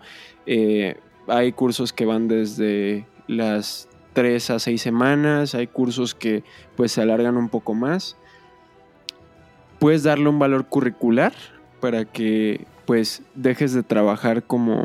Eh, 0.46 0.98
hay 1.28 1.54
cursos 1.54 1.94
que 1.94 2.06
van 2.06 2.28
desde 2.28 3.08
las 3.28 3.88
3 4.12 4.50
a 4.50 4.60
6 4.60 4.82
semanas, 4.82 5.56
hay 5.56 5.68
cursos 5.68 6.14
que 6.14 6.44
pues 6.76 6.92
se 6.92 7.02
alargan 7.02 7.38
un 7.38 7.48
poco 7.48 7.74
más. 7.74 8.18
Puedes 9.80 10.04
darle 10.04 10.28
un 10.28 10.40
valor 10.40 10.66
curricular 10.66 11.32
para 11.80 12.04
que 12.04 12.68
pues 12.86 13.22
dejes 13.34 13.72
de 13.72 13.84
trabajar 13.84 14.44
como, 14.44 14.84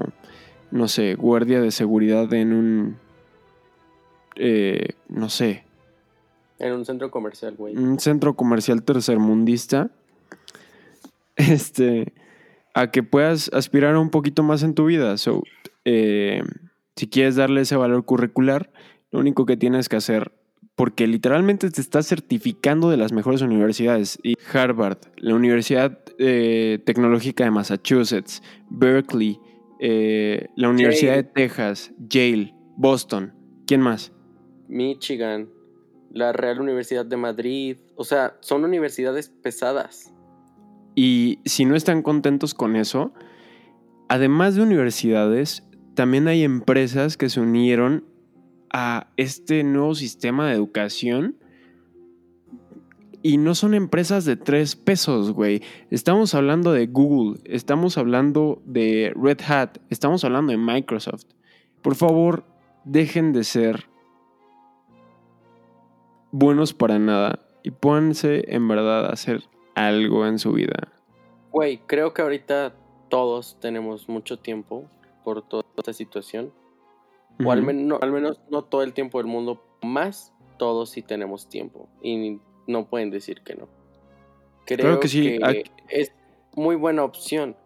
no 0.71 0.87
sé, 0.87 1.17
guardia 1.17 1.61
de 1.61 1.73
seguridad 1.73 2.33
en 2.33 2.53
un, 2.53 2.97
eh, 4.37 4.91
no 5.09 5.31
sé, 5.31 5.65
En 6.61 6.75
un 6.75 6.85
centro 6.85 7.11
comercial, 7.11 7.57
güey. 7.57 7.77
un 7.77 7.99
centro 7.99 8.35
comercial 8.35 8.85
tercermundista, 8.85 9.91
este, 11.39 12.13
a 12.75 12.91
que 12.91 13.03
puedas 13.03 13.51
aspirar 13.53 13.97
un 13.97 14.11
poquito 14.11 14.43
más 14.43 14.63
en 14.63 14.75
tu 14.75 14.87
vida. 14.87 15.17
So, 15.17 15.43
eh, 15.85 16.43
si 16.97 17.09
quieres 17.09 17.37
darle 17.37 17.63
ese 17.63 17.77
valor 17.77 18.05
curricular, 18.05 18.71
lo 19.11 19.21
único 19.21 19.47
que 19.47 19.57
tienes 19.57 19.89
que 19.89 19.97
hacer, 19.97 20.33
porque 20.75 21.07
literalmente 21.07 21.71
te 21.71 21.81
estás 21.81 22.07
certificando 22.07 22.91
de 22.91 22.97
las 22.97 23.13
mejores 23.13 23.41
universidades, 23.41 24.19
y 24.23 24.35
Harvard, 24.53 24.99
la 25.17 25.35
Universidad 25.35 25.99
eh, 26.19 26.81
Tecnológica 26.85 27.45
de 27.45 27.51
Massachusetts, 27.51 28.43
Berkeley, 28.71 29.41
eh, 29.81 30.47
la 30.57 30.69
Universidad 30.69 31.15
de 31.15 31.25
Texas, 31.25 31.93
Yale, 31.99 32.55
Boston, 32.77 33.33
¿quién 33.67 33.81
más? 33.81 34.13
Michigan, 34.69 35.49
la 36.13 36.33
Real 36.33 36.61
Universidad 36.61 37.07
de 37.07 37.17
Madrid. 37.17 37.77
O 37.97 38.05
sea, 38.05 38.37
son 38.41 38.65
universidades 38.65 39.31
pesadas. 39.31 40.13
Y 41.01 41.39
si 41.45 41.65
no 41.65 41.77
están 41.77 42.03
contentos 42.03 42.55
con 42.55 42.75
eso, 42.75 43.13
además 44.09 44.57
de 44.57 44.63
universidades, 44.63 45.63
también 45.95 46.27
hay 46.27 46.43
empresas 46.43 47.17
que 47.17 47.29
se 47.29 47.39
unieron 47.39 48.05
a 48.73 49.07
este 49.17 49.63
nuevo 49.63 49.95
sistema 49.95 50.49
de 50.49 50.55
educación. 50.55 51.37
Y 53.23 53.37
no 53.37 53.55
son 53.55 53.75
empresas 53.75 54.25
de 54.25 54.35
tres 54.35 54.75
pesos, 54.75 55.31
güey. 55.31 55.63
Estamos 55.93 56.35
hablando 56.35 56.73
de 56.73 56.89
Google, 56.89 57.39
estamos 57.45 57.97
hablando 57.97 58.61
de 58.67 59.13
Red 59.15 59.39
Hat, 59.47 59.79
estamos 59.91 60.25
hablando 60.25 60.51
de 60.51 60.59
Microsoft. 60.59 61.27
Por 61.81 61.95
favor, 61.95 62.45
dejen 62.85 63.33
de 63.33 63.45
ser 63.45 63.85
buenos 66.33 66.75
para 66.75 66.99
nada 66.99 67.47
y 67.63 67.71
pónganse 67.71 68.53
en 68.53 68.67
verdad 68.67 69.07
a 69.07 69.13
hacer 69.13 69.45
algo 69.87 70.27
en 70.27 70.39
su 70.39 70.53
vida. 70.53 70.89
Güey, 71.53 71.79
creo 71.87 72.13
que 72.15 72.23
ahorita 72.23 72.75
todos 73.09 73.59
tenemos 73.61 74.09
mucho 74.09 74.39
tiempo 74.39 74.85
por 75.25 75.43
toda 75.47 75.65
esta 75.77 75.93
situación. 75.93 76.53
O 77.45 77.53
al, 77.53 77.59
Ujú. 77.61 77.67
men- 77.67 77.89
no, 77.89 77.99
al 78.03 78.13
menos 78.13 78.41
no 78.51 78.63
todo 78.65 78.83
el 78.83 78.93
tiempo 78.93 79.19
del 79.19 79.27
mundo, 79.29 79.63
más 79.83 80.33
todos 80.59 80.91
sí 80.91 81.03
tenemos 81.03 81.49
tiempo. 81.49 81.89
Y 82.03 82.41
no 82.67 82.87
pueden 82.87 83.11
decir 83.11 83.43
que 83.43 83.55
no. 83.55 83.69
Creo 84.67 85.01
que 85.01 85.09
sí, 85.09 85.39
es 85.89 86.13
muy 86.55 86.77
buena 86.77 87.05
opción. 87.05 87.57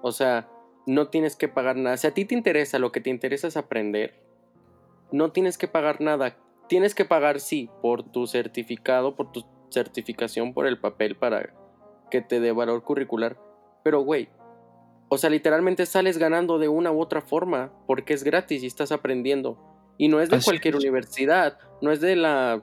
O 0.00 0.10
sea, 0.10 0.48
no 0.86 1.08
tienes 1.08 1.36
que 1.36 1.46
pagar 1.48 1.76
nada. 1.76 1.96
Si 1.96 2.06
a 2.06 2.14
ti 2.14 2.24
te 2.24 2.34
interesa, 2.34 2.78
lo 2.78 2.90
que 2.90 3.00
te 3.00 3.10
interesa 3.10 3.46
es 3.46 3.56
aprender, 3.56 4.14
no 5.12 5.30
tienes 5.30 5.58
que 5.58 5.68
pagar 5.68 6.00
nada. 6.00 6.36
Tienes 6.68 6.94
que 6.94 7.04
pagar, 7.04 7.38
sí, 7.38 7.68
por 7.82 8.02
tu 8.02 8.26
certificado, 8.26 9.14
por 9.14 9.30
tu 9.30 9.44
certificación, 9.72 10.54
por 10.54 10.66
el 10.66 10.78
papel 10.78 11.16
para 11.16 11.52
que 12.10 12.20
te 12.20 12.40
dé 12.40 12.52
valor 12.52 12.82
curricular. 12.84 13.38
Pero, 13.82 14.00
güey, 14.02 14.28
o 15.08 15.18
sea, 15.18 15.30
literalmente 15.30 15.86
sales 15.86 16.18
ganando 16.18 16.58
de 16.58 16.68
una 16.68 16.92
u 16.92 17.00
otra 17.00 17.20
forma 17.20 17.72
porque 17.86 18.14
es 18.14 18.24
gratis 18.24 18.62
y 18.62 18.66
estás 18.66 18.92
aprendiendo. 18.92 19.58
Y 19.98 20.08
no 20.08 20.20
es 20.20 20.30
de 20.30 20.36
Así 20.36 20.44
cualquier 20.44 20.74
es. 20.74 20.80
universidad, 20.80 21.58
no 21.80 21.92
es 21.92 22.00
de 22.00 22.16
la 22.16 22.62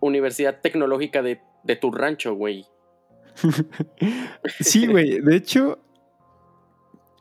universidad 0.00 0.60
tecnológica 0.60 1.22
de, 1.22 1.40
de 1.62 1.76
tu 1.76 1.90
rancho, 1.90 2.34
güey. 2.34 2.66
Sí, 4.60 4.86
güey. 4.86 5.20
De 5.20 5.36
hecho, 5.36 5.78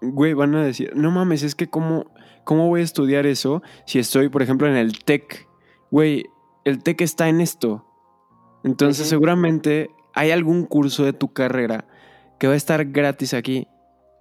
güey, 0.01 0.34
van 0.34 0.55
a 0.55 0.63
decir, 0.63 0.95
no 0.95 1.11
mames, 1.11 1.43
es 1.43 1.55
que 1.55 1.67
cómo, 1.67 2.11
cómo 2.43 2.67
voy 2.67 2.81
a 2.81 2.84
estudiar 2.84 3.25
eso 3.25 3.61
si 3.86 3.99
estoy, 3.99 4.29
por 4.29 4.41
ejemplo, 4.41 4.67
en 4.67 4.75
el 4.75 5.03
TEC. 5.03 5.47
Güey, 5.91 6.25
el 6.65 6.84
TEC 6.84 7.01
está 7.01 7.29
en 7.29 7.41
esto. 7.41 7.86
Entonces, 8.64 9.07
seguramente 9.07 9.89
hay 10.14 10.32
algún 10.32 10.66
curso 10.66 11.03
de 11.03 11.14
tu 11.14 11.34
carrera 11.34 11.86
que 12.39 12.47
va 12.47 12.53
a 12.53 12.57
estar 12.57 12.86
gratis 12.86 13.34
aquí. 13.34 13.68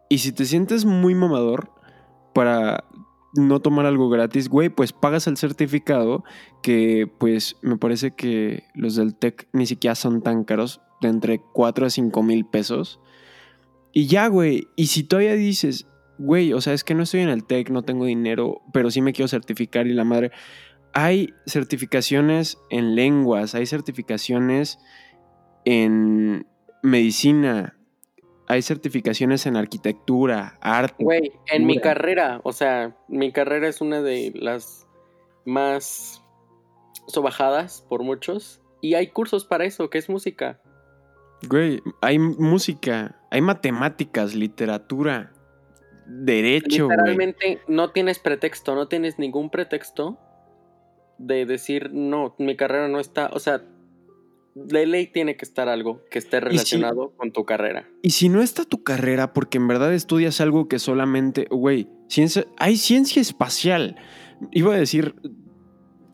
Y 0.08 0.18
si 0.18 0.32
te 0.32 0.44
sientes 0.44 0.84
muy 0.84 1.14
mamador 1.14 1.70
para 2.34 2.84
no 3.34 3.60
tomar 3.60 3.86
algo 3.86 4.10
gratis, 4.10 4.48
güey, 4.48 4.68
pues 4.68 4.92
pagas 4.92 5.26
el 5.26 5.36
certificado 5.36 6.24
que 6.62 7.10
pues 7.18 7.56
me 7.62 7.78
parece 7.78 8.14
que 8.14 8.64
los 8.74 8.96
del 8.96 9.14
TEC 9.14 9.48
ni 9.52 9.66
siquiera 9.66 9.94
son 9.94 10.22
tan 10.22 10.44
caros, 10.44 10.80
de 11.00 11.08
entre 11.08 11.40
4 11.52 11.86
a 11.86 11.90
5 11.90 12.22
mil 12.22 12.44
pesos. 12.44 13.00
Y 13.92 14.06
ya, 14.06 14.28
güey, 14.28 14.68
y 14.76 14.86
si 14.86 15.02
todavía 15.02 15.34
dices, 15.34 15.86
güey, 16.18 16.52
o 16.52 16.60
sea, 16.60 16.72
es 16.72 16.84
que 16.84 16.94
no 16.94 17.02
estoy 17.02 17.20
en 17.20 17.28
el 17.28 17.44
TEC, 17.44 17.70
no 17.70 17.82
tengo 17.82 18.04
dinero, 18.04 18.62
pero 18.72 18.90
sí 18.90 19.02
me 19.02 19.12
quiero 19.12 19.28
certificar 19.28 19.86
y 19.86 19.92
la 19.92 20.04
madre, 20.04 20.30
hay 20.94 21.34
certificaciones 21.46 22.58
en 22.70 22.94
lenguas, 22.94 23.54
hay 23.54 23.66
certificaciones 23.66 24.78
en 25.64 26.46
medicina, 26.82 27.76
hay 28.48 28.62
certificaciones 28.62 29.46
en 29.46 29.56
arquitectura, 29.56 30.58
arte. 30.60 31.02
Güey, 31.02 31.32
en 31.46 31.66
mi 31.66 31.80
carrera, 31.80 32.40
o 32.44 32.52
sea, 32.52 32.96
mi 33.08 33.32
carrera 33.32 33.68
es 33.68 33.80
una 33.80 34.02
de 34.02 34.32
las 34.34 34.86
más 35.44 36.22
sobajadas 37.06 37.84
por 37.88 38.02
muchos. 38.02 38.60
Y 38.80 38.94
hay 38.94 39.08
cursos 39.08 39.44
para 39.44 39.64
eso, 39.64 39.90
que 39.90 39.98
es 39.98 40.08
música. 40.08 40.60
Güey, 41.48 41.80
hay 42.00 42.18
música, 42.18 43.20
hay 43.30 43.40
matemáticas, 43.40 44.34
literatura, 44.34 45.32
derecho. 46.06 46.88
Literalmente 46.88 47.60
no 47.68 47.90
tienes 47.92 48.18
pretexto, 48.18 48.74
no 48.74 48.88
tienes 48.88 49.18
ningún 49.18 49.50
pretexto 49.50 50.18
de 51.26 51.46
decir, 51.46 51.90
no, 51.92 52.34
mi 52.38 52.56
carrera 52.56 52.88
no 52.88 53.00
está, 53.00 53.30
o 53.32 53.38
sea, 53.38 53.64
de 54.54 54.86
ley 54.86 55.06
tiene 55.06 55.36
que 55.36 55.44
estar 55.44 55.68
algo 55.68 56.02
que 56.10 56.18
esté 56.18 56.40
relacionado 56.40 57.12
con 57.16 57.32
tu 57.32 57.44
carrera. 57.44 57.88
Y 58.02 58.10
si 58.10 58.28
no 58.28 58.42
está 58.42 58.64
tu 58.64 58.82
carrera, 58.82 59.32
porque 59.32 59.58
en 59.58 59.68
verdad 59.68 59.94
estudias 59.94 60.40
algo 60.40 60.68
que 60.68 60.78
solamente, 60.78 61.46
güey, 61.50 61.88
ciencia, 62.08 62.46
hay 62.58 62.76
ciencia 62.76 63.22
espacial. 63.22 63.96
Iba 64.50 64.74
a 64.74 64.78
decir 64.78 65.14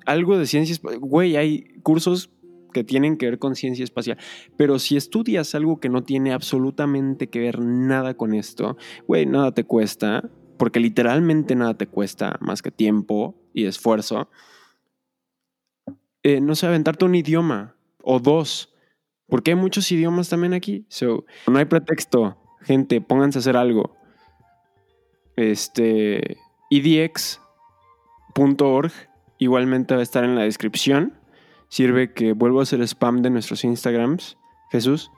algo 0.06 0.38
de 0.38 0.46
ciencia 0.46 0.72
espacial, 0.72 1.00
güey, 1.00 1.36
hay 1.36 1.64
cursos 1.82 2.30
que 2.72 2.84
tienen 2.84 3.16
que 3.16 3.26
ver 3.26 3.38
con 3.38 3.56
ciencia 3.56 3.82
espacial. 3.82 4.18
Pero 4.56 4.78
si 4.78 4.96
estudias 4.96 5.54
algo 5.54 5.80
que 5.80 5.88
no 5.88 6.04
tiene 6.04 6.32
absolutamente 6.32 7.28
que 7.28 7.40
ver 7.40 7.60
nada 7.60 8.14
con 8.14 8.34
esto, 8.34 8.76
güey, 9.06 9.26
nada 9.26 9.52
te 9.52 9.64
cuesta, 9.64 10.30
porque 10.58 10.78
literalmente 10.78 11.56
nada 11.56 11.74
te 11.74 11.86
cuesta 11.86 12.36
más 12.40 12.62
que 12.62 12.70
tiempo 12.70 13.34
y 13.52 13.64
esfuerzo. 13.64 14.28
Eh, 16.22 16.40
no 16.40 16.54
sé, 16.54 16.66
aventarte 16.66 17.04
un 17.04 17.14
idioma 17.14 17.76
o 18.02 18.18
dos, 18.18 18.74
porque 19.28 19.52
hay 19.52 19.56
muchos 19.56 19.90
idiomas 19.92 20.28
también 20.28 20.54
aquí. 20.54 20.86
So, 20.88 21.24
no 21.46 21.58
hay 21.58 21.66
pretexto. 21.66 22.36
Gente, 22.62 23.00
pónganse 23.00 23.38
a 23.38 23.40
hacer 23.40 23.56
algo. 23.56 23.96
Este, 25.36 26.38
edx.org 26.70 27.40
igualmente 29.38 29.94
va 29.94 30.00
a 30.00 30.02
estar 30.02 30.24
en 30.24 30.34
la 30.34 30.42
descripción. 30.42 31.14
Sirve 31.68 32.12
que 32.12 32.32
vuelvo 32.32 32.60
a 32.60 32.64
hacer 32.64 32.80
spam 32.82 33.22
de 33.22 33.30
nuestros 33.30 33.62
Instagrams. 33.64 34.36
Jesús. 34.70 35.10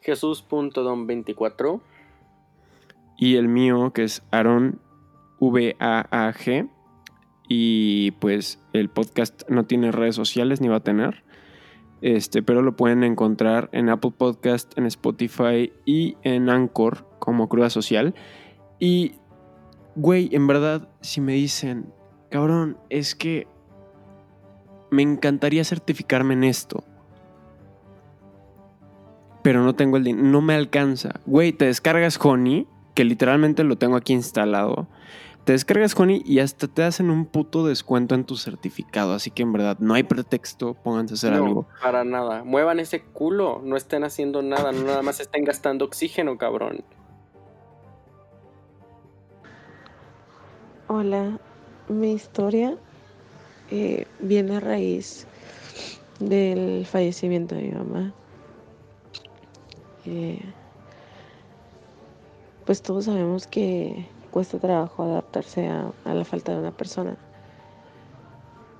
Jesús.don24. 0.00 1.80
Y 3.18 3.36
el 3.36 3.48
mío, 3.48 3.92
que 3.92 4.04
es 4.04 4.22
Aaron 4.30 4.80
V-A-A-G. 5.40 6.70
Y 7.48 8.12
pues 8.12 8.58
el 8.76 8.88
podcast 8.88 9.48
no 9.48 9.64
tiene 9.64 9.92
redes 9.92 10.14
sociales 10.14 10.60
ni 10.60 10.68
va 10.68 10.76
a 10.76 10.80
tener. 10.80 11.24
Este, 12.02 12.42
pero 12.42 12.62
lo 12.62 12.76
pueden 12.76 13.04
encontrar 13.04 13.68
en 13.72 13.88
Apple 13.88 14.12
Podcast, 14.16 14.76
en 14.76 14.86
Spotify 14.86 15.72
y 15.84 16.16
en 16.22 16.50
Anchor 16.50 17.06
como 17.18 17.48
Cruda 17.48 17.70
Social. 17.70 18.14
Y, 18.78 19.14
güey, 19.94 20.28
en 20.32 20.46
verdad, 20.46 20.88
si 21.00 21.20
me 21.20 21.32
dicen, 21.32 21.92
cabrón, 22.30 22.76
es 22.90 23.14
que 23.14 23.46
me 24.90 25.02
encantaría 25.02 25.64
certificarme 25.64 26.34
en 26.34 26.44
esto. 26.44 26.84
Pero 29.42 29.62
no 29.62 29.74
tengo 29.74 29.96
el 29.96 30.04
dinero, 30.04 30.26
no 30.26 30.42
me 30.42 30.54
alcanza. 30.54 31.20
Güey, 31.24 31.52
te 31.52 31.66
descargas 31.66 32.18
Honey, 32.22 32.66
que 32.94 33.04
literalmente 33.04 33.64
lo 33.64 33.78
tengo 33.78 33.96
aquí 33.96 34.12
instalado. 34.12 34.88
Te 35.46 35.52
descargas 35.52 35.94
Honey 35.96 36.24
y 36.26 36.40
hasta 36.40 36.66
te 36.66 36.82
hacen 36.82 37.08
un 37.08 37.24
puto 37.24 37.64
descuento 37.64 38.16
en 38.16 38.24
tu 38.24 38.34
certificado. 38.34 39.12
Así 39.12 39.30
que 39.30 39.44
en 39.44 39.52
verdad 39.52 39.76
no 39.78 39.94
hay 39.94 40.02
pretexto, 40.02 40.74
pónganse 40.74 41.14
a 41.14 41.14
hacer 41.14 41.34
no, 41.34 41.44
algo. 41.46 41.66
Para 41.80 42.02
nada. 42.02 42.42
Muevan 42.42 42.80
ese 42.80 43.04
culo. 43.04 43.60
No 43.62 43.76
estén 43.76 44.02
haciendo 44.02 44.42
nada. 44.42 44.72
No 44.72 44.82
nada 44.82 45.02
más 45.02 45.20
estén 45.20 45.44
gastando 45.44 45.84
oxígeno, 45.84 46.36
cabrón. 46.36 46.82
Hola. 50.88 51.38
Mi 51.86 52.14
historia 52.14 52.76
eh, 53.70 54.08
viene 54.18 54.56
a 54.56 54.58
raíz 54.58 55.28
del 56.18 56.84
fallecimiento 56.86 57.54
de 57.54 57.62
mi 57.62 57.70
mamá. 57.70 58.12
Eh, 60.06 60.40
pues 62.64 62.82
todos 62.82 63.04
sabemos 63.04 63.46
que 63.46 64.08
cuesta 64.36 64.58
trabajo 64.58 65.02
adaptarse 65.02 65.66
a, 65.66 65.94
la 66.04 66.24
falta 66.26 66.52
de 66.52 66.58
una 66.58 66.70
persona. 66.70 67.16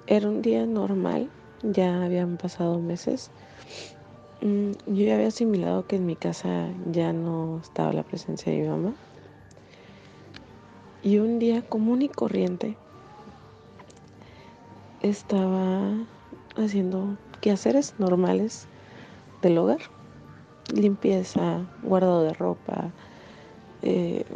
Era 0.06 0.28
un 0.28 0.42
día 0.42 0.66
normal, 0.66 1.30
ya 1.62 2.04
habían 2.04 2.36
pasado 2.36 2.78
meses. 2.78 3.30
Mm, 4.42 4.72
yo 4.86 5.06
ya 5.06 5.14
había 5.14 5.28
asimilado 5.28 5.86
que 5.86 5.96
en 5.96 6.04
mi 6.04 6.14
casa 6.14 6.68
ya 6.92 7.14
no 7.14 7.58
estaba 7.62 7.94
la 7.94 8.02
presencia 8.02 8.52
de 8.52 8.58
mi 8.60 8.68
mamá. 8.68 8.92
Y 11.02 11.20
un 11.20 11.38
día 11.38 11.62
común 11.62 12.02
y 12.02 12.10
corriente 12.10 12.76
estaba 15.00 15.90
haciendo 16.56 17.16
quehaceres 17.40 17.94
normales 17.98 18.66
del 19.40 19.56
hogar. 19.56 19.80
Limpieza, 20.74 21.64
guardado 21.82 22.24
de 22.24 22.34
ropa, 22.34 22.92
eh, 23.80 24.26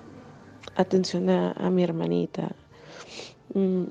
atención 0.82 1.30
a, 1.30 1.70
mi 1.70 1.82
hermanita. 1.82 2.52
Mm, 3.54 3.84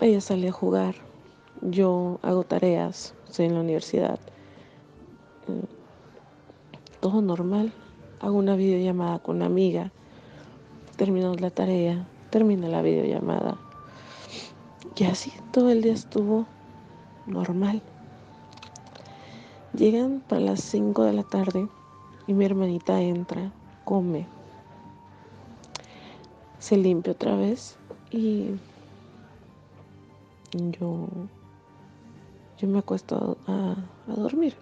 ella 0.00 0.20
sale 0.20 0.48
a 0.48 0.52
jugar, 0.52 0.94
yo 1.62 2.18
hago 2.22 2.44
tareas, 2.44 3.14
estoy 3.26 3.46
en 3.46 3.54
la 3.54 3.60
universidad. 3.60 4.18
Mm, 5.46 5.64
todo 7.00 7.22
normal. 7.22 7.72
Hago 8.20 8.38
una 8.38 8.56
videollamada 8.56 9.18
con 9.18 9.36
una 9.36 9.46
amiga, 9.46 9.92
terminamos 10.96 11.40
la 11.40 11.50
tarea, 11.50 12.06
termina 12.30 12.68
la 12.68 12.82
videollamada. 12.82 13.58
Y 14.96 15.04
así 15.04 15.32
todo 15.52 15.70
el 15.70 15.82
día 15.82 15.92
estuvo 15.92 16.46
normal. 17.26 17.82
Llegan 19.76 20.22
para 20.28 20.40
las 20.40 20.60
5 20.60 21.02
de 21.02 21.12
la 21.12 21.24
tarde 21.24 21.68
y 22.26 22.32
mi 22.32 22.44
hermanita 22.44 23.00
entra, 23.00 23.52
come, 23.84 24.26
se 26.64 26.78
limpia 26.78 27.12
otra 27.12 27.36
vez 27.36 27.76
y 28.10 28.52
yo, 30.50 31.08
yo 32.56 32.68
me 32.68 32.78
acuesto 32.78 33.36
a, 33.46 33.76
dormir. 34.06 34.56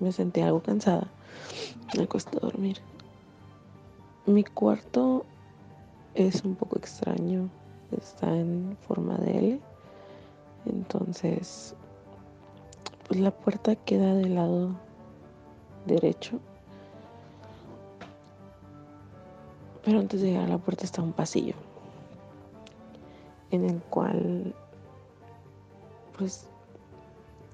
Me 0.00 0.12
sentí 0.12 0.42
algo 0.42 0.60
cansada. 0.60 1.10
Me 1.96 2.02
acuesto 2.02 2.36
a 2.36 2.40
dormir. 2.42 2.76
Mi 4.26 4.44
cuarto 4.44 5.24
es 6.14 6.44
un 6.44 6.56
poco 6.56 6.76
extraño. 6.76 7.48
Está 7.90 8.36
en 8.36 8.76
forma 8.86 9.16
de 9.16 9.38
L. 9.38 9.60
Entonces, 10.66 11.74
pues 13.08 13.18
la 13.18 13.30
puerta 13.30 13.76
queda 13.76 14.12
del 14.12 14.34
lado 14.34 14.76
derecho 15.86 16.38
Pero 19.84 19.98
antes 19.98 20.20
de 20.20 20.28
llegar 20.28 20.44
a 20.44 20.48
la 20.48 20.58
puerta 20.58 20.84
está 20.84 21.02
un 21.02 21.12
pasillo 21.12 21.54
en 23.50 23.64
el 23.64 23.80
cual, 23.82 24.54
pues, 26.16 26.46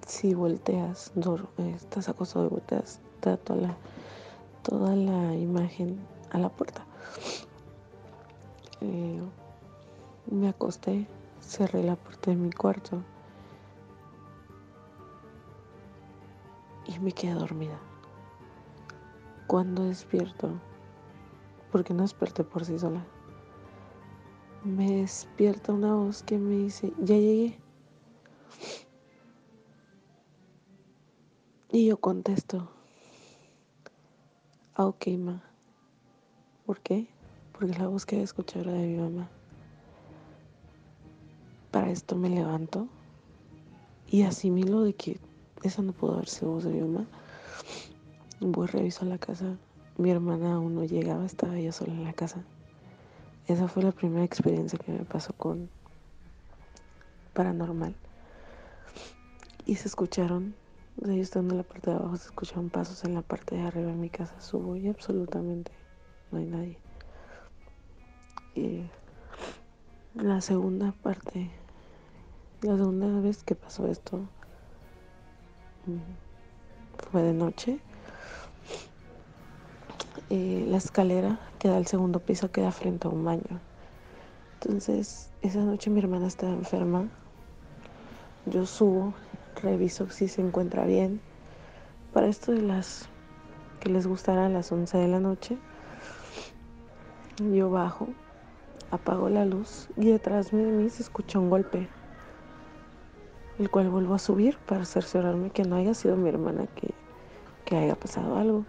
si 0.07 0.35
volteas, 0.35 1.13
estás 1.75 2.09
acostado 2.09 2.47
y 2.47 2.51
volteas, 2.51 3.01
está 3.15 3.37
toda 3.37 3.61
la, 3.61 3.77
toda 4.63 4.95
la 4.95 5.35
imagen 5.35 5.99
a 6.31 6.39
la 6.39 6.49
puerta. 6.49 6.85
Eh, 8.83 9.21
me 10.31 10.49
acosté, 10.49 11.07
cerré 11.41 11.83
la 11.83 11.97
puerta 11.97 12.31
de 12.31 12.37
mi 12.37 12.53
cuarto 12.53 13.03
y 16.87 16.99
me 16.99 17.13
quedé 17.13 17.33
dormida. 17.33 17.79
Cuando 19.47 19.85
despierto, 19.85 20.51
porque 21.77 21.93
no 21.93 22.05
desperté 22.05 22.43
por 22.43 22.65
sí 22.65 22.79
sola. 22.79 23.05
Me 24.65 25.01
despierta 25.03 25.75
una 25.75 25.95
voz 25.95 26.23
que 26.23 26.39
me 26.39 26.57
dice, 26.57 26.91
ya 27.01 27.17
llegué. 27.17 27.59
Y 31.71 31.89
yo 31.89 31.99
contesto, 31.99 32.71
ah, 34.75 34.87
ok, 34.87 35.07
ma. 35.19 35.43
¿Por 36.65 36.81
qué? 36.81 37.09
Porque 37.53 37.79
la 37.79 37.89
voz 37.89 38.07
que 38.07 38.23
escuchado 38.23 38.71
era 38.71 38.73
de 38.73 38.87
mi 38.87 38.97
mamá. 38.97 39.29
Para 41.73 41.91
esto 41.91 42.17
me 42.17 42.31
levanto 42.31 42.89
y 44.09 44.23
asimilo 44.23 44.81
de 44.81 44.95
que 44.95 45.21
esa 45.63 45.83
no 45.83 45.93
pudo 45.93 46.15
haber 46.15 46.29
sido 46.31 46.53
voz 46.53 46.65
de 46.65 46.71
mi 46.71 46.81
mamá. 46.81 47.07
Voy, 48.41 48.67
reviso 48.67 49.05
la 49.05 49.19
casa. 49.19 49.59
Mi 49.99 50.11
hermana 50.11 50.55
aún 50.55 50.75
no 50.75 50.85
llegaba, 50.85 51.25
estaba 51.25 51.59
yo 51.59 51.73
sola 51.73 51.93
en 51.93 52.05
la 52.05 52.13
casa. 52.13 52.45
Esa 53.47 53.67
fue 53.67 53.83
la 53.83 53.93
primera 53.93 54.25
experiencia 54.25 54.79
que 54.79 54.93
me 54.93 55.05
pasó 55.05 55.33
con 55.33 55.71
paranormal. 57.33 57.95
Y 59.65 59.77
se 59.77 59.89
escucharon, 59.89 60.55
yo 60.97 61.13
estando 61.13 61.55
en 61.55 61.59
la 61.59 61.65
parte 61.65 61.91
de 61.91 61.97
abajo, 61.97 62.17
se 62.17 62.27
escucharon 62.27 62.69
pasos 62.69 63.05
en 63.05 63.15
la 63.15 63.23
parte 63.23 63.57
de 63.57 63.63
arriba 63.63 63.89
de 63.89 63.97
mi 63.97 64.11
casa. 64.11 64.39
Subo 64.41 64.77
y 64.77 64.89
absolutamente 64.89 65.73
no 66.31 66.39
hay 66.39 66.45
nadie. 66.45 66.79
Y 68.55 68.91
la 70.15 70.41
segunda 70.41 70.93
parte, 70.93 71.51
la 72.63 72.77
segunda 72.77 73.21
vez 73.21 73.43
que 73.45 73.55
pasó 73.55 73.87
esto, 73.87 74.19
mm, 75.87 77.11
fue 77.11 77.23
de 77.23 77.33
noche. 77.33 77.81
Eh, 80.29 80.65
la 80.69 80.79
escalera 80.79 81.39
que 81.61 81.69
da 81.69 81.77
al 81.77 81.87
segundo 81.87 82.19
piso 82.19 82.51
queda 82.51 82.73
frente 82.73 83.07
a 83.07 83.11
un 83.11 83.25
baño. 83.25 83.61
Entonces, 84.55 85.31
esa 85.43 85.61
noche 85.61 85.89
mi 85.89 86.01
hermana 86.01 86.27
estaba 86.27 86.53
enferma. 86.53 87.09
Yo 88.47 88.67
subo, 88.67 89.15
reviso 89.63 90.11
si 90.11 90.27
se 90.27 90.43
encuentra 90.43 90.85
bien. 90.85 91.21
Para 92.13 92.27
esto 92.27 92.51
de 92.51 92.63
las 92.63 93.09
que 93.79 93.89
les 93.89 94.09
gustará 94.09 94.47
a 94.47 94.49
las 94.49 94.73
11 94.73 94.99
de 94.99 95.07
la 95.07 95.21
noche, 95.21 95.59
yo 97.53 97.71
bajo, 97.71 98.09
apago 98.91 99.29
la 99.29 99.45
luz 99.45 99.89
y 99.97 100.07
detrás 100.07 100.51
de 100.51 100.57
mí 100.57 100.89
se 100.91 101.03
escucha 101.03 101.39
un 101.39 101.51
golpe, 101.51 101.89
el 103.61 103.71
cual 103.71 103.91
vuelvo 103.91 104.15
a 104.15 104.19
subir 104.19 104.57
para 104.67 104.85
cerciorarme 104.85 105.51
que 105.51 105.63
no 105.63 105.77
haya 105.77 105.95
sido 105.95 106.17
mi 106.17 106.29
hermana 106.31 106.67
que, 106.75 106.95
que 107.65 107.77
haya 107.77 107.95
pasado 107.95 108.37
algo. 108.37 108.65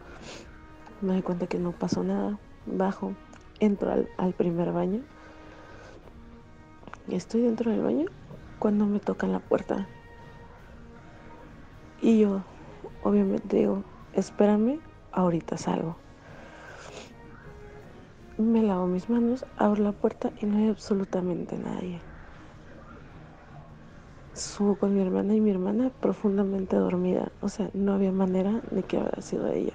Me 0.99 1.13
doy 1.13 1.21
cuenta 1.21 1.45
que 1.45 1.59
no 1.59 1.73
pasó 1.73 2.03
nada. 2.03 2.39
Bajo, 2.65 3.13
entro 3.59 3.91
al, 4.17 4.33
primer 4.33 4.71
baño. 4.71 5.01
Estoy 7.07 7.41
dentro 7.41 7.71
del 7.71 7.83
baño 7.83 8.05
cuando 8.57 8.87
me 8.87 8.99
tocan 8.99 9.31
la 9.31 9.39
puerta. 9.39 9.87
Y 12.01 12.19
yo, 12.21 12.41
obviamente, 13.03 13.57
digo, 13.57 13.83
espérame, 14.13 14.79
ahorita 15.11 15.57
salgo. 15.57 15.95
Me 18.39 18.63
lavo 18.63 18.87
mis 18.87 19.07
manos, 19.07 19.45
abro 19.55 19.83
la 19.83 19.91
puerta 19.91 20.31
y 20.41 20.47
no 20.47 20.57
hay 20.57 20.69
absolutamente 20.69 21.57
nadie. 21.59 21.99
Subo 24.33 24.75
con 24.75 24.95
mi 24.95 25.01
hermana 25.01 25.35
y 25.35 25.41
mi 25.41 25.51
hermana 25.51 25.91
profundamente 26.01 26.75
dormida. 26.75 27.31
O 27.41 27.49
sea, 27.49 27.69
no 27.75 27.93
había 27.93 28.11
manera 28.11 28.61
de 28.71 28.81
que 28.81 28.97
hubiera 28.97 29.21
sido 29.21 29.47
ella 29.47 29.73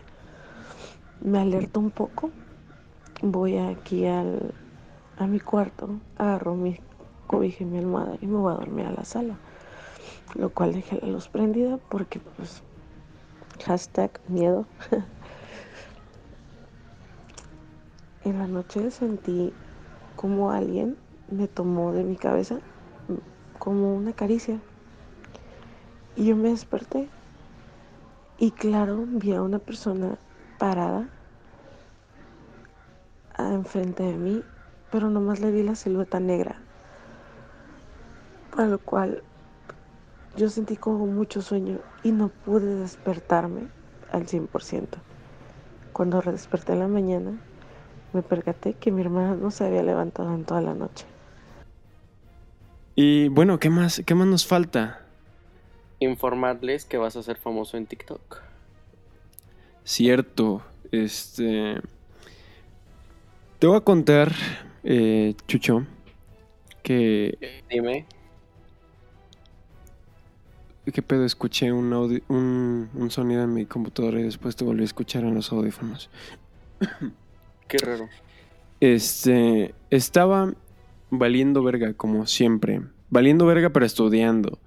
me 1.25 1.39
alerto 1.39 1.81
un 1.81 1.91
poco. 1.91 2.31
Voy 3.23 3.57
aquí 3.59 4.07
al, 4.07 4.53
a 5.19 5.27
mi 5.27 5.41
cuarto, 5.41 6.01
agarro 6.17 6.55
mi 6.55 6.79
cobija 7.27 7.63
y 7.63 7.67
mi 7.67 7.79
almohada 7.79 8.17
y 8.21 8.27
me 8.27 8.39
voy 8.39 8.53
a 8.53 8.57
dormir 8.57 8.87
a 8.87 8.93
la 8.93 9.05
sala. 9.05 9.37
Lo 10.35 10.51
cual 10.51 10.73
dejé 10.73 11.01
la 11.01 11.09
luz 11.09 11.29
prendida 11.29 11.79
porque 11.89 12.19
pues 12.19 12.63
hashtag 13.65 14.21
miedo. 14.29 14.67
en 18.25 18.39
la 18.39 18.47
noche 18.47 18.91
sentí 18.91 19.53
como 20.17 20.51
alguien 20.51 20.97
me 21.31 21.49
tomó 21.49 21.93
de 21.93 22.05
mi 22.05 22.17
cabeza 22.17 22.59
como 23.59 23.95
una 23.95 24.13
caricia. 24.13 24.61
Y 26.17 26.27
yo 26.27 26.37
me 26.37 26.51
desperté. 26.51 27.09
Y 28.39 28.51
claro, 28.51 29.05
vi 29.07 29.33
a 29.33 29.43
una 29.43 29.61
persona 29.61 30.19
parada 30.63 31.09
enfrente 33.37 34.05
de 34.05 34.15
mí, 34.15 34.45
pero 34.93 35.11
nomás 35.11 35.41
le 35.41 35.51
vi 35.51 35.65
la 35.65 35.75
silueta 35.75 36.21
negra. 36.21 36.55
Para 38.55 38.69
lo 38.69 38.79
cual 38.79 39.25
yo 40.37 40.49
sentí 40.49 40.77
como 40.77 41.07
mucho 41.07 41.43
sueño 41.43 41.81
y 42.05 42.13
no 42.13 42.29
pude 42.29 42.77
despertarme 42.77 43.63
al 44.13 44.27
100%. 44.27 44.87
Cuando 45.93 46.21
desperté 46.21 46.75
en 46.75 46.79
la 46.79 46.87
mañana, 46.87 47.33
me 48.13 48.23
percaté 48.23 48.75
que 48.75 48.93
mi 48.93 49.03
hermana 49.03 49.35
no 49.35 49.51
se 49.51 49.67
había 49.67 49.83
levantado 49.83 50.33
en 50.33 50.45
toda 50.45 50.61
la 50.61 50.75
noche. 50.75 51.07
Y 52.95 53.27
bueno, 53.31 53.59
¿qué 53.59 53.69
más, 53.69 54.01
qué 54.07 54.15
más 54.15 54.29
nos 54.29 54.47
falta? 54.47 55.01
Informarles 55.99 56.85
que 56.85 56.99
vas 56.99 57.17
a 57.17 57.23
ser 57.25 57.37
famoso 57.37 57.77
en 57.77 57.87
TikTok. 57.87 58.52
Cierto, 59.85 60.63
este... 60.91 61.81
Te 63.59 63.67
voy 63.67 63.77
a 63.77 63.81
contar, 63.81 64.33
eh, 64.83 65.35
Chucho, 65.47 65.87
que... 66.83 67.63
Dime. 67.71 68.07
¿Qué 70.93 71.01
pedo? 71.01 71.25
Escuché 71.25 71.71
un, 71.71 71.93
un, 71.93 73.11
sonido 73.11 73.45
en 73.45 73.55
mi 73.55 73.67
computadora 73.67 74.19
y 74.19 74.25
después 74.25 74.57
te 74.57 74.65
volví 74.65 74.83
a 74.83 74.85
escuchar 74.85 75.23
en 75.23 75.35
los 75.35 75.53
audífonos. 75.53 76.11
Qué 77.69 77.79
raro. 77.79 78.09
Este, 78.81 79.77
estaba 79.91 80.53
valiendo 81.11 81.63
verga, 81.63 81.95
como 81.95 82.27
siempre. 82.27 82.83
Valiendo 83.11 83.47
verga, 83.47 83.71
pero 83.71 83.87
estudiando. 83.87 84.59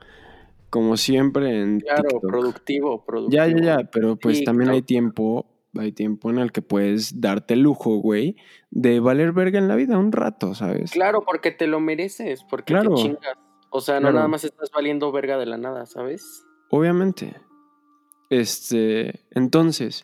Como 0.75 0.97
siempre 0.97 1.61
en 1.61 1.79
Claro, 1.79 2.19
productivo, 2.19 3.05
productivo. 3.05 3.31
Ya, 3.31 3.47
ya, 3.47 3.63
ya, 3.63 3.89
pero 3.89 4.17
pues 4.17 4.43
también 4.43 4.71
hay 4.71 4.81
tiempo, 4.81 5.45
hay 5.73 5.93
tiempo 5.93 6.29
en 6.29 6.37
el 6.37 6.51
que 6.51 6.61
puedes 6.61 7.21
darte 7.21 7.53
el 7.53 7.61
lujo, 7.61 7.95
güey, 7.95 8.35
de 8.71 8.99
valer 8.99 9.31
verga 9.31 9.57
en 9.57 9.69
la 9.69 9.77
vida 9.77 9.97
un 9.97 10.11
rato, 10.11 10.53
¿sabes? 10.53 10.91
Claro, 10.91 11.23
porque 11.25 11.51
te 11.51 11.67
lo 11.67 11.79
mereces, 11.79 12.43
porque 12.43 12.73
te 12.73 12.93
chingas. 12.93 13.37
O 13.69 13.79
sea, 13.79 14.01
no 14.01 14.11
nada 14.11 14.27
más 14.27 14.43
estás 14.43 14.69
valiendo 14.69 15.13
verga 15.13 15.37
de 15.37 15.45
la 15.45 15.57
nada, 15.57 15.85
¿sabes? 15.85 16.43
Obviamente. 16.69 17.33
Este, 18.29 19.21
entonces, 19.31 20.03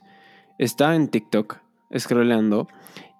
estaba 0.57 0.95
en 0.95 1.09
TikTok, 1.09 1.57
scrollando, 1.97 2.69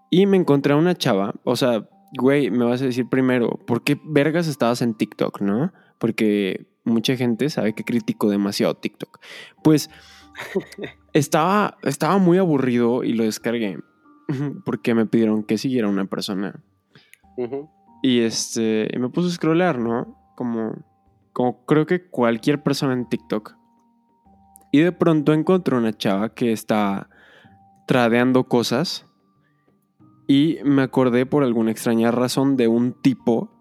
y 0.09 0.25
me 0.25 0.37
encontré 0.37 0.71
a 0.71 0.77
una 0.77 0.95
chava, 0.95 1.33
o 1.43 1.57
sea, 1.57 1.85
güey, 2.17 2.49
me 2.49 2.63
vas 2.63 2.81
a 2.81 2.85
decir 2.85 3.09
primero, 3.09 3.59
¿por 3.67 3.83
qué 3.83 3.99
vergas 4.05 4.47
estabas 4.47 4.81
en 4.81 4.93
TikTok, 4.93 5.41
no? 5.41 5.73
Porque 5.97 6.70
mucha 6.83 7.15
gente 7.15 7.49
sabe 7.49 7.73
que 7.73 7.83
critico 7.83 8.29
demasiado 8.29 8.75
TikTok. 8.75 9.19
Pues 9.63 9.89
estaba, 11.13 11.77
estaba 11.83 12.17
muy 12.17 12.37
aburrido 12.37 13.03
y 13.03 13.13
lo 13.13 13.23
descargué 13.23 13.79
porque 14.65 14.95
me 14.95 15.05
pidieron 15.05 15.43
que 15.43 15.57
siguiera 15.57 15.87
una 15.87 16.05
persona. 16.05 16.63
Y 18.03 18.19
este, 18.19 18.89
me 18.99 19.09
puse 19.09 19.29
a 19.29 19.31
scrollar, 19.31 19.79
¿no? 19.79 20.15
Como, 20.35 20.75
como 21.33 21.65
creo 21.65 21.85
que 21.85 22.07
cualquier 22.07 22.61
persona 22.61 22.93
en 22.93 23.07
TikTok. 23.07 23.55
Y 24.71 24.79
de 24.79 24.91
pronto 24.91 25.33
encontré 25.33 25.75
una 25.75 25.93
chava 25.93 26.33
que 26.33 26.51
está 26.51 27.09
tradeando 27.87 28.45
cosas. 28.45 29.07
Y 30.27 30.59
me 30.63 30.83
acordé 30.83 31.25
por 31.25 31.43
alguna 31.43 31.71
extraña 31.71 32.11
razón 32.11 32.57
de 32.57 32.67
un 32.67 32.93
tipo 33.01 33.60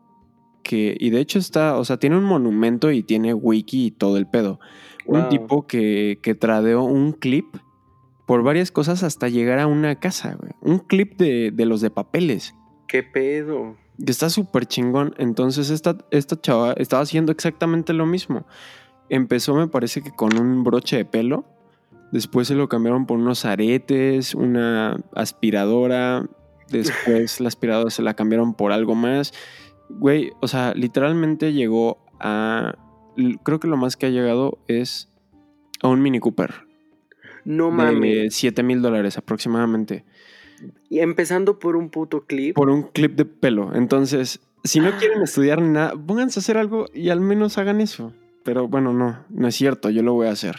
que, 0.63 0.97
y 0.99 1.11
de 1.11 1.21
hecho 1.21 1.39
está, 1.39 1.77
o 1.77 1.85
sea, 1.85 1.99
tiene 1.99 2.17
un 2.17 2.25
monumento 2.25 2.91
y 2.91 3.03
tiene 3.03 3.35
wiki 3.35 3.87
y 3.87 3.91
todo 3.91 4.17
el 4.17 4.27
pedo. 4.27 4.61
Un 5.07 5.29
tipo 5.29 5.67
que, 5.67 6.21
que 6.23 6.37
tradeó 6.37 6.83
un 6.85 7.13
clip 7.13 7.47
por 8.31 8.45
varias 8.45 8.71
cosas 8.71 9.03
hasta 9.03 9.29
llegar 9.29 9.59
a 9.59 9.67
una 9.67 9.97
casa, 9.97 10.37
güey. 10.39 10.53
Un 10.61 10.79
clip 10.79 11.17
de, 11.17 11.53
los 11.67 11.81
de 11.81 11.91
papeles. 11.91 12.55
¿Qué 12.87 13.03
pedo? 13.03 13.77
Que 13.99 14.13
está 14.13 14.31
súper 14.31 14.67
chingón. 14.67 15.17
Entonces 15.19 15.69
esta, 15.69 15.99
esta 16.13 16.41
chava 16.41 16.75
estaba 16.75 17.03
haciendo 17.03 17.33
exactamente 17.33 17.93
lo 17.93 18.07
mismo. 18.07 18.47
Empezó, 19.09 19.57
me 19.57 19.67
parece 19.67 20.01
que 20.01 20.13
con 20.13 20.39
un 20.39 20.63
broche 20.63 20.97
de 20.97 21.05
pelo. 21.05 21.45
Después 22.13 22.47
se 22.47 22.55
lo 22.55 22.69
cambiaron 22.69 23.05
por 23.05 23.19
unos 23.19 23.45
aretes, 23.45 24.37
una 24.37 24.97
aspiradora. 25.13 26.25
Después 26.71 27.41
la 27.41 27.49
aspiradora 27.49 27.91
se 27.91 28.03
la 28.03 28.15
cambiaron 28.15 28.55
por 28.55 28.71
algo 28.71 28.95
más. 28.95 29.33
Güey, 29.99 30.32
o 30.41 30.49
sea, 30.49 30.74
literalmente 30.74 31.53
llegó 31.53 31.99
a. 32.18 32.74
Creo 33.43 33.61
que 33.61 33.68
lo 33.68 33.76
más 33.76 33.97
que 33.97 34.07
ha 34.07 34.11
llegado 34.11 34.59
es 34.66 35.11
a 35.82 35.88
un 35.88 36.03
Mini 36.03 36.20
Cooper. 36.20 36.66
No 37.45 37.70
mames. 37.70 38.34
7 38.34 38.62
mil 38.62 38.82
dólares 38.82 39.18
aproximadamente. 39.18 40.05
Y 40.88 41.01
empezando 41.01 41.59
por 41.59 41.76
un 41.76 41.91
puto 41.91 42.26
clip. 42.26 42.55
Por 42.55 42.70
un 42.70 42.82
clip 42.82 43.16
de 43.16 43.24
pelo. 43.24 43.74
Entonces, 43.74 44.41
si 44.64 44.80
no 44.80 44.91
quieren 44.99 45.22
estudiar 45.22 45.62
ni 45.62 45.68
nada, 45.68 45.95
pónganse 45.95 46.38
a 46.38 46.43
hacer 46.43 46.59
algo 46.59 46.86
y 46.93 47.09
al 47.09 47.20
menos 47.20 47.59
hagan 47.59 47.80
eso. 47.80 48.12
Pero 48.45 48.68
bueno, 48.68 48.93
no, 48.93 49.24
no 49.28 49.49
es 49.49 49.55
cierto, 49.55 49.91
yo 49.91 50.03
lo 50.03 50.14
voy 50.14 50.28
a 50.28 50.32
hacer. 50.32 50.57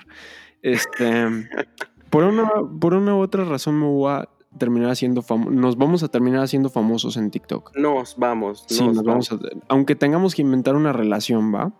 Este. 0.62 1.26
por, 2.10 2.24
una, 2.24 2.50
por 2.80 2.94
una 2.94 3.16
u 3.16 3.20
otra 3.20 3.46
razón 3.46 3.80
me 3.80 3.86
voy 3.86 4.12
a 4.12 4.30
terminar 4.58 4.90
haciendo 4.92 5.22
famo- 5.22 5.50
nos 5.50 5.78
vamos 5.78 6.04
a 6.04 6.08
terminar 6.10 6.42
haciendo 6.44 6.70
famosos 6.70 7.18
en 7.18 7.32
TikTok. 7.32 7.76
Nos 7.78 8.18
vamos. 8.18 8.66
Sí, 8.68 8.84
nos 8.86 8.96
nos 8.96 9.04
vamos 9.04 9.32
a, 9.32 9.38
aunque 9.70 9.96
tengamos 9.96 10.36
que 10.36 10.42
inventar 10.42 10.76
una 10.76 10.92
relación, 10.94 11.54
¿va? 11.54 11.72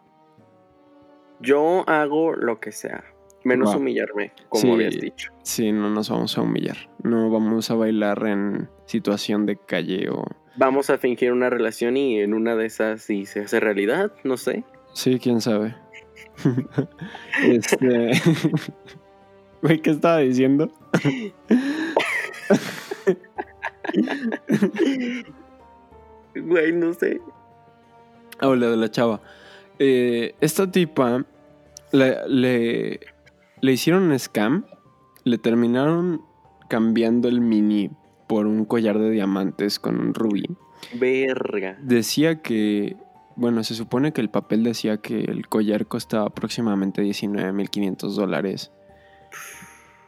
Yo 1.42 1.84
hago 1.90 2.34
lo 2.34 2.60
que 2.60 2.72
sea, 2.72 3.04
menos 3.44 3.72
Va. 3.74 3.78
humillarme, 3.78 4.32
como 4.50 4.62
Sí. 4.62 4.72
habías 4.72 5.00
dicho. 5.00 5.32
Sí, 5.44 5.72
no 5.72 5.90
nos 5.90 6.10
vamos 6.10 6.38
a 6.38 6.42
humillar. 6.42 6.78
No 7.04 7.30
vamos 7.32 7.72
a 7.72 7.76
bailar 7.76 8.26
en 8.28 8.70
situación 8.86 9.46
de 9.46 9.58
calle 9.58 10.10
o... 10.10 10.24
Vamos 10.58 10.90
a 10.90 10.98
fingir 10.98 11.32
una 11.32 11.50
relación 11.50 11.98
y 11.98 12.20
en 12.20 12.34
una 12.34 12.56
de 12.56 12.66
esas 12.68 13.02
si 13.02 13.26
se 13.26 13.42
hace 13.42 13.60
realidad, 13.60 14.12
no 14.24 14.38
sé. 14.38 14.64
Sí, 14.94 15.18
quién 15.20 15.42
sabe. 15.42 15.76
este... 17.44 18.12
Güey, 19.64 19.80
¿qué 19.80 19.92
estaba 19.92 20.18
diciendo? 20.18 20.72
Güey, 26.36 26.72
no 26.72 26.94
sé. 26.94 27.20
Ah, 28.40 28.56
la 28.56 28.70
de 28.70 28.78
la 28.78 28.90
chava. 28.90 29.22
Eh, 29.80 30.36
esta 30.40 30.72
tipa 30.72 31.26
le, 31.92 32.28
le, 32.28 33.00
le 33.62 33.72
hicieron 33.72 34.04
un 34.04 34.18
scam. 34.18 34.66
Le 35.24 35.38
terminaron 35.38 36.22
cambiando 36.70 37.28
el 37.28 37.42
mini 37.42 37.92
por 38.28 38.48
un 38.48 38.66
collar 38.66 38.98
de 38.98 39.12
diamantes 39.12 39.78
con 39.78 40.00
un 40.00 40.14
rubí. 40.14 40.46
Verga. 40.94 41.78
Decía 41.82 42.42
que, 42.42 42.96
bueno, 43.36 43.64
se 43.64 43.76
supone 43.76 44.14
que 44.14 44.22
el 44.22 44.30
papel 44.30 44.64
decía 44.64 44.98
que 44.98 45.26
el 45.26 45.48
collar 45.48 45.86
costaba 45.86 46.28
aproximadamente 46.28 47.04
19.500 47.04 48.16
dólares. 48.16 48.72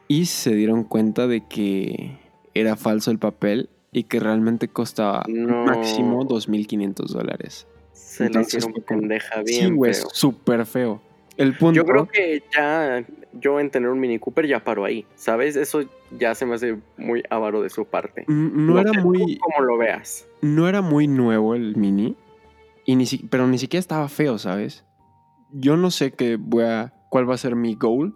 Y 0.08 0.26
se 0.26 0.54
dieron 0.54 0.84
cuenta 0.84 1.26
de 1.26 1.46
que 1.46 2.18
era 2.54 2.76
falso 2.76 3.10
el 3.10 3.18
papel 3.18 3.68
y 3.92 4.04
que 4.04 4.20
realmente 4.20 4.68
costaba 4.68 5.24
No. 5.28 5.64
máximo 5.64 6.24
2.500 6.26 7.12
dólares. 7.12 7.66
Se 7.92 8.24
le 8.24 8.26
Entonces, 8.28 8.54
hicieron 8.54 8.72
fue 8.74 8.82
como- 8.84 9.00
pendeja 9.00 9.42
Sí, 9.44 9.60
bien 9.60 9.76
güey, 9.76 9.94
feo. 9.94 10.08
súper 10.12 10.66
feo. 10.66 11.00
El 11.36 11.56
punto. 11.56 11.74
Yo 11.74 11.84
creo 11.84 12.06
que 12.06 12.44
ya 12.56 13.04
yo 13.32 13.58
en 13.58 13.68
tener 13.70 13.88
un 13.88 13.98
Mini 13.98 14.20
Cooper 14.20 14.46
ya 14.46 14.62
paro 14.62 14.84
ahí, 14.84 15.04
¿sabes? 15.16 15.56
Eso 15.56 15.82
ya 16.16 16.34
se 16.36 16.46
me 16.46 16.54
hace 16.54 16.78
muy 16.96 17.24
avaro 17.28 17.60
de 17.60 17.70
su 17.70 17.84
parte. 17.86 18.24
no, 18.28 18.78
era 18.78 18.92
muy, 19.02 19.36
Como 19.38 19.60
lo 19.66 19.76
veas. 19.76 20.28
no 20.42 20.68
era 20.68 20.80
muy 20.80 21.08
nuevo 21.08 21.56
el 21.56 21.74
mini. 21.76 22.16
Y 22.84 22.94
ni 22.96 23.06
si- 23.06 23.26
pero 23.30 23.48
ni 23.48 23.58
siquiera 23.58 23.80
estaba 23.80 24.08
feo, 24.08 24.38
¿sabes? 24.38 24.84
Yo 25.52 25.76
no 25.76 25.90
sé 25.90 26.12
qué 26.12 26.36
voy 26.36 26.64
a. 26.64 26.92
cuál 27.10 27.28
va 27.28 27.34
a 27.34 27.38
ser 27.38 27.54
mi 27.56 27.74
goal. 27.74 28.14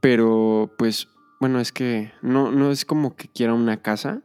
Pero, 0.00 0.70
pues, 0.78 1.08
bueno, 1.42 1.58
es 1.58 1.72
que 1.72 2.12
no, 2.22 2.52
no 2.52 2.70
es 2.70 2.84
como 2.84 3.16
que 3.16 3.26
quiera 3.26 3.52
una 3.52 3.82
casa. 3.82 4.22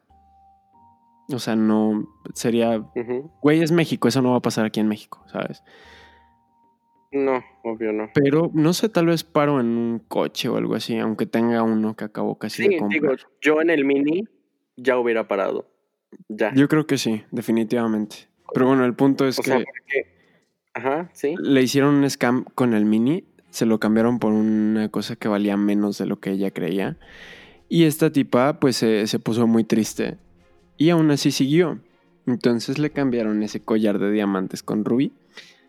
O 1.34 1.40
sea, 1.40 1.56
no. 1.56 2.08
Sería. 2.36 2.78
Güey, 3.42 3.64
es 3.64 3.72
México, 3.72 4.08
eso 4.08 4.22
no 4.22 4.30
va 4.30 4.38
a 4.38 4.42
pasar 4.44 4.66
aquí 4.66 4.80
en 4.80 4.88
México, 4.88 5.26
¿sabes? 5.26 5.64
No, 7.12 7.44
obvio 7.64 7.92
no. 7.92 8.12
Pero 8.14 8.52
no 8.54 8.72
sé, 8.72 8.88
tal 8.88 9.08
vez 9.08 9.24
paro 9.24 9.60
en 9.60 9.66
un 9.66 9.98
coche 10.08 10.48
o 10.48 10.58
algo 10.58 10.76
así, 10.76 10.96
aunque 11.00 11.26
tenga 11.26 11.64
uno 11.64 11.96
que 11.96 12.04
acabo 12.06 12.38
casi 12.38 12.62
Sí, 12.66 12.70
de 12.70 12.78
comprar. 12.78 13.02
digo, 13.02 13.16
yo 13.42 13.62
en 13.62 13.72
el 13.72 13.84
Mini 13.84 14.28
ya 14.76 15.00
hubiera 15.00 15.28
parado. 15.28 15.72
Ya. 16.30 16.54
Yo 16.54 16.68
creo 16.68 16.86
que 16.86 17.00
sí, 17.00 17.24
definitivamente. 17.32 18.30
Pero 18.54 18.68
bueno, 18.68 18.86
el 18.86 18.94
punto 18.94 19.28
es 19.28 19.40
o 19.40 19.42
que 19.42 19.50
sea, 19.50 19.58
porque... 19.58 20.16
Ajá, 20.76 21.10
sí. 21.14 21.34
le 21.40 21.64
hicieron 21.64 21.96
un 21.96 22.08
scam 22.08 22.44
con 22.54 22.76
el 22.76 22.86
mini, 22.86 23.24
se 23.58 23.66
lo 23.66 23.80
cambiaron 23.80 24.20
por 24.20 24.34
una 24.34 24.90
cosa 24.90 25.16
que 25.16 25.28
valía 25.28 25.58
menos 25.58 25.98
de 25.98 26.06
lo 26.06 26.20
que 26.20 26.30
ella 26.30 26.52
creía. 26.52 26.96
Y 27.68 27.86
esta 27.86 28.12
tipa 28.12 28.60
pues 28.60 28.78
se, 28.78 29.08
se 29.08 29.18
puso 29.18 29.48
muy 29.48 29.64
triste. 29.64 30.20
Y 30.78 30.92
aún 30.92 31.10
así 31.10 31.32
siguió. 31.32 31.80
Entonces 32.28 32.78
le 32.78 32.92
cambiaron 32.92 33.42
ese 33.42 33.60
collar 33.60 33.98
de 33.98 34.12
diamantes 34.12 34.62
con 34.62 34.86
rubí. 34.86 35.12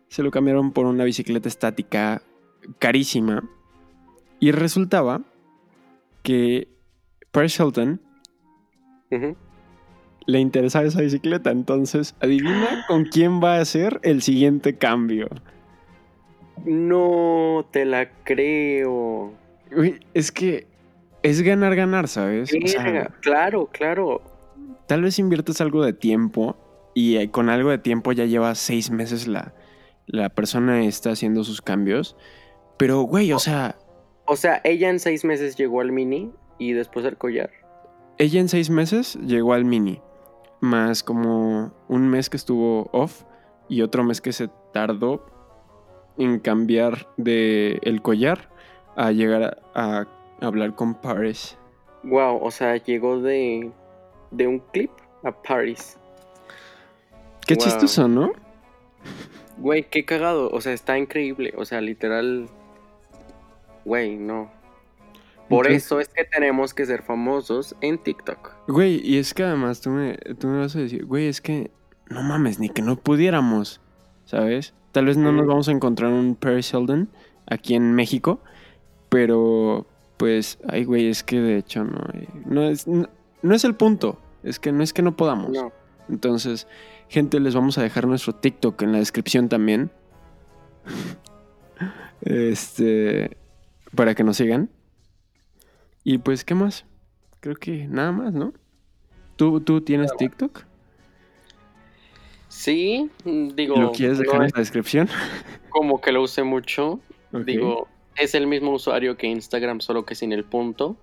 Se 0.08 0.22
lo 0.22 0.30
cambiaron 0.30 0.72
por 0.72 0.84
una 0.84 1.04
bicicleta 1.04 1.48
estática 1.48 2.20
carísima. 2.78 3.48
Y 4.38 4.50
resultaba 4.50 5.22
que 6.22 6.68
Paris 7.30 7.58
Hilton 7.58 8.02
le 10.26 10.40
interesaba 10.40 10.84
esa 10.84 11.00
bicicleta. 11.00 11.50
Entonces, 11.52 12.14
adivina 12.20 12.84
con 12.86 13.06
quién 13.06 13.42
va 13.42 13.56
a 13.56 13.64
ser 13.64 13.98
el 14.02 14.20
siguiente 14.20 14.76
cambio. 14.76 15.30
No 16.64 17.66
te 17.70 17.84
la 17.84 18.10
creo. 18.24 19.32
Es 20.14 20.32
que 20.32 20.66
es 21.22 21.42
ganar, 21.42 21.74
ganar, 21.76 22.08
¿sabes? 22.08 22.50
O 22.52 22.66
sea, 22.68 22.82
Verga, 22.84 23.14
claro, 23.20 23.68
claro. 23.72 24.22
tal 24.86 25.02
vez 25.02 25.18
inviertes 25.18 25.60
algo 25.60 25.84
de 25.84 25.92
tiempo 25.92 26.56
y 26.94 27.16
eh, 27.16 27.30
con 27.30 27.48
algo 27.50 27.70
de 27.70 27.78
tiempo 27.78 28.12
ya 28.12 28.24
lleva 28.24 28.54
seis 28.54 28.90
meses 28.90 29.26
la, 29.28 29.54
la 30.06 30.28
persona 30.30 30.84
está 30.84 31.10
haciendo 31.10 31.44
sus 31.44 31.60
cambios. 31.60 32.16
Pero, 32.78 33.02
güey, 33.02 33.32
o 33.32 33.38
sea, 33.38 33.76
O 34.26 34.36
sea, 34.36 34.60
ella 34.64 34.88
en 34.88 35.00
seis 35.00 35.24
meses 35.24 35.56
llegó 35.56 35.80
al 35.80 35.92
Mini 35.92 36.30
y 36.58 36.72
después 36.72 37.04
al 37.06 37.16
collar. 37.18 37.50
ella 38.18 38.40
en 38.40 38.48
seis 38.48 38.70
meses 38.70 39.18
llegó 39.26 39.52
al 39.52 39.64
mini. 39.64 40.00
Más 40.60 41.02
como 41.04 41.72
un 41.88 42.08
mes 42.08 42.28
que 42.30 42.36
estuvo 42.36 42.88
off 42.92 43.22
y 43.68 43.82
otro 43.82 44.02
mes 44.02 44.20
que 44.20 44.32
se 44.32 44.48
tardó 44.72 45.24
en 46.18 46.38
cambiar 46.40 47.08
de 47.16 47.78
el 47.82 48.02
collar 48.02 48.48
a 48.96 49.12
llegar 49.12 49.60
a, 49.74 50.00
a 50.00 50.06
hablar 50.46 50.74
con 50.74 50.94
Paris. 50.94 51.56
Wow, 52.02 52.38
o 52.42 52.50
sea, 52.50 52.76
llegó 52.76 53.20
de, 53.20 53.70
de 54.30 54.46
un 54.46 54.58
clip 54.72 54.90
a 55.24 55.32
Paris. 55.32 55.96
Qué 57.46 57.54
Wow. 57.54 57.64
chistoso, 57.64 58.08
¿no? 58.08 58.32
Güey, 59.58 59.84
qué 59.90 60.04
cagado. 60.04 60.50
O 60.50 60.60
sea, 60.60 60.72
está 60.72 60.98
increíble. 60.98 61.52
O 61.56 61.64
sea, 61.64 61.80
literal. 61.80 62.48
Güey, 63.84 64.16
no. 64.16 64.50
Por 65.48 65.66
Entonces- 65.66 65.86
eso 65.86 66.00
es 66.00 66.08
que 66.08 66.24
tenemos 66.24 66.74
que 66.74 66.84
ser 66.84 67.02
famosos 67.02 67.74
en 67.80 67.98
TikTok. 67.98 68.52
Güey, 68.68 69.00
y 69.02 69.18
es 69.18 69.32
que 69.32 69.44
además 69.44 69.80
tú 69.80 69.90
me, 69.90 70.14
tú 70.38 70.46
me 70.48 70.58
vas 70.58 70.76
a 70.76 70.80
decir, 70.80 71.06
güey, 71.06 71.26
es 71.26 71.40
que 71.40 71.70
no 72.10 72.22
mames, 72.22 72.58
ni 72.58 72.68
que 72.68 72.82
no 72.82 72.96
pudiéramos, 72.96 73.80
¿sabes? 74.28 74.74
Tal 74.92 75.06
vez 75.06 75.16
no 75.16 75.32
nos 75.32 75.46
vamos 75.46 75.68
a 75.68 75.72
encontrar 75.72 76.12
un 76.12 76.34
Paris 76.34 76.72
Hilton 76.72 77.08
aquí 77.46 77.74
en 77.74 77.94
México, 77.94 78.40
pero 79.08 79.86
pues, 80.18 80.58
ay, 80.68 80.84
güey, 80.84 81.08
es 81.08 81.24
que 81.24 81.40
de 81.40 81.56
hecho 81.56 81.84
no, 81.84 81.98
no 82.44 82.62
es, 82.64 82.86
no, 82.86 83.08
no 83.40 83.54
es 83.54 83.64
el 83.64 83.74
punto, 83.74 84.20
es 84.42 84.58
que 84.58 84.70
no 84.70 84.82
es 84.82 84.92
que 84.92 85.00
no 85.00 85.16
podamos. 85.16 85.50
No. 85.50 85.72
Entonces, 86.10 86.66
gente, 87.08 87.40
les 87.40 87.54
vamos 87.54 87.78
a 87.78 87.82
dejar 87.82 88.06
nuestro 88.06 88.34
TikTok 88.34 88.82
en 88.82 88.92
la 88.92 88.98
descripción 88.98 89.48
también. 89.48 89.90
este, 92.20 93.38
para 93.94 94.14
que 94.14 94.24
nos 94.24 94.36
sigan. 94.36 94.68
Y 96.04 96.18
pues, 96.18 96.44
¿qué 96.44 96.54
más? 96.54 96.84
Creo 97.40 97.56
que 97.56 97.86
nada 97.88 98.12
más, 98.12 98.34
¿no? 98.34 98.52
¿Tú, 99.36 99.60
tú 99.60 99.80
tienes 99.80 100.14
TikTok? 100.18 100.64
Sí, 102.48 103.10
mm, 103.24 103.48
digo. 103.48 103.76
¿Lo 103.76 103.92
quieres 103.92 104.18
dejar 104.18 104.38
no 104.38 104.44
en 104.44 104.50
la 104.54 104.60
descripción? 104.60 105.08
como 105.68 106.00
que 106.00 106.12
lo 106.12 106.22
use 106.22 106.42
mucho. 106.42 107.00
Digo, 107.44 107.88
es 108.16 108.34
el 108.34 108.46
mismo 108.46 108.72
usuario 108.72 109.16
que 109.16 109.26
Instagram, 109.26 109.80
solo 109.80 110.04
que 110.04 110.14
sin 110.14 110.32
el 110.32 110.44
punto. 110.44 110.96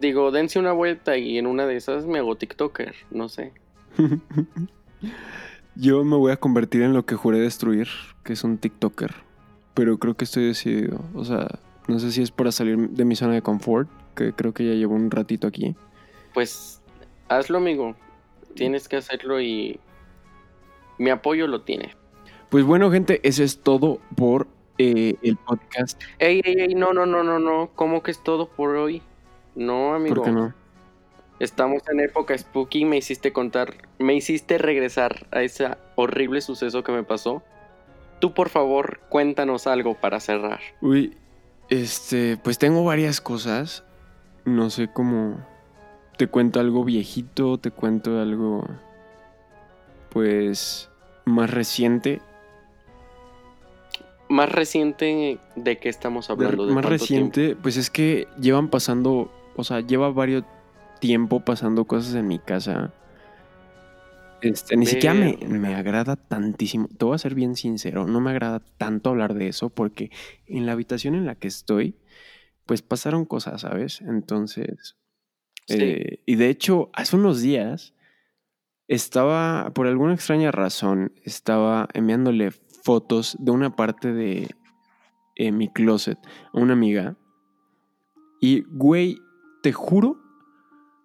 Digo, 0.00 0.30
dense 0.30 0.58
una 0.58 0.72
vuelta 0.72 1.16
y 1.16 1.38
en 1.38 1.46
una 1.46 1.66
de 1.66 1.76
esas 1.76 2.04
me 2.04 2.18
hago 2.18 2.36
TikToker. 2.36 2.94
No 3.10 3.28
sé. 3.28 3.52
Yo 5.76 6.04
me 6.04 6.16
voy 6.16 6.32
a 6.32 6.36
convertir 6.36 6.82
en 6.82 6.94
lo 6.94 7.04
que 7.04 7.14
juré 7.14 7.38
destruir, 7.38 7.88
que 8.22 8.32
es 8.32 8.44
un 8.44 8.58
TikToker. 8.58 9.14
Pero 9.74 9.98
creo 9.98 10.14
que 10.14 10.24
estoy 10.24 10.46
decidido. 10.46 11.00
O 11.14 11.24
sea, 11.24 11.48
no 11.88 11.98
sé 11.98 12.12
si 12.12 12.22
es 12.22 12.30
para 12.30 12.52
salir 12.52 12.76
de 12.76 13.04
mi 13.04 13.16
zona 13.16 13.34
de 13.34 13.42
confort, 13.42 13.88
que 14.14 14.32
creo 14.32 14.52
que 14.52 14.66
ya 14.66 14.74
llevo 14.74 14.94
un 14.94 15.10
ratito 15.10 15.46
aquí. 15.46 15.74
Pues 16.32 16.80
hazlo, 17.28 17.58
amigo. 17.58 17.96
Tienes 18.54 18.88
que 18.88 18.96
hacerlo 18.96 19.40
y 19.40 19.80
mi 20.98 21.10
apoyo 21.10 21.46
lo 21.46 21.62
tiene. 21.62 21.94
Pues 22.50 22.64
bueno, 22.64 22.90
gente, 22.90 23.20
eso 23.22 23.42
es 23.42 23.60
todo 23.60 23.98
por 24.16 24.46
eh, 24.78 25.16
el 25.22 25.36
podcast. 25.36 26.00
Ey, 26.18 26.40
ey, 26.44 26.54
ey, 26.60 26.74
no, 26.74 26.92
no, 26.92 27.06
no, 27.06 27.22
no, 27.22 27.38
no. 27.38 27.70
¿Cómo 27.74 28.02
que 28.02 28.10
es 28.10 28.22
todo 28.22 28.48
por 28.48 28.76
hoy? 28.76 29.02
No, 29.54 29.94
amigo. 29.94 30.16
¿Por 30.16 30.24
qué 30.24 30.32
no? 30.32 30.54
Estamos 31.40 31.82
en 31.90 32.00
época 32.00 32.36
spooky. 32.36 32.84
Me 32.84 32.96
hiciste 32.96 33.32
contar, 33.32 33.74
me 33.98 34.14
hiciste 34.14 34.58
regresar 34.58 35.26
a 35.30 35.42
ese 35.42 35.68
horrible 35.96 36.40
suceso 36.40 36.82
que 36.82 36.92
me 36.92 37.02
pasó. 37.02 37.42
Tú, 38.20 38.34
por 38.34 38.48
favor, 38.48 39.00
cuéntanos 39.08 39.66
algo 39.66 39.94
para 39.94 40.20
cerrar. 40.20 40.60
Uy, 40.80 41.16
este, 41.68 42.36
pues 42.36 42.58
tengo 42.58 42.84
varias 42.84 43.20
cosas. 43.20 43.84
No 44.44 44.70
sé 44.70 44.88
cómo. 44.92 45.44
Te 46.16 46.28
cuento 46.28 46.60
algo 46.60 46.84
viejito, 46.84 47.58
te 47.58 47.70
cuento 47.70 48.20
algo. 48.20 48.64
Pues. 50.14 50.90
más 51.26 51.50
reciente. 51.50 52.22
Más 54.30 54.50
reciente 54.50 55.38
de 55.54 55.76
qué 55.76 55.90
estamos 55.90 56.30
hablando. 56.30 56.66
¿De 56.66 56.72
más 56.72 56.84
reciente, 56.86 57.54
pues 57.54 57.76
es 57.76 57.90
que 57.90 58.26
llevan 58.40 58.68
pasando 58.70 59.30
o 59.56 59.64
sea, 59.64 59.80
lleva 59.80 60.10
varios 60.10 60.44
tiempo 61.00 61.40
pasando 61.40 61.84
cosas 61.84 62.14
en 62.14 62.26
mi 62.26 62.38
casa. 62.38 62.92
Este, 64.40 64.76
ni 64.76 64.86
siquiera 64.86 65.14
me, 65.14 65.38
me 65.46 65.74
agrada 65.74 66.16
tantísimo. 66.16 66.88
Te 66.88 67.04
voy 67.04 67.14
a 67.14 67.18
ser 67.18 67.34
bien 67.34 67.56
sincero, 67.56 68.06
no 68.06 68.20
me 68.20 68.30
agrada 68.30 68.60
tanto 68.78 69.10
hablar 69.10 69.34
de 69.34 69.48
eso 69.48 69.70
porque 69.70 70.10
en 70.46 70.66
la 70.66 70.72
habitación 70.72 71.14
en 71.14 71.24
la 71.24 71.34
que 71.34 71.48
estoy, 71.48 71.96
pues 72.66 72.82
pasaron 72.82 73.24
cosas, 73.24 73.62
¿sabes? 73.62 74.00
Entonces, 74.02 74.96
Sí. 75.66 75.76
eh, 75.80 76.20
y 76.26 76.36
de 76.36 76.50
hecho, 76.50 76.90
hace 76.92 77.16
unos 77.16 77.40
días 77.40 77.94
estaba, 78.88 79.70
por 79.74 79.86
alguna 79.86 80.14
extraña 80.14 80.50
razón, 80.50 81.12
estaba 81.24 81.88
enviándole 81.94 82.50
fotos 82.50 83.36
de 83.40 83.50
una 83.50 83.76
parte 83.76 84.12
de 84.12 84.54
eh, 85.36 85.52
mi 85.52 85.68
closet 85.68 86.18
a 86.52 86.58
una 86.58 86.74
amiga. 86.74 87.16
Y, 88.40 88.62
güey, 88.68 89.18
te 89.62 89.72
juro 89.72 90.18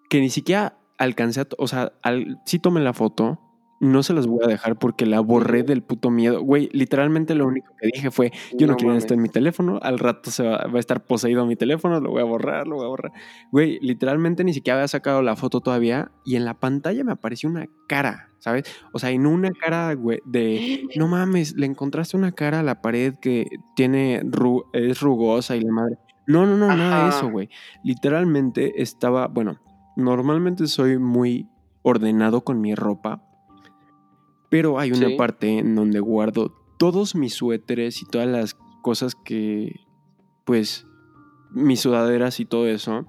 que 0.09 0.19
ni 0.19 0.29
siquiera 0.29 0.77
alcancé 0.97 1.41
a... 1.41 1.47
O 1.57 1.67
sea, 1.67 1.93
al, 2.01 2.39
sí 2.45 2.59
tomé 2.59 2.81
la 2.81 2.93
foto. 2.93 3.39
No 3.81 4.03
se 4.03 4.13
las 4.13 4.27
voy 4.27 4.39
a 4.43 4.47
dejar 4.47 4.77
porque 4.77 5.05
la 5.05 5.21
borré 5.21 5.63
del 5.63 5.81
puto 5.81 6.09
miedo. 6.09 6.41
Güey, 6.41 6.69
literalmente 6.73 7.33
lo 7.33 7.47
único 7.47 7.73
que 7.79 7.87
dije 7.93 8.11
fue, 8.11 8.31
yo 8.57 8.67
no, 8.67 8.73
No 8.73 8.77
quiero 8.77 8.93
esto 8.95 9.13
en 9.13 9.21
mi 9.21 9.29
teléfono. 9.29 9.79
Al 9.81 9.99
rato 9.99 10.31
se 10.31 10.43
va, 10.43 10.65
va 10.67 10.75
a 10.75 10.79
estar 10.79 11.05
poseído 11.05 11.45
mi 11.45 11.55
teléfono. 11.55 12.01
Lo 12.01 12.09
voy 12.11 12.21
a 12.21 12.25
borrar, 12.25 12.67
lo 12.67 12.75
voy 12.75 12.85
a 12.85 12.89
borrar. 12.89 13.11
Güey, 13.53 13.79
literalmente 13.81 14.43
ni 14.43 14.53
siquiera 14.53 14.79
había 14.79 14.87
sacado 14.89 15.21
la 15.21 15.37
foto 15.37 15.61
todavía. 15.61 16.11
Y 16.25 16.35
en 16.35 16.43
la 16.43 16.59
pantalla 16.59 17.05
me 17.05 17.13
apareció 17.13 17.49
una 17.49 17.67
cara, 17.87 18.29
¿sabes? 18.39 18.65
O 18.91 18.99
sea, 18.99 19.17
no 19.17 19.29
una 19.29 19.51
cara, 19.51 19.93
güey, 19.93 20.19
de... 20.25 20.83
No 20.97 21.07
mames, 21.07 21.55
le 21.55 21.65
encontraste 21.65 22.17
una 22.17 22.33
cara 22.33 22.59
a 22.59 22.63
la 22.63 22.81
pared 22.81 23.15
que 23.21 23.47
tiene... 23.77 24.23
ru- 24.23 24.65
es 24.73 24.99
rugosa 24.99 25.55
y 25.55 25.61
la 25.61 25.71
madre... 25.71 25.95
No, 26.27 26.45
no, 26.45 26.57
no, 26.57 26.67
nada 26.67 27.05
de 27.05 27.09
eso, 27.11 27.29
güey. 27.29 27.49
Literalmente 27.81 28.81
estaba... 28.81 29.27
Bueno, 29.27 29.61
normalmente 29.95 30.67
soy 30.67 30.97
muy 30.99 31.47
ordenado 31.81 32.41
con 32.41 32.59
mi 32.61 32.75
ropa. 32.75 33.23
Pero 34.49 34.79
hay 34.79 34.91
una 34.91 35.09
Sí. 35.09 35.15
parte 35.15 35.59
en 35.59 35.75
donde 35.75 35.99
guardo 35.99 36.53
todos 36.77 37.15
mis 37.15 37.33
suéteres 37.35 38.01
y 38.01 38.05
todas 38.05 38.27
las 38.27 38.55
cosas 38.81 39.13
que, 39.15 39.81
pues, 40.45 40.85
mis 41.51 41.81
sudaderas 41.81 42.39
y 42.39 42.45
todo 42.45 42.67
eso. 42.67 43.05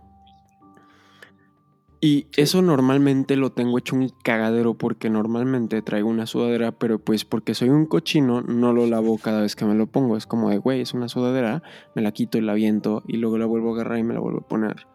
Y 2.03 2.28
Sí. 2.32 2.43
eso 2.43 2.62
normalmente 2.62 3.36
lo 3.36 3.53
tengo 3.53 3.76
hecho 3.78 3.95
un 3.95 4.09
cagadero 4.24 4.72
porque 4.74 5.11
normalmente 5.11 5.82
traigo 5.82 6.09
una 6.09 6.26
sudadera, 6.26 6.72
pero 6.72 6.99
pues 6.99 7.26
porque 7.26 7.55
soy 7.55 7.68
un 7.68 7.84
cochino 7.84 8.41
no 8.41 8.72
lo 8.72 8.86
lavo 8.86 9.18
cada 9.18 9.43
vez 9.43 9.55
que 9.55 9.66
me 9.66 9.74
lo 9.74 9.86
pongo. 9.86 10.16
Es 10.16 10.26
como 10.26 10.49
de, 10.49 10.57
güey, 10.57 10.80
es 10.80 10.95
una 10.95 11.09
sudadera, 11.11 11.62
me 11.95 12.01
la 12.01 12.12
quito 12.12 12.38
y 12.38 12.41
la 12.41 12.53
aviento 12.53 13.03
y 13.07 13.18
luego 13.18 13.36
la 13.36 13.45
vuelvo 13.45 13.70
a 13.70 13.74
agarrar 13.74 13.99
y 13.99 14.03
me 14.03 14.14
la 14.14 14.20
vuelvo 14.20 14.41
a 14.41 14.49
poner. 14.49 14.86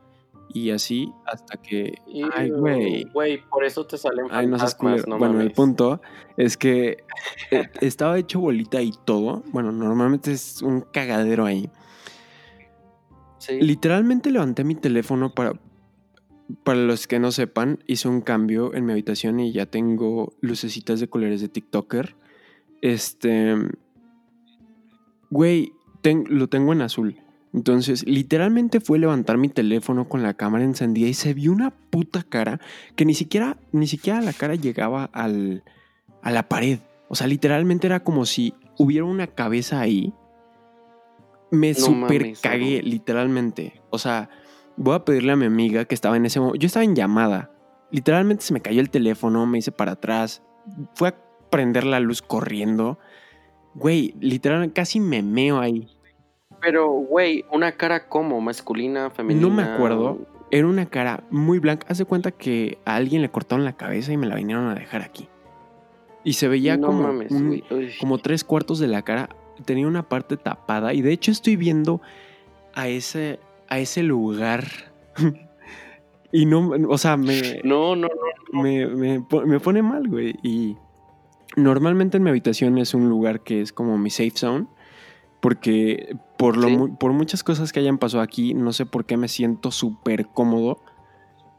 Y 0.49 0.69
así 0.71 1.11
hasta 1.25 1.57
que... 1.57 1.95
Ay, 2.33 2.49
güey. 2.49 3.03
Güey, 3.13 3.41
por 3.49 3.65
eso 3.65 3.85
te 3.85 3.97
salen 3.97 4.27
Ay, 4.29 4.47
no 4.47 4.57
fantasmas, 4.57 5.05
no 5.07 5.17
bueno, 5.17 5.41
el 5.41 5.51
punto 5.51 6.01
es 6.37 6.55
que 6.55 6.97
eh, 7.51 7.69
estaba 7.81 8.17
hecho 8.17 8.39
bolita 8.39 8.81
y 8.81 8.91
todo. 9.05 9.43
Bueno, 9.51 9.71
normalmente 9.71 10.31
es 10.31 10.61
un 10.61 10.81
cagadero 10.81 11.45
ahí. 11.45 11.69
Sí. 13.39 13.59
Literalmente 13.59 14.31
levanté 14.31 14.63
mi 14.63 14.75
teléfono 14.75 15.33
para. 15.33 15.53
Para 16.63 16.77
los 16.79 17.07
que 17.07 17.17
no 17.19 17.31
sepan, 17.31 17.79
hice 17.87 18.07
un 18.07 18.21
cambio 18.21 18.75
en 18.75 18.85
mi 18.85 18.91
habitación 18.91 19.39
y 19.39 19.51
ya 19.51 19.65
tengo 19.65 20.31
lucecitas 20.41 20.99
de 20.99 21.07
colores 21.07 21.41
de 21.41 21.49
TikToker. 21.49 22.15
Este. 22.81 23.55
Güey, 25.31 25.73
ten- 26.01 26.25
lo 26.29 26.47
tengo 26.47 26.71
en 26.73 26.81
azul. 26.83 27.19
Entonces, 27.55 28.05
literalmente 28.05 28.81
fue 28.81 28.99
levantar 28.99 29.37
mi 29.37 29.47
teléfono 29.47 30.09
con 30.09 30.21
la 30.21 30.33
cámara 30.33 30.65
encendida 30.65 31.07
y 31.07 31.13
se 31.13 31.33
vio 31.33 31.53
una 31.53 31.71
puta 31.71 32.21
cara 32.21 32.59
que 32.97 33.05
ni 33.05 33.13
siquiera, 33.13 33.55
ni 33.71 33.87
siquiera 33.87 34.19
la 34.19 34.33
cara 34.33 34.55
llegaba 34.55 35.05
al, 35.13 35.63
a 36.21 36.31
la 36.31 36.49
pared. 36.49 36.79
O 37.07 37.15
sea, 37.15 37.27
literalmente 37.27 37.87
era 37.87 38.03
como 38.03 38.25
si 38.25 38.53
hubiera 38.77 39.05
una 39.05 39.27
cabeza 39.27 39.79
ahí. 39.79 40.13
Me 41.49 41.71
No 41.71 41.79
super 41.79 42.23
mames, 42.23 42.41
cagué, 42.41 42.81
literalmente. 42.83 43.81
O 43.89 43.99
sea, 43.99 44.29
voy 44.75 44.95
a 44.95 45.05
pedirle 45.05 45.31
a 45.31 45.37
mi 45.37 45.45
amiga 45.45 45.85
que 45.85 45.95
estaba 45.95 46.17
en 46.17 46.25
ese 46.25 46.41
momento. 46.41 46.59
Yo 46.59 46.67
estaba 46.67 46.83
en 46.83 46.93
llamada. 46.93 47.51
Literalmente 47.89 48.43
se 48.43 48.53
me 48.53 48.59
cayó 48.59 48.81
el 48.81 48.89
teléfono, 48.89 49.45
me 49.45 49.59
hice 49.59 49.71
para 49.71 49.93
atrás. 49.93 50.43
Fue 50.95 51.07
a 51.07 51.15
prender 51.49 51.85
la 51.85 52.01
luz 52.01 52.21
corriendo. 52.21 52.99
Güey, 53.75 54.13
literalmente 54.19 54.73
casi 54.73 54.99
me 54.99 55.23
meo 55.23 55.61
ahí. 55.61 55.94
Pero, 56.65 56.89
güey, 56.89 57.45
una 57.51 57.73
cara 57.73 58.07
como 58.07 58.41
masculina, 58.41 59.11
femenina. 59.11 59.47
No 59.47 59.53
me 59.53 59.61
acuerdo. 59.61 60.17
Era 60.49 60.65
una 60.65 60.87
cara 60.87 61.23
muy 61.29 61.59
blanca. 61.59 61.85
Haz 61.89 61.99
de 61.99 62.05
cuenta 62.05 62.31
que 62.31 62.79
a 62.85 62.95
alguien 62.95 63.21
le 63.21 63.29
cortaron 63.29 63.63
la 63.65 63.73
cabeza 63.73 64.11
y 64.13 64.17
me 64.17 64.25
la 64.25 64.35
vinieron 64.35 64.67
a 64.67 64.73
dejar 64.73 65.03
aquí. 65.03 65.27
Y 66.23 66.33
se 66.33 66.47
veía 66.47 66.75
no 66.75 66.87
como, 66.87 67.03
mames, 67.03 67.31
un- 67.31 67.47
güey. 67.47 67.63
Uy. 67.69 67.91
como 67.99 68.17
tres 68.17 68.43
cuartos 68.43 68.79
de 68.79 68.87
la 68.87 69.03
cara. 69.03 69.29
Tenía 69.63 69.87
una 69.87 70.09
parte 70.09 70.37
tapada. 70.37 70.93
Y 70.95 71.03
de 71.03 71.11
hecho 71.11 71.29
estoy 71.31 71.55
viendo 71.55 72.01
a 72.73 72.87
ese, 72.87 73.39
a 73.69 73.77
ese 73.77 74.01
lugar. 74.01 74.65
y 76.31 76.47
no, 76.47 76.71
o 76.89 76.97
sea, 76.97 77.15
me, 77.15 77.59
No, 77.63 77.95
no, 77.95 78.07
no. 78.51 78.61
me, 78.63 78.87
me 78.87 79.23
me 79.45 79.59
pone 79.59 79.83
mal, 79.83 80.07
güey. 80.07 80.35
Y 80.41 80.77
normalmente 81.57 82.17
en 82.17 82.23
mi 82.23 82.31
habitación 82.31 82.79
es 82.79 82.95
un 82.95 83.07
lugar 83.07 83.41
que 83.41 83.61
es 83.61 83.71
como 83.71 83.99
mi 83.99 84.09
safe 84.09 84.31
zone. 84.33 84.65
Porque 85.41 86.15
por, 86.37 86.57
lo 86.57 86.67
Sí. 86.67 86.77
por 86.99 87.13
muchas 87.13 87.43
cosas 87.43 87.71
que 87.71 87.79
hayan 87.79 87.97
pasado 87.97 88.23
aquí, 88.23 88.53
no 88.53 88.73
sé 88.73 88.85
por 88.85 89.05
qué 89.05 89.17
me 89.17 89.27
siento 89.27 89.71
súper 89.71 90.27
cómodo. 90.27 90.79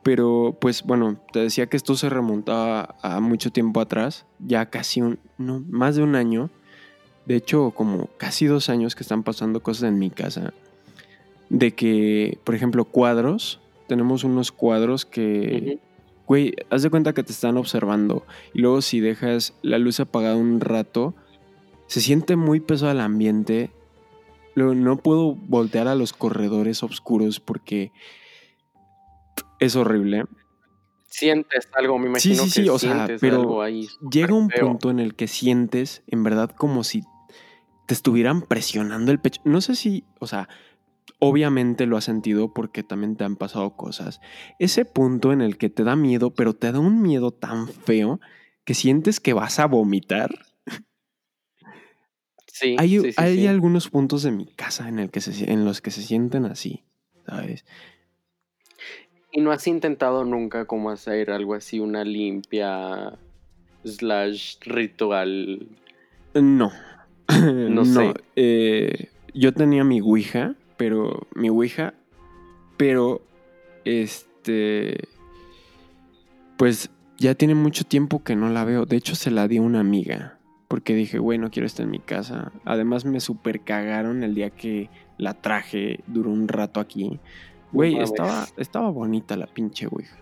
Pero 0.02 0.56
pues 0.60 0.84
bueno, 0.84 1.16
te 1.32 1.40
decía 1.40 1.66
que 1.66 1.76
esto 1.76 1.96
se 1.96 2.08
remontaba 2.08 2.94
a 3.02 3.18
mucho 3.20 3.50
tiempo 3.50 3.80
atrás. 3.80 4.24
Ya 4.38 4.66
casi 4.66 5.02
un, 5.02 5.18
no, 5.36 5.64
más 5.68 5.96
de 5.96 6.04
un 6.04 6.14
año. 6.14 6.50
De 7.24 7.34
hecho, 7.34 7.72
como 7.72 8.06
casi 8.16 8.46
dos 8.46 8.68
años 8.68 8.94
que 8.94 9.02
están 9.02 9.24
pasando 9.24 9.64
cosas 9.64 9.88
en 9.88 9.98
mi 9.98 10.10
casa. 10.10 10.52
De 11.48 11.74
que, 11.74 12.38
por 12.44 12.54
ejemplo, 12.54 12.84
cuadros. 12.84 13.60
Tenemos 13.88 14.22
unos 14.22 14.52
cuadros 14.52 15.04
que... 15.06 15.80
Güey, 16.26 16.54
haz 16.70 16.82
de 16.82 16.90
cuenta 16.90 17.12
que 17.12 17.22
te 17.24 17.32
están 17.32 17.56
observando. 17.56 18.24
Y 18.54 18.60
luego 18.60 18.82
si 18.82 19.00
dejas 19.00 19.54
la 19.62 19.78
luz 19.78 19.98
apagada 19.98 20.36
un 20.36 20.60
rato, 20.60 21.14
se 21.88 22.00
siente 22.00 22.36
muy 22.36 22.60
pesado 22.60 22.92
el 22.92 23.00
ambiente. 23.00 23.70
No 24.56 24.96
puedo 24.96 25.34
voltear 25.34 25.86
a 25.86 25.94
los 25.94 26.12
corredores 26.12 26.82
oscuros 26.82 27.40
porque 27.40 27.92
es 29.60 29.76
horrible. 29.76 30.24
Sientes 31.04 31.68
algo, 31.74 31.98
me 31.98 32.18
Sí, 32.20 32.30
imagino 32.30 32.44
sí, 32.44 32.50
sí, 32.50 32.64
que 32.64 32.70
o 32.70 32.78
sea, 32.78 33.06
pero 33.20 33.40
algo 33.40 33.62
ahí. 33.62 33.86
Llega 34.10 34.34
un 34.34 34.50
feo. 34.50 34.66
punto 34.68 34.90
en 34.90 34.98
el 34.98 35.14
que 35.14 35.28
sientes 35.28 36.02
en 36.08 36.22
verdad 36.24 36.50
como 36.50 36.84
si 36.84 37.04
te 37.86 37.94
estuvieran 37.94 38.42
presionando 38.42 39.12
el 39.12 39.20
pecho. 39.20 39.40
No 39.44 39.60
sé 39.60 39.76
si, 39.76 40.04
o 40.20 40.26
sea, 40.26 40.48
obviamente 41.18 41.86
lo 41.86 41.96
has 41.96 42.04
sentido 42.04 42.52
porque 42.52 42.82
también 42.82 43.16
te 43.16 43.24
han 43.24 43.36
pasado 43.36 43.76
cosas. 43.76 44.20
Ese 44.58 44.84
punto 44.84 45.32
en 45.32 45.40
el 45.40 45.56
que 45.58 45.70
te 45.70 45.84
da 45.84 45.96
miedo, 45.96 46.34
pero 46.34 46.54
te 46.54 46.72
da 46.72 46.80
un 46.80 47.00
miedo 47.02 47.30
tan 47.30 47.68
feo 47.68 48.20
que 48.64 48.74
sientes 48.74 49.20
que 49.20 49.32
vas 49.32 49.58
a 49.58 49.66
vomitar. 49.66 50.45
Sí, 52.58 52.74
Hay, 52.78 52.88
sí, 52.88 53.12
sí, 53.12 53.14
hay 53.18 53.36
sí. 53.36 53.46
algunos 53.46 53.90
puntos 53.90 54.22
de 54.22 54.30
mi 54.30 54.46
casa 54.46 54.88
en, 54.88 54.98
el 54.98 55.10
que 55.10 55.20
se, 55.20 55.52
en 55.52 55.66
los 55.66 55.82
que 55.82 55.90
se 55.90 56.00
sienten 56.00 56.46
así, 56.46 56.84
¿sabes? 57.26 57.66
¿Y 59.30 59.42
no 59.42 59.52
has 59.52 59.66
intentado 59.66 60.24
nunca 60.24 60.64
como 60.64 60.88
hacer 60.88 61.30
algo 61.30 61.52
así, 61.52 61.80
una 61.80 62.02
limpia 62.02 63.12
slash 63.84 64.56
ritual? 64.62 65.68
No. 66.32 66.72
no 67.28 67.84
sé. 67.84 68.14
eh, 68.36 69.10
yo 69.34 69.52
tenía 69.52 69.84
mi 69.84 70.00
Ouija, 70.00 70.54
pero 70.78 71.26
mi 71.34 71.50
Ouija, 71.50 71.92
pero 72.78 73.20
este, 73.84 74.96
pues 76.56 76.88
ya 77.18 77.34
tiene 77.34 77.54
mucho 77.54 77.84
tiempo 77.84 78.24
que 78.24 78.34
no 78.34 78.48
la 78.48 78.64
veo. 78.64 78.86
De 78.86 78.96
hecho, 78.96 79.14
se 79.14 79.30
la 79.30 79.46
di 79.46 79.58
a 79.58 79.62
una 79.62 79.80
amiga. 79.80 80.35
Porque 80.68 80.94
dije, 80.94 81.18
güey, 81.18 81.38
no 81.38 81.50
quiero 81.50 81.66
estar 81.66 81.84
en 81.84 81.90
mi 81.90 82.00
casa. 82.00 82.52
Además, 82.64 83.04
me 83.04 83.20
super 83.20 83.60
cagaron 83.60 84.22
el 84.22 84.34
día 84.34 84.50
que 84.50 84.90
la 85.16 85.34
traje. 85.34 86.00
Duró 86.06 86.30
un 86.30 86.48
rato 86.48 86.80
aquí. 86.80 87.20
Güey, 87.72 87.98
estaba, 87.98 88.46
estaba 88.56 88.90
bonita 88.90 89.36
la 89.36 89.46
pinche 89.46 89.86
Ouija. 89.86 90.16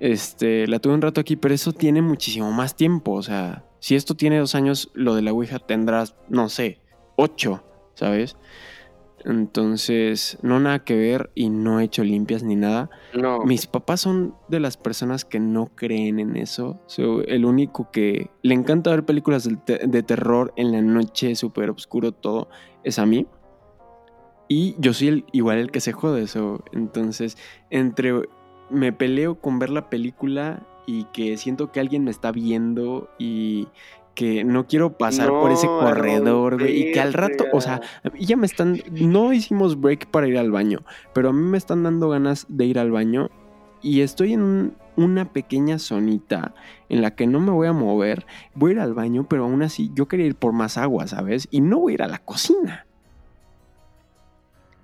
Este, 0.00 0.66
la 0.68 0.78
tuve 0.78 0.94
un 0.94 1.02
rato 1.02 1.20
aquí, 1.20 1.36
pero 1.36 1.54
eso 1.54 1.72
tiene 1.72 2.02
muchísimo 2.02 2.52
más 2.52 2.76
tiempo. 2.76 3.12
O 3.12 3.22
sea, 3.22 3.64
si 3.80 3.96
esto 3.96 4.14
tiene 4.14 4.38
dos 4.38 4.54
años, 4.54 4.90
lo 4.94 5.14
de 5.14 5.22
la 5.22 5.32
Ouija 5.32 5.58
tendrás, 5.58 6.14
no 6.28 6.48
sé, 6.48 6.80
ocho, 7.16 7.64
¿sabes? 7.94 8.36
Entonces, 9.24 10.38
no 10.42 10.60
nada 10.60 10.80
que 10.80 10.96
ver 10.96 11.30
y 11.34 11.50
no 11.50 11.80
he 11.80 11.84
hecho 11.84 12.04
limpias 12.04 12.42
ni 12.42 12.56
nada. 12.56 12.90
No. 13.14 13.40
Mis 13.44 13.66
papás 13.66 14.00
son 14.00 14.34
de 14.48 14.60
las 14.60 14.76
personas 14.76 15.24
que 15.24 15.40
no 15.40 15.66
creen 15.74 16.18
en 16.18 16.36
eso. 16.36 16.80
So, 16.86 17.22
el 17.22 17.44
único 17.44 17.90
que 17.90 18.30
le 18.42 18.54
encanta 18.54 18.90
ver 18.90 19.04
películas 19.04 19.48
te- 19.64 19.86
de, 19.86 20.02
terror 20.02 20.52
en 20.56 20.72
la 20.72 20.80
noche, 20.80 21.34
súper 21.34 21.70
oscuro 21.70 22.12
todo, 22.12 22.48
es 22.84 22.98
a 22.98 23.06
mí. 23.06 23.26
Y 24.48 24.76
yo 24.78 24.94
soy 24.94 25.08
el, 25.08 25.24
igual 25.32 25.58
el 25.58 25.70
que 25.70 25.80
se 25.80 25.92
jode 25.92 26.22
eso. 26.22 26.64
Entonces, 26.72 27.36
entre 27.70 28.22
me 28.70 28.92
peleo 28.92 29.40
con 29.40 29.58
ver 29.58 29.70
la 29.70 29.88
película 29.90 30.66
y 30.86 31.04
que 31.12 31.36
siento 31.36 31.70
que 31.70 31.80
alguien 31.80 32.04
me 32.04 32.10
está 32.10 32.32
viendo 32.32 33.10
y 33.18 33.68
que 34.18 34.42
no 34.42 34.66
quiero 34.66 34.98
pasar 34.98 35.28
por 35.28 35.52
ese 35.52 35.68
corredor, 35.68 36.58
güey. 36.58 36.88
Y 36.88 36.92
que 36.92 37.00
al 37.00 37.12
rato, 37.12 37.44
o 37.52 37.60
sea, 37.60 37.80
ya 38.18 38.36
me 38.36 38.46
están. 38.46 38.82
No 38.90 39.32
hicimos 39.32 39.80
break 39.80 40.06
para 40.10 40.26
ir 40.26 40.36
al 40.38 40.50
baño, 40.50 40.80
pero 41.14 41.28
a 41.28 41.32
mí 41.32 41.40
me 41.40 41.56
están 41.56 41.84
dando 41.84 42.08
ganas 42.08 42.44
de 42.48 42.64
ir 42.64 42.80
al 42.80 42.90
baño 42.90 43.30
y 43.80 44.00
estoy 44.00 44.32
en 44.32 44.42
un- 44.42 44.74
una 44.96 45.32
pequeña 45.32 45.78
zonita 45.78 46.52
en 46.88 47.00
la 47.00 47.12
que 47.14 47.28
no 47.28 47.38
me 47.38 47.52
voy 47.52 47.68
a 47.68 47.72
mover. 47.72 48.26
Voy 48.56 48.72
a 48.72 48.74
ir 48.74 48.80
al 48.80 48.92
baño, 48.92 49.24
pero 49.28 49.44
aún 49.44 49.62
así 49.62 49.92
yo 49.94 50.08
quería 50.08 50.26
ir 50.26 50.34
por 50.34 50.52
más 50.52 50.76
agua, 50.78 51.06
¿sabes? 51.06 51.46
Y 51.52 51.60
no 51.60 51.78
voy 51.78 51.92
a 51.92 51.94
ir 51.94 52.02
a 52.02 52.08
la 52.08 52.18
cocina. 52.18 52.86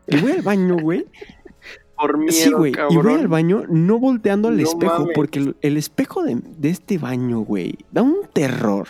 Y 0.06 0.16
voy 0.20 0.30
al 0.30 0.42
baño, 0.42 0.76
güey. 0.80 1.06
Por 1.96 2.18
miedo, 2.18 2.32
Sí, 2.32 2.50
güey. 2.52 2.72
Y 2.90 2.96
voy 2.96 3.14
al 3.14 3.28
baño 3.28 3.62
no 3.68 3.98
volteando 4.00 4.48
al 4.48 4.56
No 4.56 4.62
espejo, 4.62 5.00
mames. 5.00 5.12
porque 5.14 5.38
el, 5.38 5.56
el 5.60 5.76
espejo 5.76 6.22
de, 6.24 6.40
de 6.58 6.68
este 6.68 6.98
baño, 6.98 7.40
güey, 7.40 7.78
da 7.92 8.02
un 8.02 8.16
terror. 8.32 8.86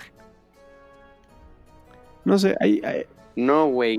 No 2.24 2.38
sé, 2.38 2.56
hay, 2.60 2.80
hay- 2.84 3.04
No, 3.36 3.66
güey. 3.66 3.98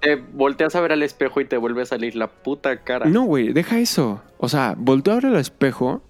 Te 0.00 0.14
volteas 0.14 0.76
a 0.76 0.80
ver 0.80 0.92
al 0.92 1.02
espejo 1.02 1.40
y 1.40 1.44
te 1.44 1.56
vuelve 1.56 1.82
a 1.82 1.86
salir 1.86 2.14
la 2.14 2.28
puta 2.28 2.84
cara. 2.84 3.06
No, 3.06 3.24
güey, 3.24 3.52
deja 3.52 3.78
eso. 3.80 4.22
O 4.38 4.48
sea, 4.48 4.74
volteo 4.78 5.14
ahora 5.14 5.28
al 5.30 5.36
espejo, 5.36 6.02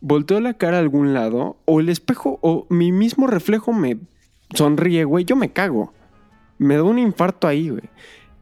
volteo 0.00 0.40
la 0.40 0.54
cara 0.54 0.76
a 0.76 0.80
algún 0.80 1.12
lado, 1.12 1.56
o 1.64 1.80
el 1.80 1.88
espejo, 1.88 2.38
o 2.40 2.66
mi 2.70 2.92
mismo 2.92 3.26
reflejo 3.26 3.72
me 3.72 3.98
sonríe, 4.54 5.02
güey, 5.04 5.24
yo 5.24 5.34
me 5.34 5.50
cago. 5.52 5.92
Me 6.58 6.76
da 6.76 6.84
un 6.84 7.00
infarto 7.00 7.48
ahí, 7.48 7.68
güey. 7.70 7.82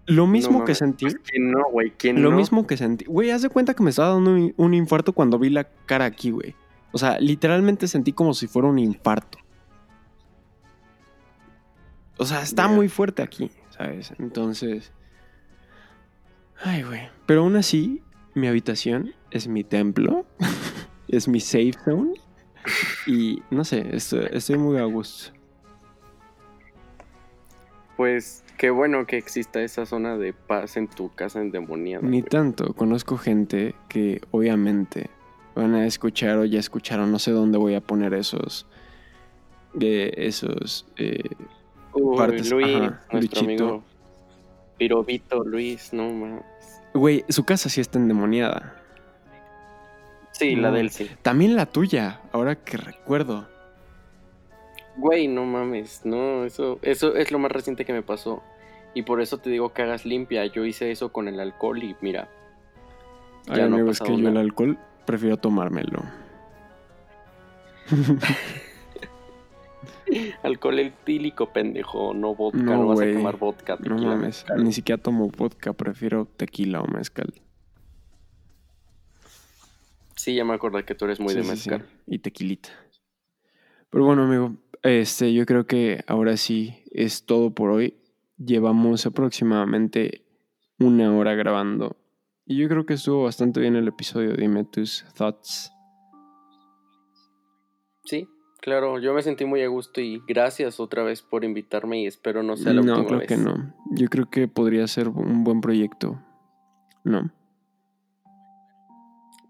Lo 0.06 0.26
mismo 0.26 0.58
No 0.58 0.64
que 0.66 0.74
sentí. 0.74 1.06
Pues, 1.06 1.16
¿Quién 1.24 1.50
no, 1.50 1.62
güey? 1.72 1.92
¿Quién 1.96 2.20
Lo 2.22 2.30
no? 2.30 2.36
mismo 2.36 2.66
que 2.66 2.76
sentí. 2.76 3.04
Güey, 3.06 3.30
haz 3.30 3.40
de 3.42 3.48
cuenta 3.48 3.72
que 3.74 3.82
me 3.82 3.90
estaba 3.90 4.10
dando 4.14 4.32
un, 4.32 4.52
un 4.56 4.74
infarto 4.74 5.12
cuando 5.14 5.38
vi 5.38 5.48
la 5.50 5.64
cara 5.86 6.04
aquí, 6.04 6.30
güey. 6.30 6.54
O 6.92 6.98
sea, 6.98 7.18
literalmente 7.20 7.86
sentí 7.88 8.12
como 8.12 8.34
si 8.34 8.48
fuera 8.48 8.68
un 8.68 8.78
infarto. 8.78 9.38
O 12.20 12.26
sea, 12.26 12.42
está 12.42 12.68
muy 12.68 12.88
fuerte 12.90 13.22
aquí, 13.22 13.50
¿sabes? 13.70 14.12
Entonces. 14.18 14.92
Ay, 16.62 16.82
güey. 16.82 17.08
Pero 17.24 17.40
aún 17.40 17.56
así, 17.56 18.02
mi 18.34 18.46
habitación 18.46 19.14
es 19.30 19.48
mi 19.48 19.64
templo. 19.64 20.26
es 21.08 21.28
mi 21.28 21.40
safe 21.40 21.72
zone. 21.82 22.12
Y 23.06 23.42
no 23.50 23.64
sé, 23.64 23.96
estoy, 23.96 24.26
estoy 24.32 24.58
muy 24.58 24.76
a 24.76 24.84
gusto. 24.84 25.32
Pues 27.96 28.44
qué 28.58 28.68
bueno 28.68 29.06
que 29.06 29.16
exista 29.16 29.62
esa 29.62 29.86
zona 29.86 30.18
de 30.18 30.34
paz 30.34 30.76
en 30.76 30.88
tu 30.88 31.08
casa 31.14 31.40
endemoniada. 31.40 32.06
Ni 32.06 32.20
güey. 32.20 32.28
tanto. 32.28 32.74
Conozco 32.74 33.16
gente 33.16 33.74
que 33.88 34.20
obviamente 34.30 35.08
van 35.54 35.74
a 35.74 35.86
escuchar 35.86 36.36
o 36.36 36.44
ya 36.44 36.60
escucharon. 36.60 37.10
No 37.10 37.18
sé 37.18 37.30
dónde 37.30 37.56
voy 37.56 37.76
a 37.76 37.80
poner 37.80 38.12
esos. 38.12 38.66
eh, 39.80 40.12
esos. 40.18 40.86
eh, 40.98 41.22
Uy, 41.94 42.16
partes- 42.16 42.50
Luis, 42.50 42.76
ajá, 42.76 43.00
nuestro 43.12 43.42
Luchito. 43.42 43.64
amigo 43.64 43.84
Pirobito, 44.78 45.44
Luis, 45.44 45.92
no 45.92 46.10
más. 46.10 46.42
Güey, 46.94 47.24
su 47.28 47.44
casa 47.44 47.68
sí 47.68 47.80
está 47.80 47.98
endemoniada. 47.98 48.76
Sí, 50.32 50.56
la 50.56 50.70
No. 50.70 50.76
del 50.76 50.90
sí. 50.90 51.10
También 51.22 51.54
la 51.54 51.66
tuya, 51.66 52.20
ahora 52.32 52.54
que 52.56 52.76
recuerdo. 52.78 53.46
Güey, 54.96 55.28
no 55.28 55.44
mames, 55.44 56.00
no, 56.04 56.44
eso, 56.44 56.78
eso 56.82 57.14
es 57.16 57.30
lo 57.30 57.38
más 57.38 57.52
reciente 57.52 57.84
que 57.84 57.92
me 57.92 58.02
pasó. 58.02 58.42
Y 58.94 59.02
por 59.02 59.20
eso 59.20 59.38
te 59.38 59.50
digo 59.50 59.72
que 59.72 59.82
hagas 59.82 60.04
limpia. 60.04 60.46
Yo 60.46 60.64
hice 60.64 60.90
eso 60.90 61.12
con 61.12 61.28
el 61.28 61.38
alcohol 61.38 61.82
y 61.82 61.94
mira, 62.00 62.28
Ay, 63.48 63.58
Ya 63.58 63.66
no 63.68 63.76
ha 63.76 63.78
amigo, 63.78 63.90
es 63.90 64.00
que 64.00 64.16
yo 64.16 64.28
el 64.28 64.36
alcohol 64.36 64.78
prefiero 65.06 65.36
tomármelo. 65.36 66.02
alcohol 70.42 70.78
etílico, 70.78 71.52
pendejo, 71.52 72.14
no 72.14 72.34
vodka, 72.34 72.62
No, 72.62 72.76
no, 72.78 72.86
vas 72.88 73.00
a 73.00 73.12
tomar 73.12 73.36
vodka. 73.38 73.76
No 73.80 73.96
mames, 73.96 74.20
mezcal. 74.20 74.64
ni 74.64 74.72
siquiera 74.72 75.02
tomo 75.02 75.28
vodka, 75.28 75.72
prefiero 75.72 76.26
tequila 76.26 76.80
o 76.80 76.86
mezcal. 76.86 77.32
Sí, 80.16 80.34
ya 80.34 80.44
me 80.44 80.54
acordé 80.54 80.84
que 80.84 80.94
tú 80.94 81.06
eres 81.06 81.18
muy 81.18 81.32
Sí, 81.32 81.38
de 81.38 81.44
sí, 81.44 81.56
sí, 81.56 81.70
mezcal. 81.70 81.88
Y 82.06 82.18
tequilita. 82.18 82.68
Pero 83.88 84.04
bueno, 84.04 84.24
amigo, 84.24 84.56
este, 84.82 85.32
yo 85.32 85.46
creo 85.46 85.66
que 85.66 86.04
ahora 86.06 86.36
sí 86.36 86.82
es 86.90 87.24
todo 87.24 87.54
por 87.54 87.70
hoy. 87.70 87.94
Llevamos 88.36 89.06
aproximadamente 89.06 90.24
una 90.78 91.14
hora 91.16 91.34
grabando. 91.34 91.96
Y 92.46 92.56
yo 92.56 92.68
creo 92.68 92.84
que 92.84 92.94
estuvo 92.94 93.24
bastante 93.24 93.60
bien 93.60 93.76
el 93.76 93.88
episodio. 93.88 94.34
Dime 94.34 94.64
tus 94.64 95.04
thoughts. 95.14 95.72
Sí, 98.04 98.26
claro, 98.60 98.98
yo 98.98 99.12
me 99.14 99.22
sentí 99.22 99.44
muy 99.44 99.62
a 99.62 99.68
gusto 99.68 100.00
y 100.00 100.22
gracias 100.28 100.80
otra 100.80 101.02
vez 101.02 101.22
por 101.22 101.44
invitarme 101.44 102.00
y 102.02 102.06
espero 102.06 102.42
no 102.42 102.56
sea 102.56 102.72
la 102.72 102.82
no, 102.82 102.92
última 102.92 103.06
creo 103.06 103.18
vez. 103.20 103.28
que 103.28 103.36
no. 103.36 103.74
Yo 103.92 104.08
creo 104.08 104.28
que 104.30 104.48
podría 104.48 104.86
ser 104.86 105.08
un 105.08 105.44
buen 105.44 105.60
proyecto. 105.60 106.20
No, 107.04 107.30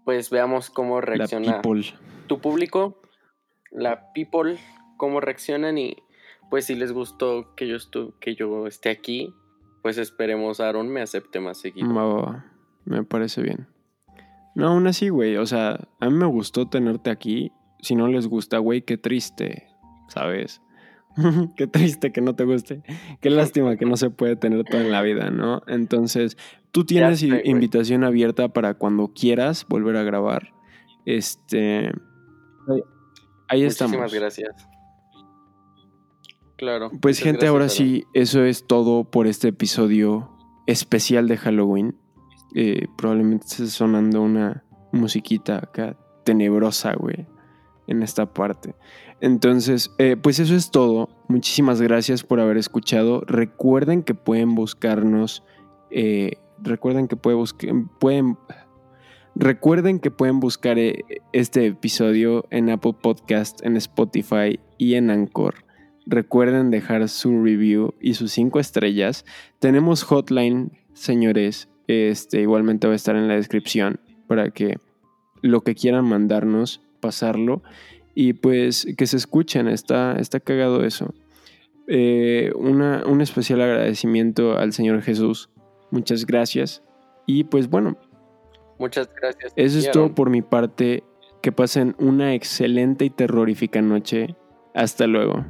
Pues 0.05 0.29
veamos 0.29 0.69
cómo 0.69 1.01
reacciona 1.01 1.61
tu 2.27 2.39
público, 2.39 3.01
la 3.71 4.11
people, 4.13 4.57
cómo 4.97 5.19
reaccionan 5.19 5.77
y 5.77 5.97
pues 6.49 6.65
si 6.65 6.75
les 6.75 6.91
gustó 6.91 7.53
que 7.55 7.67
yo 7.67 7.75
estu 7.75 8.13
que 8.19 8.35
yo 8.35 8.67
esté 8.67 8.89
aquí, 8.89 9.33
pues 9.81 9.97
esperemos 9.97 10.59
Aaron 10.59 10.87
me 10.89 11.01
acepte 11.01 11.39
más 11.39 11.57
seguido. 11.59 11.87
Me 12.85 13.03
parece 13.03 13.41
bien. 13.41 13.67
No, 14.55 14.67
aún 14.69 14.87
así, 14.87 15.09
güey. 15.09 15.37
O 15.37 15.45
sea, 15.45 15.79
a 15.99 16.09
mí 16.09 16.15
me 16.15 16.25
gustó 16.25 16.67
tenerte 16.67 17.09
aquí. 17.09 17.51
Si 17.81 17.95
no 17.95 18.07
les 18.07 18.27
gusta, 18.27 18.59
güey, 18.59 18.83
qué 18.83 18.97
triste. 18.97 19.67
¿Sabes? 20.07 20.61
qué 21.55 21.67
triste 21.67 22.11
que 22.11 22.21
no 22.21 22.35
te 22.35 22.45
guste. 22.45 22.83
Qué 23.19 23.29
lástima 23.29 23.75
que 23.77 23.85
no 23.85 23.97
se 23.97 24.09
puede 24.09 24.35
tener 24.35 24.63
todo 24.63 24.81
en 24.81 24.91
la 24.91 25.01
vida, 25.01 25.29
¿no? 25.29 25.61
Entonces, 25.67 26.37
tú 26.71 26.85
tienes 26.85 27.19
sé, 27.19 27.41
invitación 27.45 28.03
abierta 28.03 28.49
para 28.49 28.75
cuando 28.75 29.11
quieras 29.13 29.65
volver 29.67 29.97
a 29.97 30.03
grabar. 30.03 30.53
Este. 31.05 31.91
Ahí, 33.47 33.63
Muchísimas 33.63 33.71
estamos. 33.71 34.13
gracias. 34.13 34.67
Claro. 36.57 36.91
Pues 37.01 37.19
gente, 37.19 37.47
ahora 37.47 37.69
sí, 37.69 38.05
eso 38.13 38.43
es 38.43 38.67
todo 38.67 39.09
por 39.09 39.25
este 39.25 39.47
episodio 39.47 40.29
especial 40.67 41.27
de 41.27 41.37
Halloween. 41.37 41.95
Eh, 42.53 42.87
probablemente 42.97 43.47
esté 43.47 43.65
sonando 43.67 44.21
una 44.21 44.63
musiquita 44.91 45.57
acá 45.57 45.97
tenebrosa, 46.23 46.93
güey, 46.93 47.25
en 47.91 48.03
esta 48.03 48.33
parte. 48.33 48.73
Entonces, 49.19 49.91
eh, 49.99 50.15
pues 50.21 50.39
eso 50.39 50.55
es 50.55 50.71
todo. 50.71 51.09
Muchísimas 51.27 51.81
gracias 51.81 52.23
por 52.23 52.39
haber 52.39 52.57
escuchado. 52.57 53.21
Recuerden 53.27 54.03
que 54.03 54.15
pueden 54.15 54.55
buscarnos. 54.55 55.43
eh, 55.91 56.37
recuerden 56.63 57.07
que 57.07 57.15
pueden. 57.15 58.37
Recuerden 59.35 59.99
que 59.99 60.11
pueden 60.11 60.39
buscar 60.39 60.77
eh, 60.77 61.03
este 61.31 61.65
episodio 61.67 62.45
en 62.49 62.69
Apple 62.69 62.95
Podcast, 63.01 63.63
en 63.65 63.77
Spotify 63.77 64.59
y 64.77 64.95
en 64.95 65.09
Anchor. 65.09 65.65
Recuerden 66.05 66.71
dejar 66.71 67.07
su 67.07 67.43
review 67.43 67.93
y 68.01 68.15
sus 68.15 68.31
cinco 68.31 68.59
estrellas. 68.59 69.23
Tenemos 69.59 70.03
hotline, 70.03 70.71
señores. 70.93 71.69
Este 71.87 72.41
igualmente 72.41 72.87
va 72.87 72.93
a 72.93 72.95
estar 72.95 73.15
en 73.15 73.27
la 73.27 73.35
descripción 73.35 73.99
para 74.27 74.49
que 74.51 74.77
lo 75.41 75.61
que 75.61 75.75
quieran 75.75 76.05
mandarnos, 76.05 76.81
pasarlo. 77.01 77.61
Y 78.15 78.33
pues 78.33 78.87
que 78.97 79.07
se 79.07 79.17
escuchen, 79.17 79.67
está, 79.67 80.13
está 80.13 80.39
cagado 80.39 80.83
eso. 80.85 81.13
Eh, 81.87 82.51
una- 82.55 83.03
un 83.05 83.19
especial 83.21 83.61
agradecimiento 83.61 84.57
al 84.57 84.71
Señor 84.73 85.01
Jesús. 85.01 85.49
Muchas 85.91 86.25
gracias. 86.25 86.83
Y 87.25 87.43
pues 87.45 87.69
bueno, 87.69 87.97
Muchas 88.79 89.09
gracias. 89.19 89.53
eso 89.55 89.79
es 89.79 89.91
todo 89.91 90.15
por 90.15 90.29
mi 90.29 90.41
parte. 90.41 91.03
Que 91.41 91.51
pasen 91.51 91.95
una 91.97 92.33
excelente 92.35 93.03
y 93.05 93.09
terrorífica 93.09 93.81
noche. 93.81 94.35
Hasta 94.75 95.07
luego. 95.07 95.45